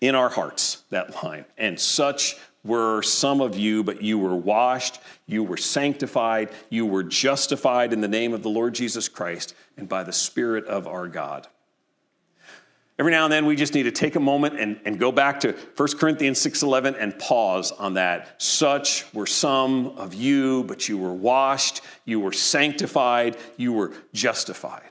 in 0.00 0.14
our 0.14 0.28
hearts, 0.28 0.82
that 0.90 1.22
line. 1.22 1.44
And 1.58 1.78
such 1.78 2.36
were 2.64 3.02
some 3.02 3.40
of 3.40 3.56
you, 3.56 3.82
but 3.82 4.02
you 4.02 4.18
were 4.18 4.36
washed, 4.36 5.00
you 5.26 5.42
were 5.42 5.56
sanctified, 5.56 6.50
you 6.68 6.84
were 6.84 7.02
justified 7.02 7.92
in 7.92 8.00
the 8.00 8.08
name 8.08 8.34
of 8.34 8.42
the 8.42 8.50
Lord 8.50 8.74
Jesus 8.74 9.08
Christ 9.08 9.54
and 9.76 9.88
by 9.88 10.02
the 10.04 10.12
Spirit 10.12 10.66
of 10.66 10.86
our 10.86 11.08
God. 11.08 11.46
Every 13.00 13.12
now 13.12 13.24
and 13.24 13.32
then 13.32 13.46
we 13.46 13.56
just 13.56 13.72
need 13.72 13.84
to 13.84 13.90
take 13.90 14.16
a 14.16 14.20
moment 14.20 14.60
and, 14.60 14.78
and 14.84 14.98
go 14.98 15.10
back 15.10 15.40
to 15.40 15.52
1 15.74 15.88
Corinthians 15.96 16.38
6:11 16.38 16.96
and 17.00 17.18
pause 17.18 17.72
on 17.72 17.94
that. 17.94 18.42
Such 18.42 19.06
were 19.14 19.26
some 19.26 19.86
of 19.96 20.12
you, 20.12 20.64
but 20.64 20.86
you 20.86 20.98
were 20.98 21.14
washed, 21.14 21.80
you 22.04 22.20
were 22.20 22.34
sanctified, 22.34 23.38
you 23.56 23.72
were 23.72 23.92
justified. 24.12 24.89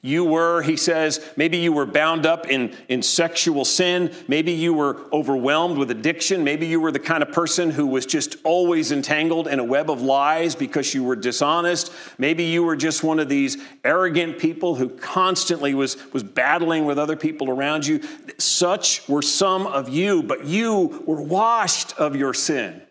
You 0.00 0.22
were, 0.22 0.62
he 0.62 0.76
says, 0.76 1.20
maybe 1.36 1.56
you 1.56 1.72
were 1.72 1.84
bound 1.84 2.24
up 2.24 2.46
in, 2.46 2.72
in 2.88 3.02
sexual 3.02 3.64
sin. 3.64 4.14
Maybe 4.28 4.52
you 4.52 4.72
were 4.72 4.96
overwhelmed 5.12 5.76
with 5.76 5.90
addiction. 5.90 6.44
Maybe 6.44 6.66
you 6.66 6.78
were 6.78 6.92
the 6.92 7.00
kind 7.00 7.20
of 7.20 7.32
person 7.32 7.70
who 7.70 7.84
was 7.84 8.06
just 8.06 8.36
always 8.44 8.92
entangled 8.92 9.48
in 9.48 9.58
a 9.58 9.64
web 9.64 9.90
of 9.90 10.00
lies 10.00 10.54
because 10.54 10.94
you 10.94 11.02
were 11.02 11.16
dishonest. 11.16 11.92
Maybe 12.16 12.44
you 12.44 12.62
were 12.62 12.76
just 12.76 13.02
one 13.02 13.18
of 13.18 13.28
these 13.28 13.56
arrogant 13.82 14.38
people 14.38 14.76
who 14.76 14.88
constantly 14.88 15.74
was, 15.74 15.96
was 16.12 16.22
battling 16.22 16.84
with 16.84 16.96
other 16.96 17.16
people 17.16 17.50
around 17.50 17.84
you. 17.84 18.00
Such 18.38 19.08
were 19.08 19.22
some 19.22 19.66
of 19.66 19.88
you, 19.88 20.22
but 20.22 20.44
you 20.44 21.02
were 21.06 21.20
washed 21.20 21.98
of 21.98 22.14
your 22.14 22.34
sin. 22.34 22.82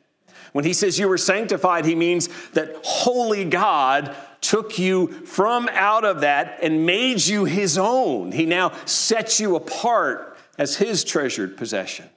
When 0.51 0.65
he 0.65 0.73
says 0.73 0.99
you 0.99 1.07
were 1.07 1.17
sanctified, 1.17 1.85
he 1.85 1.95
means 1.95 2.29
that 2.51 2.75
holy 2.83 3.45
God 3.45 4.15
took 4.41 4.79
you 4.79 5.07
from 5.07 5.69
out 5.71 6.05
of 6.05 6.21
that 6.21 6.59
and 6.61 6.85
made 6.85 7.25
you 7.25 7.45
his 7.45 7.77
own. 7.77 8.31
He 8.31 8.45
now 8.45 8.71
sets 8.85 9.39
you 9.39 9.55
apart 9.55 10.37
as 10.57 10.77
his 10.77 11.03
treasured 11.03 11.57
possession. 11.57 12.09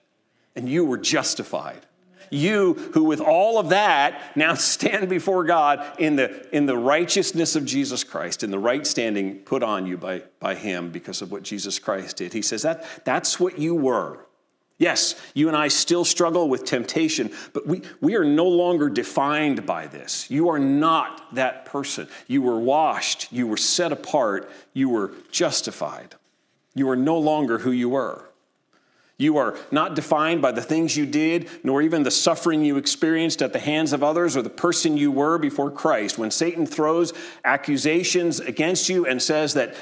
And 0.57 0.68
you 0.68 0.85
were 0.85 0.99
justified. 0.99 1.87
You, 2.31 2.75
who 2.95 3.05
with 3.05 3.21
all 3.21 3.59
of 3.59 3.71
that 3.71 4.37
now 4.37 4.55
stand 4.55 5.09
before 5.09 5.45
God 5.45 5.85
in 5.99 6.16
the, 6.16 6.55
in 6.55 6.66
the 6.66 6.77
righteousness 6.77 7.57
of 7.57 7.64
Jesus 7.64 8.05
Christ, 8.05 8.43
in 8.43 8.51
the 8.51 8.59
right 8.59 8.87
standing 8.87 9.39
put 9.39 9.62
on 9.62 9.87
you 9.87 9.97
by, 9.97 10.23
by 10.39 10.55
him 10.55 10.91
because 10.91 11.23
of 11.23 11.33
what 11.33 11.43
Jesus 11.43 11.79
Christ 11.79 12.18
did. 12.18 12.33
He 12.33 12.43
says 12.43 12.62
that 12.62 12.85
that's 13.05 13.41
what 13.41 13.59
you 13.59 13.75
were. 13.75 14.18
Yes, 14.81 15.14
you 15.35 15.49
and 15.49 15.57
I 15.57 15.68
still 15.68 16.07
struggle 16.07 16.49
with 16.49 16.64
temptation, 16.64 17.31
but 17.53 17.66
we, 17.66 17.83
we 18.01 18.16
are 18.16 18.24
no 18.24 18.47
longer 18.47 18.89
defined 18.89 19.66
by 19.66 19.87
this. 19.87 20.31
You 20.31 20.49
are 20.49 20.59
not 20.59 21.35
that 21.35 21.66
person. 21.66 22.09
You 22.26 22.41
were 22.41 22.59
washed, 22.59 23.31
you 23.31 23.47
were 23.47 23.59
set 23.59 23.93
apart, 23.93 24.51
you 24.72 24.89
were 24.89 25.12
justified. 25.31 26.14
You 26.74 26.89
are 26.89 26.97
no 26.97 27.18
longer 27.18 27.59
who 27.59 27.72
you 27.72 27.91
were. 27.91 28.30
You 29.21 29.37
are 29.37 29.55
not 29.71 29.95
defined 29.95 30.41
by 30.41 30.53
the 30.53 30.62
things 30.62 30.97
you 30.97 31.05
did, 31.05 31.51
nor 31.62 31.83
even 31.83 32.05
the 32.05 32.11
suffering 32.11 32.64
you 32.64 32.79
experienced 32.79 33.43
at 33.43 33.53
the 33.53 33.59
hands 33.59 33.93
of 33.93 34.03
others 34.03 34.35
or 34.35 34.41
the 34.41 34.49
person 34.49 34.97
you 34.97 35.12
were 35.12 35.37
before 35.37 35.71
Christ. 35.71 36.16
When 36.16 36.31
Satan 36.31 36.64
throws 36.64 37.12
accusations 37.45 38.41
against 38.41 38.89
you 38.89 39.05
and 39.05 39.21
says 39.21 39.53
that, 39.53 39.75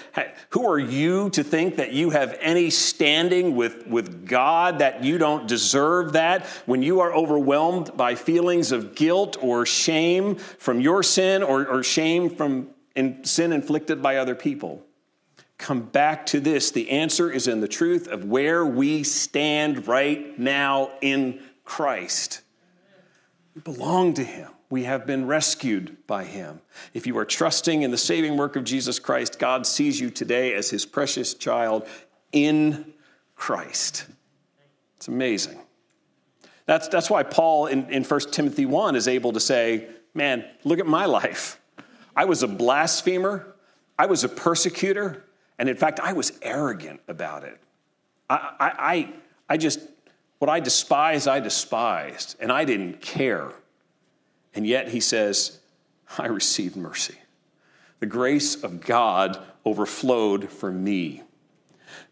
who 0.51 0.69
are 0.69 0.81
you 0.81 1.31
to 1.31 1.45
think 1.45 1.77
that 1.77 1.93
you 1.93 2.11
have 2.11 2.37
any 2.41 2.69
standing 2.69 3.55
with, 3.55 3.87
with 3.87 4.27
God, 4.27 4.81
that 4.81 5.05
you 5.05 5.19
don't 5.19 5.47
deserve 5.47 6.15
that? 6.15 6.45
When 6.67 6.83
you 6.83 6.99
are 6.99 7.15
overwhelmed 7.15 7.97
by 7.97 8.17
feelings 8.17 8.73
of 8.73 8.97
guilt 8.97 9.37
or 9.41 9.65
shame 9.65 10.35
from 10.35 10.81
your 10.81 11.05
sin 11.05 11.45
or, 11.45 11.65
or 11.65 11.85
shame 11.85 12.29
from 12.29 12.71
in, 12.97 13.23
sin 13.23 13.53
inflicted 13.53 14.03
by 14.03 14.17
other 14.17 14.35
people 14.35 14.85
come 15.59 15.81
back 15.83 16.25
to 16.27 16.41
this. 16.41 16.71
The 16.71 16.91
answer 16.91 17.31
is 17.31 17.49
in 17.49 17.61
the 17.61 17.69
truth 17.69 18.07
of 18.07 18.25
where 18.25 18.65
we 18.65 19.03
stand 19.03 19.87
right 19.87 20.39
now 20.39 20.91
in 21.01 21.41
Christ. 21.65 22.41
We 23.55 23.61
belong 23.61 24.15
to 24.15 24.25
Him. 24.25 24.51
We 24.71 24.85
have 24.85 25.07
been 25.07 25.27
rescued 25.27 25.97
by 26.07 26.25
Him. 26.25 26.61
If 26.95 27.07
you 27.07 27.19
are 27.19 27.25
trusting 27.25 27.83
in 27.83 27.91
the 27.91 27.99
saving 27.99 28.37
work 28.37 28.55
of 28.55 28.65
Jesus 28.65 28.99
Christ, 28.99 29.39
God 29.39 29.67
sees 29.67 30.01
you 30.01 30.11
today 30.11 30.55
as 30.55 30.71
His 30.71 30.87
precious 30.87 31.35
child 31.35 31.87
in 32.33 32.93
Christ. 33.35 34.07
It's 34.97 35.09
amazing. 35.09 35.59
That's, 36.67 36.89
that's 36.89 37.09
why 37.09 37.23
Paul 37.23 37.67
in, 37.67 37.89
in 37.91 38.05
1 38.05 38.21
Timothy 38.31 38.67
1 38.67 38.95
is 38.95 39.09
able 39.09 39.33
to 39.33 39.41
say, 39.41 39.89
Man, 40.15 40.45
look 40.65 40.79
at 40.81 40.87
my 40.87 41.07
life. 41.07 41.61
I 42.17 42.25
was 42.25 42.43
a 42.43 42.49
blasphemer, 42.49 43.55
I 43.99 44.07
was 44.07 44.25
a 44.25 44.29
persecutor, 44.29 45.25
and 45.59 45.69
in 45.69 45.77
fact, 45.77 46.01
I 46.01 46.13
was 46.13 46.33
arrogant 46.43 47.01
about 47.09 47.45
it. 47.45 47.59
I, 48.31 48.53
I, 48.61 49.13
I, 49.49 49.57
just, 49.57 49.81
what 50.39 50.49
I 50.49 50.61
despise, 50.61 51.27
I 51.27 51.41
despised, 51.41 52.37
and 52.41 52.53
I 52.53 52.65
didn't 52.65 53.01
care. 53.01 53.53
And 54.55 54.67
yet 54.67 54.89
he 54.89 55.01
says, 55.01 55.59
I 56.17 56.27
received 56.27 56.77
mercy. 56.77 57.17
The 58.01 58.07
grace 58.07 58.63
of 58.63 58.81
God 58.81 59.39
overflowed 59.67 60.51
for 60.51 60.71
me. 60.71 61.23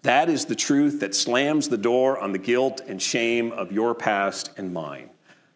That 0.02 0.28
is 0.28 0.46
the 0.46 0.54
truth 0.54 1.00
that 1.00 1.14
slams 1.14 1.68
the 1.68 1.78
door 1.78 2.18
on 2.18 2.32
the 2.32 2.38
guilt 2.38 2.80
and 2.86 3.00
shame 3.00 3.52
of 3.52 3.72
your 3.72 3.94
past 3.94 4.50
and 4.56 4.72
mine, 4.72 5.10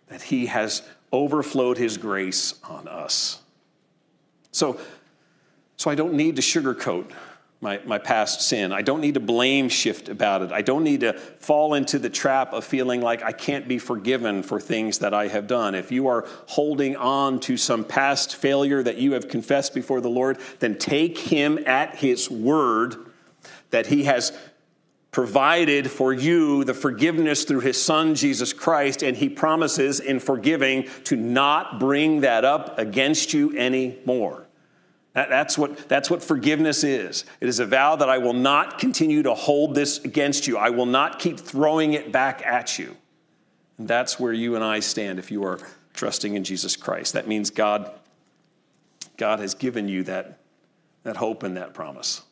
that 0.08 0.22
He 0.22 0.46
has 0.46 0.82
overflowed 1.12 1.78
His 1.78 1.98
grace 1.98 2.54
on 2.64 2.86
us. 2.86 3.40
So, 4.52 4.80
so 5.76 5.90
I 5.90 5.94
don't 5.94 6.14
need 6.14 6.36
to 6.36 6.42
sugarcoat 6.42 7.10
my, 7.62 7.78
my 7.84 7.98
past 7.98 8.40
sin. 8.40 8.72
I 8.72 8.80
don't 8.80 9.02
need 9.02 9.14
to 9.14 9.20
blame 9.20 9.68
shift 9.68 10.08
about 10.08 10.40
it. 10.40 10.50
I 10.50 10.62
don't 10.62 10.82
need 10.82 11.00
to 11.00 11.12
fall 11.12 11.74
into 11.74 11.98
the 11.98 12.08
trap 12.08 12.54
of 12.54 12.64
feeling 12.64 13.02
like 13.02 13.22
I 13.22 13.32
can't 13.32 13.68
be 13.68 13.78
forgiven 13.78 14.42
for 14.42 14.58
things 14.58 15.00
that 15.00 15.12
I 15.12 15.28
have 15.28 15.46
done. 15.46 15.74
If 15.74 15.92
you 15.92 16.08
are 16.08 16.26
holding 16.46 16.96
on 16.96 17.38
to 17.40 17.58
some 17.58 17.84
past 17.84 18.36
failure 18.36 18.82
that 18.82 18.96
you 18.96 19.12
have 19.12 19.28
confessed 19.28 19.74
before 19.74 20.00
the 20.00 20.08
Lord, 20.08 20.38
then 20.60 20.78
take 20.78 21.18
Him 21.18 21.58
at 21.66 21.96
His 21.96 22.30
word 22.30 22.96
that 23.68 23.86
He 23.86 24.04
has 24.04 24.32
provided 25.10 25.90
for 25.90 26.14
you 26.14 26.64
the 26.64 26.72
forgiveness 26.72 27.44
through 27.44 27.60
His 27.60 27.82
Son, 27.82 28.14
Jesus 28.14 28.54
Christ, 28.54 29.02
and 29.02 29.14
He 29.14 29.28
promises 29.28 30.00
in 30.00 30.18
forgiving 30.18 30.88
to 31.04 31.14
not 31.14 31.78
bring 31.78 32.22
that 32.22 32.46
up 32.46 32.78
against 32.78 33.34
you 33.34 33.54
anymore. 33.58 34.46
That's 35.12 35.58
what, 35.58 35.88
that's 35.88 36.08
what 36.08 36.22
forgiveness 36.22 36.84
is. 36.84 37.24
It 37.40 37.48
is 37.48 37.58
a 37.58 37.66
vow 37.66 37.96
that 37.96 38.08
I 38.08 38.18
will 38.18 38.32
not 38.32 38.78
continue 38.78 39.24
to 39.24 39.34
hold 39.34 39.74
this 39.74 39.98
against 40.04 40.46
you. 40.46 40.56
I 40.56 40.70
will 40.70 40.86
not 40.86 41.18
keep 41.18 41.38
throwing 41.38 41.94
it 41.94 42.12
back 42.12 42.46
at 42.46 42.78
you. 42.78 42.96
And 43.78 43.88
that's 43.88 44.20
where 44.20 44.32
you 44.32 44.54
and 44.54 44.62
I 44.62 44.80
stand 44.80 45.18
if 45.18 45.30
you 45.30 45.44
are 45.44 45.58
trusting 45.94 46.34
in 46.34 46.44
Jesus 46.44 46.76
Christ. 46.76 47.14
That 47.14 47.26
means 47.26 47.50
God, 47.50 47.90
God 49.16 49.40
has 49.40 49.54
given 49.54 49.88
you 49.88 50.04
that, 50.04 50.38
that 51.02 51.16
hope 51.16 51.42
and 51.42 51.56
that 51.56 51.74
promise. 51.74 52.22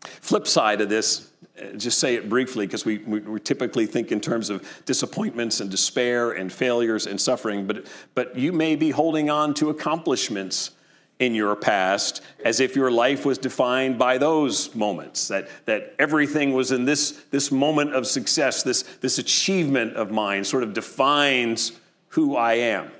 Flip 0.00 0.48
side 0.48 0.80
of 0.80 0.88
this, 0.88 1.30
uh, 1.60 1.76
just 1.76 1.98
say 1.98 2.14
it 2.16 2.28
briefly 2.28 2.66
because 2.66 2.84
we, 2.84 2.98
we, 2.98 3.20
we, 3.20 3.40
typically 3.40 3.86
think 3.86 4.10
in 4.10 4.20
terms 4.20 4.48
of 4.48 4.66
disappointments 4.84 5.60
and 5.60 5.70
despair 5.70 6.32
and 6.32 6.52
failures 6.52 7.06
and 7.06 7.20
suffering, 7.20 7.66
but, 7.66 7.86
but 8.14 8.36
you 8.36 8.52
may 8.52 8.74
be 8.76 8.90
holding 8.90 9.28
on 9.28 9.54
to 9.54 9.70
accomplishments 9.70 10.72
in 11.18 11.34
your 11.34 11.56
past 11.56 12.22
as 12.44 12.60
if 12.60 12.76
your 12.76 12.90
life 12.90 13.26
was 13.26 13.38
defined 13.38 13.98
by 13.98 14.18
those 14.18 14.74
moments, 14.74 15.28
that, 15.28 15.48
that 15.66 15.94
everything 15.98 16.52
was 16.52 16.70
in 16.70 16.84
this, 16.84 17.24
this 17.30 17.50
moment 17.50 17.94
of 17.94 18.06
success, 18.06 18.62
this, 18.62 18.82
this 19.00 19.18
achievement 19.18 19.94
of 19.94 20.10
mine 20.10 20.44
sort 20.44 20.62
of 20.62 20.72
defines 20.72 21.72
who 22.08 22.36
I 22.36 22.54
am. 22.54 22.90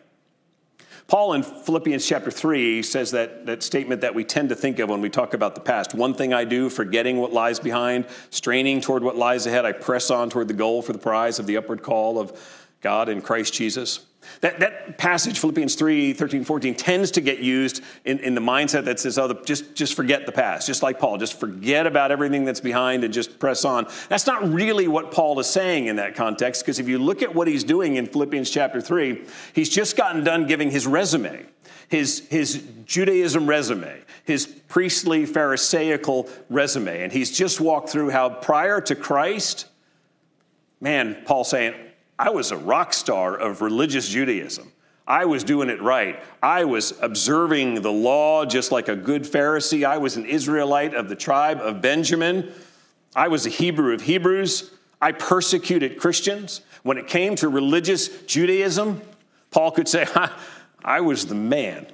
Paul 1.07 1.33
in 1.33 1.43
Philippians 1.43 2.07
chapter 2.07 2.31
3 2.31 2.83
says 2.83 3.13
that, 3.13 3.47
that 3.47 3.63
statement 3.63 4.03
that 4.03 4.15
we 4.15 4.25
tend 4.25 4.51
to 4.51 4.55
think 4.55 4.79
of 4.79 4.91
when 4.91 5.01
we 5.01 5.09
talk 5.09 5.33
about 5.33 5.55
the 5.55 5.61
past. 5.61 5.95
One 5.95 6.13
thing 6.13 6.35
I 6.35 6.45
do, 6.45 6.69
forgetting 6.69 7.17
what 7.17 7.33
lies 7.33 7.59
behind, 7.59 8.05
straining 8.29 8.83
toward 8.83 9.03
what 9.03 9.17
lies 9.17 9.47
ahead, 9.47 9.65
I 9.65 9.73
press 9.73 10.11
on 10.11 10.29
toward 10.29 10.49
the 10.49 10.55
goal 10.55 10.83
for 10.83 10.93
the 10.93 10.99
prize 10.99 11.39
of 11.39 11.47
the 11.47 11.57
upward 11.57 11.83
call 11.83 12.19
of 12.19 12.39
God 12.83 13.09
in 13.09 13.23
Christ 13.23 13.55
Jesus. 13.55 14.05
That, 14.41 14.61
that 14.61 14.99
passage, 14.99 15.39
Philippians 15.39 15.75
3 15.75 16.13
13, 16.13 16.45
14, 16.45 16.75
tends 16.75 17.11
to 17.13 17.21
get 17.21 17.41
used 17.41 17.83
in, 18.05 18.19
in 18.21 18.35
the 18.35 18.41
mindset 18.41 18.85
that 18.85 19.01
says, 19.01 19.19
oh, 19.19 19.29
the, 19.29 19.35
just, 19.43 19.75
just 19.75 19.95
forget 19.95 20.27
the 20.27 20.33
past, 20.33 20.67
just 20.67 20.83
like 20.83 20.99
Paul, 20.99 21.19
just 21.19 21.39
forget 21.39 21.87
about 21.87 22.13
everything 22.13 22.45
that's 22.45 22.61
behind 22.61 23.05
and 23.05 23.13
just 23.13 23.39
press 23.39 23.65
on. 23.65 23.87
That's 24.09 24.27
not 24.27 24.49
really 24.53 24.87
what 24.87 25.11
Paul 25.11 25.39
is 25.41 25.49
saying 25.49 25.87
in 25.87 25.97
that 25.97 26.15
context, 26.15 26.63
because 26.63 26.79
if 26.79 26.89
you 26.89 26.99
look 26.99 27.23
at 27.23 27.35
what 27.35 27.49
he's 27.49 27.65
doing 27.65 27.97
in 27.97 28.07
Philippians 28.07 28.51
chapter 28.51 28.81
3, 28.81 29.25
he's 29.53 29.69
just 29.69 29.97
gotten 29.97 30.23
done 30.25 30.47
giving 30.47 30.71
his 30.71 30.87
resume. 30.87 31.47
His, 31.89 32.29
his 32.29 32.63
Judaism 32.85 33.47
resume, 33.47 34.03
his 34.25 34.47
priestly 34.47 35.25
Pharisaical 35.25 36.29
resume. 36.51 37.03
And 37.03 37.11
he's 37.11 37.31
just 37.31 37.63
walked 37.63 37.89
through 37.89 38.11
how 38.11 38.29
prior 38.29 38.83
to 38.83 38.95
Christ, 38.95 39.67
man, 40.83 41.17
Paul 41.25 41.45
saying, 41.45 41.75
I 42.19 42.31
was 42.31 42.51
a 42.51 42.57
rock 42.57 42.93
star 42.93 43.37
of 43.37 43.61
religious 43.61 44.09
Judaism. 44.09 44.73
I 45.07 45.25
was 45.25 45.45
doing 45.45 45.71
it 45.71 45.81
right. 45.81 46.23
I 46.43 46.65
was 46.65 46.93
observing 47.01 47.81
the 47.81 47.93
law 47.93 48.45
just 48.45 48.73
like 48.73 48.89
a 48.89 48.97
good 48.97 49.23
Pharisee. 49.23 49.87
I 49.87 49.99
was 49.99 50.17
an 50.17 50.27
Israelite 50.27 50.95
of 50.95 51.09
the 51.09 51.17
tribe 51.17 51.61
of 51.61 51.81
Benjamin. 51.81 52.53
I 53.17 53.29
was 53.29 53.47
a 53.47 53.49
Hebrew 53.49 53.95
of 53.95 54.03
Hebrews. 54.03 54.71
I 55.01 55.13
persecuted 55.13 55.99
Christians. 55.99 56.61
When 56.83 56.99
it 56.99 57.07
came 57.07 57.37
to 57.37 57.49
religious 57.49 58.09
Judaism, 58.25 59.01
Paul 59.51 59.71
could 59.71 59.89
say, 59.89 60.07
I 60.85 61.01
was 61.01 61.27
the 61.27 61.35
man. 61.35 61.87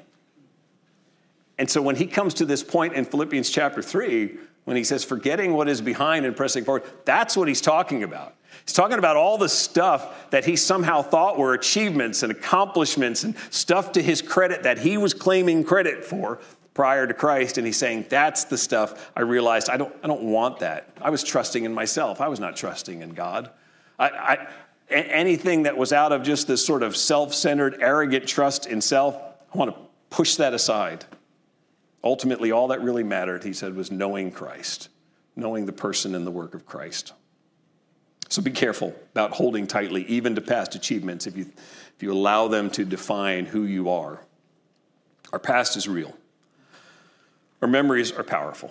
And 1.58 1.70
so 1.70 1.80
when 1.80 1.96
he 1.96 2.06
comes 2.06 2.34
to 2.34 2.44
this 2.44 2.64
point 2.64 2.94
in 2.94 3.04
Philippians 3.04 3.48
chapter 3.48 3.80
3, 3.80 4.38
when 4.64 4.76
he 4.76 4.82
says, 4.82 5.04
forgetting 5.04 5.52
what 5.52 5.68
is 5.68 5.80
behind 5.80 6.26
and 6.26 6.36
pressing 6.36 6.64
forward, 6.64 6.82
that's 7.04 7.36
what 7.36 7.46
he's 7.46 7.60
talking 7.60 8.02
about. 8.02 8.34
He's 8.64 8.74
talking 8.74 8.98
about 8.98 9.16
all 9.16 9.38
the 9.38 9.48
stuff 9.48 10.30
that 10.30 10.44
he 10.44 10.57
somehow 10.57 11.02
thought 11.02 11.38
were 11.38 11.55
achievements 11.55 12.22
and 12.22 12.32
accomplishments 12.32 13.24
and 13.24 13.36
stuff 13.50 13.92
to 13.92 14.02
his 14.02 14.22
credit 14.22 14.62
that 14.62 14.78
he 14.78 14.96
was 14.96 15.14
claiming 15.14 15.64
credit 15.64 16.05
for 16.05 16.40
prior 16.74 17.07
to 17.07 17.14
Christ. 17.14 17.59
And 17.59 17.66
he's 17.66 17.76
saying, 17.76 18.07
That's 18.09 18.44
the 18.44 18.59
stuff 18.59 19.11
I 19.16 19.22
realized 19.22 19.70
I 19.70 19.76
don't, 19.76 19.94
I 20.02 20.07
don't 20.07 20.24
want 20.24 20.61
that. 20.61 20.88
I 21.00 21.11
was 21.11 21.22
trusting 21.22 21.64
in 21.64 21.74
myself, 21.74 22.20
I 22.20 22.28
was 22.28 22.40
not 22.40 22.57
trusting 22.57 23.02
in 23.02 23.11
God. 23.11 23.50
I, 23.98 24.48
anything 24.90 25.64
that 25.64 25.76
was 25.76 25.92
out 25.92 26.12
of 26.12 26.22
just 26.22 26.46
this 26.46 26.64
sort 26.64 26.82
of 26.82 26.96
self 26.96 27.34
centered, 27.34 27.76
arrogant 27.80 28.26
trust 28.26 28.66
in 28.66 28.80
self, 28.80 29.16
I 29.52 29.59
want 29.59 29.74
to 29.74 29.80
push 30.11 30.36
that 30.36 30.55
aside. 30.55 31.05
Ultimately, 32.02 32.52
all 32.52 32.68
that 32.68 32.82
really 32.82 33.02
mattered, 33.02 33.44
he 33.44 33.52
said, 33.52 33.74
was 33.74 33.90
knowing 33.90 34.30
Christ, 34.30 34.90
knowing 35.36 35.64
the 35.64 35.72
person 35.72 36.14
and 36.14 36.26
the 36.26 36.30
work 36.30 36.55
of 36.55 36.66
Christ. 36.66 37.14
So 38.28 38.42
be 38.42 38.50
careful 38.50 38.94
about 39.12 39.32
holding 39.32 39.66
tightly, 39.66 40.04
even 40.06 40.34
to 40.34 40.40
past 40.40 40.74
achievements, 40.74 41.26
if 41.26 41.36
you, 41.36 41.46
if 41.96 42.02
you 42.02 42.12
allow 42.12 42.48
them 42.48 42.70
to 42.70 42.84
define 42.84 43.46
who 43.46 43.64
you 43.64 43.90
are. 43.90 44.20
Our 45.32 45.38
past 45.38 45.76
is 45.76 45.88
real, 45.88 46.16
our 47.62 47.68
memories 47.68 48.12
are 48.12 48.24
powerful. 48.24 48.70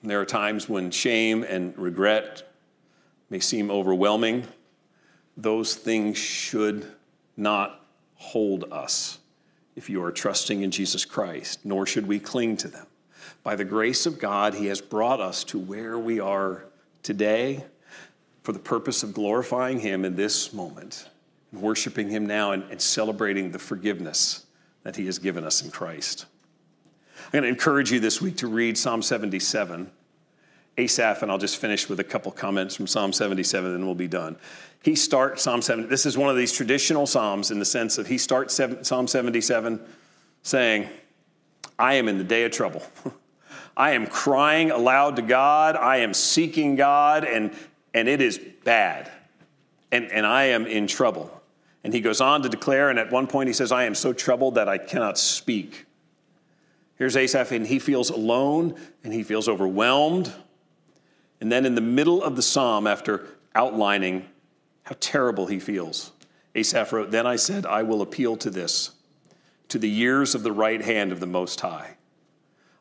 And 0.00 0.10
there 0.10 0.20
are 0.20 0.26
times 0.26 0.68
when 0.68 0.90
shame 0.90 1.44
and 1.44 1.76
regret 1.78 2.42
may 3.30 3.38
seem 3.38 3.70
overwhelming. 3.70 4.46
Those 5.36 5.76
things 5.76 6.18
should 6.18 6.86
not 7.36 7.86
hold 8.16 8.64
us 8.72 9.18
if 9.76 9.88
you 9.88 10.02
are 10.02 10.12
trusting 10.12 10.62
in 10.62 10.70
Jesus 10.70 11.04
Christ, 11.04 11.60
nor 11.64 11.86
should 11.86 12.06
we 12.06 12.18
cling 12.18 12.56
to 12.58 12.68
them. 12.68 12.86
By 13.42 13.56
the 13.56 13.64
grace 13.64 14.06
of 14.06 14.18
God, 14.18 14.54
He 14.54 14.66
has 14.66 14.80
brought 14.80 15.20
us 15.20 15.44
to 15.44 15.58
where 15.58 15.98
we 15.98 16.20
are 16.20 16.64
today 17.02 17.64
for 18.42 18.52
the 18.52 18.58
purpose 18.58 19.02
of 19.02 19.14
glorifying 19.14 19.80
Him 19.80 20.04
in 20.04 20.16
this 20.16 20.52
moment, 20.52 21.08
worshiping 21.52 22.08
Him 22.08 22.26
now, 22.26 22.52
and, 22.52 22.64
and 22.70 22.80
celebrating 22.80 23.50
the 23.50 23.58
forgiveness 23.58 24.46
that 24.82 24.96
He 24.96 25.06
has 25.06 25.18
given 25.18 25.44
us 25.44 25.62
in 25.62 25.70
Christ. 25.70 26.26
I'm 27.26 27.30
going 27.32 27.44
to 27.44 27.48
encourage 27.48 27.92
you 27.92 28.00
this 28.00 28.20
week 28.20 28.36
to 28.38 28.46
read 28.46 28.76
Psalm 28.76 29.02
77. 29.02 29.90
Asaph, 30.78 31.22
and 31.22 31.30
I'll 31.30 31.38
just 31.38 31.58
finish 31.58 31.88
with 31.88 32.00
a 32.00 32.04
couple 32.04 32.32
comments 32.32 32.74
from 32.74 32.86
Psalm 32.86 33.12
77, 33.12 33.74
and 33.74 33.84
we'll 33.84 33.94
be 33.94 34.08
done. 34.08 34.36
He 34.82 34.94
starts 34.94 35.42
Psalm 35.42 35.62
70. 35.62 35.88
This 35.88 36.06
is 36.06 36.16
one 36.16 36.30
of 36.30 36.36
these 36.36 36.52
traditional 36.52 37.06
Psalms 37.06 37.50
in 37.50 37.58
the 37.58 37.64
sense 37.64 37.98
of 37.98 38.06
he 38.06 38.18
starts 38.18 38.58
Psalm 38.82 39.06
77 39.06 39.80
saying, 40.42 40.88
I 41.78 41.94
am 41.94 42.08
in 42.08 42.18
the 42.18 42.24
day 42.24 42.44
of 42.44 42.52
trouble. 42.52 42.82
I 43.76 43.92
am 43.92 44.06
crying 44.06 44.70
aloud 44.70 45.16
to 45.16 45.22
God. 45.22 45.76
I 45.76 45.98
am 45.98 46.14
seeking 46.14 46.76
God, 46.76 47.24
and 47.24 47.52
and 47.94 48.08
it 48.08 48.20
is 48.20 48.40
bad. 48.64 49.10
And, 49.90 50.10
and 50.10 50.26
I 50.26 50.44
am 50.44 50.66
in 50.66 50.86
trouble. 50.86 51.42
And 51.84 51.92
he 51.92 52.00
goes 52.00 52.20
on 52.20 52.42
to 52.42 52.48
declare, 52.48 52.90
and 52.90 52.98
at 52.98 53.10
one 53.10 53.26
point 53.26 53.48
he 53.48 53.52
says, 53.52 53.72
I 53.72 53.84
am 53.84 53.94
so 53.94 54.12
troubled 54.12 54.54
that 54.54 54.68
I 54.68 54.78
cannot 54.78 55.18
speak. 55.18 55.86
Here's 56.96 57.16
Asaph, 57.16 57.52
and 57.52 57.66
he 57.66 57.78
feels 57.78 58.10
alone 58.10 58.76
and 59.02 59.12
he 59.12 59.22
feels 59.22 59.48
overwhelmed. 59.48 60.32
And 61.40 61.50
then 61.50 61.66
in 61.66 61.74
the 61.74 61.80
middle 61.80 62.22
of 62.22 62.36
the 62.36 62.42
psalm, 62.42 62.86
after 62.86 63.26
outlining 63.54 64.28
how 64.84 64.96
terrible 65.00 65.46
he 65.46 65.58
feels, 65.58 66.12
Asaph 66.54 66.92
wrote, 66.92 67.10
Then 67.10 67.26
I 67.26 67.36
said, 67.36 67.66
I 67.66 67.82
will 67.82 68.02
appeal 68.02 68.36
to 68.36 68.50
this, 68.50 68.92
to 69.68 69.78
the 69.78 69.90
years 69.90 70.34
of 70.34 70.44
the 70.44 70.52
right 70.52 70.80
hand 70.80 71.10
of 71.10 71.18
the 71.18 71.26
Most 71.26 71.60
High. 71.60 71.96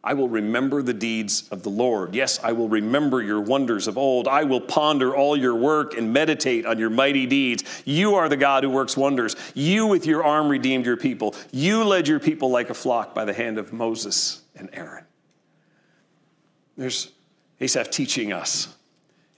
I 0.04 0.16
will 0.16 0.30
remember 0.30 0.82
the 0.82 0.94
deeds 0.94 1.48
of 1.52 1.62
the 1.62 1.70
Lord. 1.70 2.16
Yes, 2.16 2.40
I 2.44 2.54
will 2.54 2.68
remember 2.68 3.22
your 3.22 3.40
wonders 3.40 3.88
of 3.88 4.00
old. 4.00 4.28
I 4.28 4.44
will 4.44 4.62
ponder 4.62 5.16
all 5.16 5.38
your 5.38 5.54
work 5.54 5.96
and 5.96 6.12
meditate 6.12 6.66
on 6.66 6.80
your 6.80 6.90
mighty 6.90 7.28
deeds. 7.28 7.84
You 7.86 8.16
are 8.16 8.28
the 8.28 8.38
God 8.38 8.64
who 8.64 8.72
works 8.72 8.98
wonders. 8.98 9.36
You, 9.54 9.86
with 9.86 10.08
your 10.08 10.24
arm, 10.24 10.50
redeemed 10.50 10.88
your 10.88 10.98
people. 10.98 11.36
You 11.52 11.84
led 11.84 12.08
your 12.08 12.20
people 12.20 12.50
like 12.50 12.72
a 12.72 12.74
flock 12.74 13.14
by 13.14 13.26
the 13.26 13.34
hand 13.34 13.60
of 13.60 13.74
Moses 13.74 14.42
and 14.56 14.70
Aaron. 14.74 15.06
There's 16.78 17.12
Asaph 17.60 17.92
teaching 17.92 18.34
us 18.34 18.76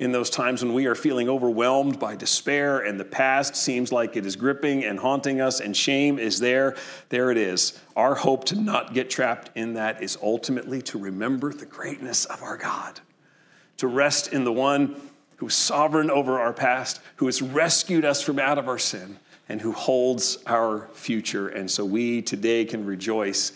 in 0.04 0.12
those 0.12 0.30
times 0.30 0.62
when 0.62 0.74
we 0.74 0.86
are 0.86 0.95
feeling 0.95 1.30
overwhelmed 1.30 1.97
by 1.97 2.14
despair 2.14 2.80
and 2.80 2.99
the 2.99 3.06
past 3.06 3.56
seems 3.56 3.89
like 3.89 4.18
it 4.18 4.26
is 4.26 4.36
gripping 4.36 4.84
and 4.84 4.99
haunting 4.99 5.39
us 5.39 5.62
and 5.62 5.78
shame 5.78 6.20
is 6.20 6.39
there, 6.39 6.76
there 7.08 7.32
it 7.32 7.38
is. 7.38 7.80
Our 7.95 8.14
hope 8.14 8.43
to 8.45 8.60
not 8.60 8.93
get 8.93 9.10
trapped 9.10 9.51
in 9.56 9.76
that 9.76 10.04
is 10.04 10.18
ultimately 10.22 10.82
to 10.84 10.99
remember 10.99 11.54
the 11.54 11.66
greatness 11.66 12.26
of 12.26 12.43
our 12.43 12.58
God, 12.58 12.99
to 13.78 13.88
rest 13.88 14.34
in 14.34 14.43
the 14.43 14.51
one 14.51 14.99
who 15.38 15.47
is 15.47 15.56
sovereign 15.56 16.12
over 16.12 16.38
our 16.38 16.54
past, 16.54 16.99
who 17.16 17.28
has 17.28 17.41
rescued 17.41 18.04
us 18.04 18.22
from 18.22 18.39
out 18.39 18.58
of 18.58 18.68
our 18.68 18.80
sin, 18.80 19.18
and 19.47 19.62
who 19.62 19.72
holds 19.72 20.38
our 20.47 20.89
future. 20.91 21.47
And 21.47 21.72
so 21.72 21.86
we 21.86 22.22
today 22.22 22.66
can 22.66 22.86
rejoice 22.86 23.54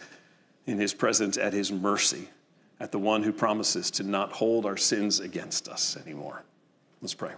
in 0.66 0.80
his 0.80 0.94
presence 0.94 1.38
at 1.38 1.52
his 1.52 1.74
mercy 1.74 2.30
at 2.80 2.92
the 2.92 3.00
one 3.00 3.24
who 3.24 3.32
promises 3.32 3.90
to 3.92 4.04
not 4.04 4.32
hold 4.32 4.66
our 4.66 4.78
sins 4.78 5.20
against 5.20 5.68
us 5.68 5.98
anymore. 5.98 6.44
Let's 7.02 7.14
pray. 7.14 7.32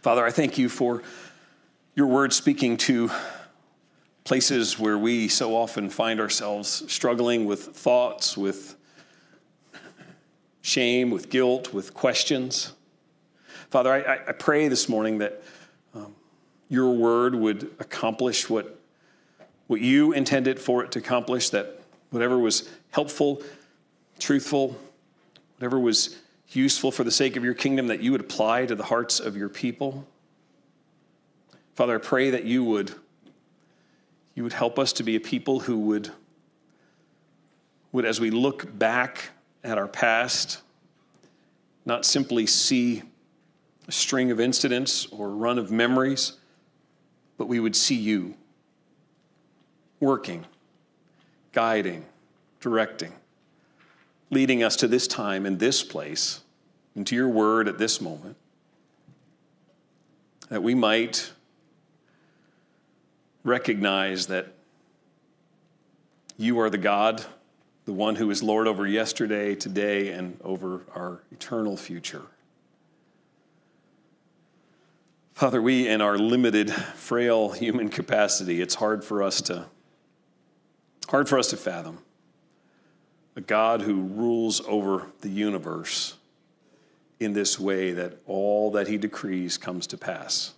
Father, 0.00 0.24
I 0.24 0.30
thank 0.30 0.58
you 0.58 0.68
for 0.68 1.02
your 1.94 2.06
word 2.06 2.32
speaking 2.32 2.76
to 2.76 3.10
places 4.24 4.78
where 4.78 4.98
we 4.98 5.28
so 5.28 5.56
often 5.56 5.88
find 5.88 6.20
ourselves 6.20 6.84
struggling 6.92 7.44
with 7.46 7.62
thoughts, 7.62 8.36
with 8.36 8.76
shame, 10.62 11.10
with 11.10 11.30
guilt, 11.30 11.72
with 11.72 11.94
questions. 11.94 12.72
Father, 13.70 13.92
I, 13.92 14.14
I 14.28 14.32
pray 14.32 14.68
this 14.68 14.88
morning 14.88 15.18
that 15.18 15.42
um, 15.94 16.14
your 16.68 16.90
word 16.90 17.34
would 17.34 17.70
accomplish 17.78 18.50
what, 18.50 18.80
what 19.68 19.80
you 19.80 20.12
intended 20.12 20.58
for 20.58 20.82
it 20.84 20.90
to 20.92 20.98
accomplish, 20.98 21.50
that 21.50 21.75
whatever 22.10 22.38
was 22.38 22.68
helpful, 22.90 23.42
truthful, 24.18 24.76
whatever 25.58 25.78
was 25.78 26.16
useful 26.50 26.90
for 26.90 27.04
the 27.04 27.10
sake 27.10 27.36
of 27.36 27.44
your 27.44 27.54
kingdom, 27.54 27.88
that 27.88 28.00
you 28.00 28.12
would 28.12 28.20
apply 28.20 28.66
to 28.66 28.74
the 28.74 28.84
hearts 28.84 29.20
of 29.20 29.36
your 29.36 29.48
people. 29.48 30.06
Father, 31.74 31.96
I 31.96 31.98
pray 31.98 32.30
that 32.30 32.44
you 32.44 32.64
would, 32.64 32.94
you 34.34 34.42
would 34.42 34.52
help 34.52 34.78
us 34.78 34.92
to 34.94 35.02
be 35.02 35.16
a 35.16 35.20
people 35.20 35.60
who 35.60 35.78
would, 35.78 36.10
would, 37.92 38.04
as 38.04 38.20
we 38.20 38.30
look 38.30 38.78
back 38.78 39.30
at 39.62 39.76
our 39.76 39.88
past, 39.88 40.62
not 41.84 42.04
simply 42.04 42.46
see 42.46 43.02
a 43.88 43.92
string 43.92 44.30
of 44.30 44.40
incidents 44.40 45.06
or 45.06 45.30
run 45.30 45.58
of 45.58 45.70
memories, 45.70 46.32
but 47.38 47.46
we 47.46 47.60
would 47.60 47.76
see 47.76 47.94
you 47.94 48.34
working 50.00 50.44
guiding, 51.56 52.04
directing, 52.60 53.14
leading 54.30 54.62
us 54.62 54.76
to 54.76 54.86
this 54.86 55.08
time 55.08 55.46
and 55.46 55.58
this 55.58 55.82
place, 55.82 56.42
into 56.94 57.16
your 57.16 57.30
word 57.30 57.66
at 57.66 57.78
this 57.78 57.98
moment, 57.98 58.36
that 60.50 60.62
we 60.62 60.74
might 60.74 61.32
recognize 63.42 64.26
that 64.26 64.48
you 66.36 66.60
are 66.60 66.68
the 66.68 66.76
God, 66.76 67.24
the 67.86 67.92
one 67.92 68.16
who 68.16 68.30
is 68.30 68.42
Lord 68.42 68.68
over 68.68 68.86
yesterday, 68.86 69.54
today, 69.54 70.10
and 70.10 70.38
over 70.44 70.82
our 70.94 71.22
eternal 71.32 71.78
future. 71.78 72.26
Father, 75.32 75.62
we 75.62 75.88
in 75.88 76.02
our 76.02 76.18
limited, 76.18 76.70
frail 76.70 77.48
human 77.48 77.88
capacity, 77.88 78.60
it's 78.60 78.74
hard 78.74 79.02
for 79.02 79.22
us 79.22 79.40
to 79.40 79.64
hard 81.06 81.28
for 81.28 81.38
us 81.38 81.48
to 81.48 81.56
fathom 81.56 81.98
a 83.36 83.40
God 83.42 83.82
who 83.82 84.00
rules 84.02 84.62
over 84.66 85.06
the 85.20 85.28
universe 85.28 86.16
in 87.20 87.34
this 87.34 87.60
way 87.60 87.92
that 87.92 88.18
all 88.26 88.70
that 88.72 88.88
he 88.88 88.96
decrees 88.96 89.58
comes 89.58 89.86
to 89.88 89.98
pass. 89.98 90.54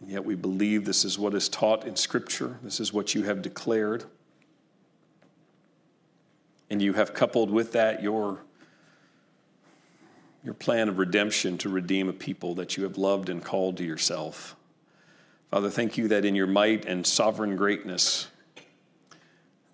And 0.00 0.10
yet 0.10 0.24
we 0.24 0.34
believe 0.34 0.84
this 0.84 1.04
is 1.04 1.18
what 1.18 1.34
is 1.34 1.48
taught 1.48 1.86
in 1.86 1.96
Scripture, 1.96 2.58
this 2.62 2.80
is 2.80 2.92
what 2.92 3.14
you 3.14 3.24
have 3.24 3.42
declared. 3.42 4.04
And 6.70 6.80
you 6.80 6.92
have 6.92 7.14
coupled 7.14 7.50
with 7.50 7.72
that 7.72 8.02
your, 8.02 8.38
your 10.44 10.54
plan 10.54 10.88
of 10.88 10.98
redemption 10.98 11.58
to 11.58 11.68
redeem 11.68 12.08
a 12.08 12.12
people 12.12 12.54
that 12.54 12.76
you 12.76 12.84
have 12.84 12.96
loved 12.96 13.28
and 13.28 13.42
called 13.42 13.78
to 13.78 13.84
yourself. 13.84 14.54
Father, 15.50 15.68
thank 15.68 15.98
you 15.98 16.06
that 16.08 16.24
in 16.24 16.36
your 16.36 16.46
might 16.46 16.84
and 16.84 17.04
sovereign 17.04 17.56
greatness, 17.56 18.28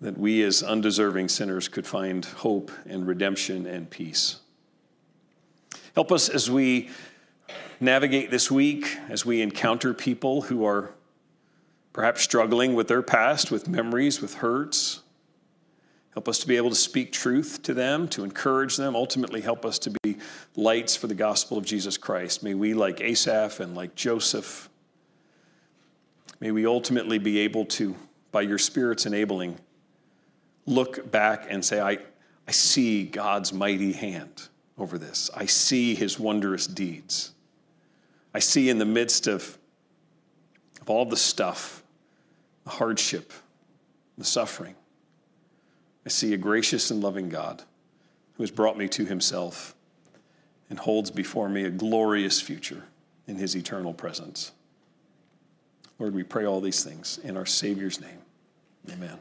that 0.01 0.17
we 0.17 0.43
as 0.43 0.61
undeserving 0.61 1.29
sinners 1.29 1.67
could 1.67 1.87
find 1.87 2.25
hope 2.25 2.71
and 2.85 3.07
redemption 3.07 3.65
and 3.65 3.89
peace. 3.89 4.37
Help 5.95 6.11
us 6.11 6.29
as 6.29 6.51
we 6.51 6.89
navigate 7.79 8.29
this 8.29 8.51
week, 8.51 8.97
as 9.09 9.25
we 9.25 9.41
encounter 9.41 9.93
people 9.93 10.43
who 10.43 10.65
are 10.65 10.91
perhaps 11.93 12.21
struggling 12.21 12.75
with 12.75 12.87
their 12.87 13.01
past, 13.01 13.49
with 13.49 13.67
memories, 13.67 14.21
with 14.21 14.35
hurts. 14.35 15.01
Help 16.13 16.27
us 16.27 16.39
to 16.39 16.47
be 16.47 16.57
able 16.57 16.69
to 16.69 16.75
speak 16.75 17.11
truth 17.11 17.63
to 17.63 17.73
them, 17.73 18.07
to 18.09 18.23
encourage 18.23 18.77
them, 18.77 18.95
ultimately, 18.95 19.41
help 19.41 19.65
us 19.65 19.79
to 19.79 19.91
be 20.03 20.17
lights 20.55 20.95
for 20.95 21.07
the 21.07 21.15
gospel 21.15 21.57
of 21.57 21.65
Jesus 21.65 21.97
Christ. 21.97 22.43
May 22.43 22.53
we, 22.53 22.73
like 22.75 23.01
Asaph 23.01 23.59
and 23.59 23.75
like 23.75 23.95
Joseph, 23.95 24.69
may 26.39 26.51
we 26.51 26.65
ultimately 26.67 27.17
be 27.17 27.39
able 27.39 27.65
to, 27.65 27.95
by 28.31 28.41
your 28.41 28.59
Spirit's 28.59 29.07
enabling, 29.07 29.57
look 30.67 31.09
back 31.09 31.47
and 31.49 31.65
say, 31.65 31.79
I, 31.79 31.97
I 32.47 32.51
see 32.51 33.05
God's 33.05 33.51
mighty 33.51 33.93
hand 33.93 34.49
over 34.77 34.99
this. 34.99 35.31
I 35.35 35.47
see 35.47 35.95
his 35.95 36.19
wondrous 36.19 36.67
deeds. 36.67 37.31
I 38.33 38.39
see 38.39 38.69
in 38.69 38.77
the 38.77 38.85
midst 38.85 39.25
of, 39.25 39.57
of 40.81 40.89
all 40.89 41.05
the 41.05 41.17
stuff, 41.17 41.81
the 42.65 42.69
hardship, 42.69 43.33
the 44.17 44.25
suffering, 44.25 44.75
I 46.05 46.09
see 46.09 46.33
a 46.33 46.37
gracious 46.37 46.91
and 46.91 47.01
loving 47.01 47.29
God 47.29 47.63
who 48.35 48.43
has 48.43 48.51
brought 48.51 48.77
me 48.77 48.87
to 48.89 49.05
himself 49.05 49.75
and 50.69 50.77
holds 50.77 51.11
before 51.11 51.49
me 51.49 51.63
a 51.63 51.69
glorious 51.69 52.39
future 52.39 52.83
in 53.27 53.35
his 53.35 53.55
eternal 53.55 53.93
presence. 53.93 54.51
Lord, 55.99 56.13
we 56.13 56.23
pray 56.23 56.45
all 56.45 56.61
these 56.61 56.83
things 56.83 57.19
in 57.23 57.35
our 57.35 57.45
Savior's 57.45 57.99
name. 57.99 58.19
Amen. 58.91 59.17